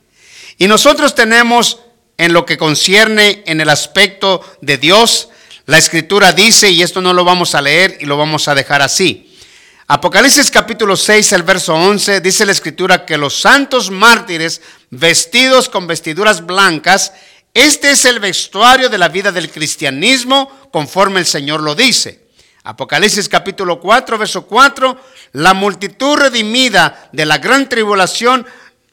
Y 0.59 0.67
nosotros 0.67 1.15
tenemos 1.15 1.79
en 2.17 2.33
lo 2.33 2.45
que 2.45 2.59
concierne 2.59 3.45
en 3.47 3.61
el 3.61 3.69
aspecto 3.69 4.41
de 4.61 4.77
Dios, 4.77 5.29
la 5.67 5.79
escritura 5.79 6.33
dice, 6.33 6.73
y 6.73 6.83
esto 6.83 7.01
no 7.01 7.13
lo 7.13 7.23
vamos 7.23 7.55
a 7.55 7.63
leer 7.63 7.97
y 8.01 8.07
lo 8.07 8.17
vamos 8.17 8.49
a 8.49 8.57
dejar 8.57 8.83
así. 8.83 9.26
Apocalipsis 9.89 10.51
capítulo 10.51 10.97
6, 10.97 11.31
el 11.31 11.45
verso 11.45 11.73
11, 11.73 12.21
dice 12.21 12.45
la 12.45 12.51
escritura 12.51 13.07
que 13.07 13.17
los 13.17 13.41
santos 13.41 13.89
mártires 13.89 14.61
vestidos 14.91 15.69
con 15.69 15.87
vestiduras 15.87 16.45
blancas, 16.45 17.13
este 17.55 17.93
es 17.93 18.05
el 18.05 18.19
vestuario 18.19 18.89
de 18.89 18.99
la 18.99 19.09
vida 19.09 19.31
del 19.31 19.49
cristianismo 19.49 20.51
conforme 20.73 21.21
el 21.21 21.27
Señor 21.27 21.63
lo 21.63 21.77
dice. 21.77 22.27
Apocalipsis 22.65 23.29
capítulo 23.29 23.79
4, 23.79 24.19
verso 24.19 24.45
4, 24.47 25.01
la 25.35 25.55
multitud 25.55 26.17
redimida 26.17 27.09
de 27.13 27.25
la 27.25 27.39
gran 27.39 27.69
tribulación, 27.69 28.45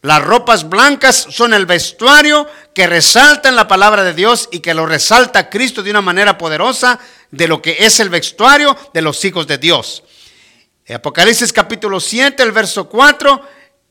las 0.04 0.22
ropas 0.22 0.70
blancas 0.70 1.26
son 1.32 1.56
el 1.56 1.66
vestuario 1.66 2.48
que 2.76 2.86
resalta 2.86 3.50
en 3.50 3.56
la 3.56 3.68
palabra 3.68 4.04
de 4.04 4.14
Dios 4.14 4.48
y 4.52 4.60
que 4.60 4.76
lo 4.76 4.86
resalta 4.86 5.50
Cristo 5.50 5.82
de 5.82 5.90
una 5.90 6.02
manera 6.02 6.38
poderosa 6.38 7.00
de 7.32 7.48
lo 7.48 7.64
que 7.64 7.78
es 7.80 8.00
el 8.00 8.10
vestuario 8.10 8.78
de 8.94 9.02
los 9.02 9.26
hijos 9.26 9.48
de 9.48 9.58
Dios. 9.58 10.04
Apocalipsis 10.92 11.54
capítulo 11.54 12.02
7, 12.02 12.44
el 12.44 12.52
verso 12.52 12.90
4, 12.90 13.42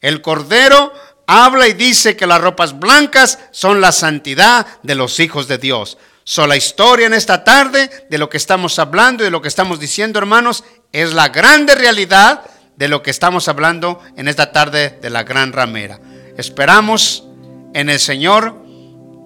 el 0.02 0.20
Cordero 0.20 0.92
habla 1.26 1.66
y 1.66 1.72
dice 1.72 2.16
que 2.16 2.26
las 2.26 2.40
ropas 2.40 2.78
blancas 2.78 3.38
son 3.50 3.80
la 3.80 3.92
santidad 3.92 4.66
de 4.82 4.94
los 4.94 5.18
hijos 5.18 5.48
de 5.48 5.56
Dios. 5.56 5.96
So, 6.24 6.46
la 6.46 6.56
historia 6.56 7.06
en 7.06 7.14
esta 7.14 7.44
tarde 7.44 8.06
de 8.10 8.18
lo 8.18 8.28
que 8.28 8.36
estamos 8.36 8.78
hablando 8.78 9.22
y 9.22 9.26
de 9.26 9.30
lo 9.30 9.40
que 9.40 9.48
estamos 9.48 9.80
diciendo, 9.80 10.18
hermanos, 10.18 10.64
es 10.92 11.14
la 11.14 11.30
grande 11.30 11.74
realidad 11.74 12.42
de 12.76 12.88
lo 12.88 13.02
que 13.02 13.10
estamos 13.10 13.48
hablando 13.48 14.00
en 14.16 14.28
esta 14.28 14.52
tarde 14.52 14.98
de 15.00 15.10
la 15.10 15.22
gran 15.22 15.52
ramera. 15.52 15.98
Esperamos 16.36 17.24
en 17.72 17.88
el 17.88 18.00
Señor 18.00 18.62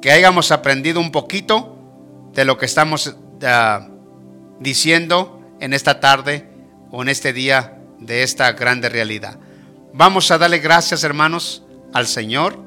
que 0.00 0.12
hayamos 0.12 0.52
aprendido 0.52 1.00
un 1.00 1.10
poquito 1.10 1.76
de 2.32 2.44
lo 2.44 2.58
que 2.58 2.66
estamos 2.66 3.16
ah, 3.42 3.88
diciendo 4.60 5.40
en 5.60 5.72
esta 5.72 6.00
tarde 6.00 6.55
en 7.02 7.08
este 7.08 7.32
día 7.32 7.78
de 7.98 8.22
esta 8.22 8.52
grande 8.52 8.88
realidad. 8.88 9.38
Vamos 9.92 10.30
a 10.30 10.38
darle 10.38 10.58
gracias, 10.58 11.04
hermanos, 11.04 11.62
al 11.92 12.06
Señor 12.06 12.58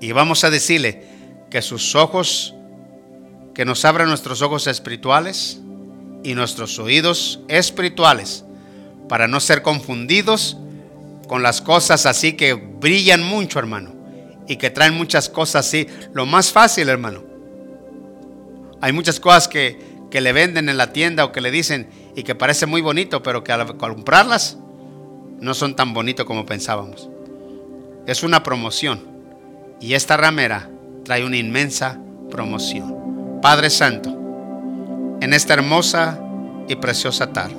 y 0.00 0.12
vamos 0.12 0.44
a 0.44 0.50
decirle 0.50 1.04
que 1.50 1.62
sus 1.62 1.94
ojos, 1.94 2.54
que 3.54 3.64
nos 3.64 3.84
abran 3.84 4.08
nuestros 4.08 4.42
ojos 4.42 4.66
espirituales 4.66 5.60
y 6.22 6.34
nuestros 6.34 6.78
oídos 6.78 7.40
espirituales 7.48 8.44
para 9.08 9.28
no 9.28 9.40
ser 9.40 9.62
confundidos 9.62 10.56
con 11.28 11.42
las 11.42 11.60
cosas 11.60 12.06
así 12.06 12.34
que 12.34 12.54
brillan 12.54 13.22
mucho, 13.22 13.58
hermano, 13.58 13.94
y 14.46 14.56
que 14.56 14.70
traen 14.70 14.94
muchas 14.94 15.28
cosas 15.28 15.66
así. 15.66 15.86
Lo 16.12 16.26
más 16.26 16.52
fácil, 16.52 16.88
hermano. 16.88 17.24
Hay 18.80 18.92
muchas 18.92 19.18
cosas 19.18 19.48
que, 19.48 19.95
que 20.16 20.22
le 20.22 20.32
venden 20.32 20.70
en 20.70 20.78
la 20.78 20.94
tienda 20.94 21.26
o 21.26 21.30
que 21.30 21.42
le 21.42 21.50
dicen, 21.50 21.90
y 22.14 22.22
que 22.22 22.34
parece 22.34 22.64
muy 22.64 22.80
bonito, 22.80 23.22
pero 23.22 23.44
que 23.44 23.52
al 23.52 23.76
comprarlas 23.76 24.56
no 25.40 25.52
son 25.52 25.76
tan 25.76 25.92
bonitos 25.92 26.24
como 26.24 26.46
pensábamos. 26.46 27.10
Es 28.06 28.22
una 28.22 28.42
promoción 28.42 29.02
y 29.78 29.92
esta 29.92 30.16
ramera 30.16 30.70
trae 31.04 31.22
una 31.22 31.36
inmensa 31.36 32.00
promoción. 32.30 33.40
Padre 33.42 33.68
Santo, 33.68 34.08
en 35.20 35.34
esta 35.34 35.52
hermosa 35.52 36.18
y 36.66 36.76
preciosa 36.76 37.30
tarde. 37.30 37.56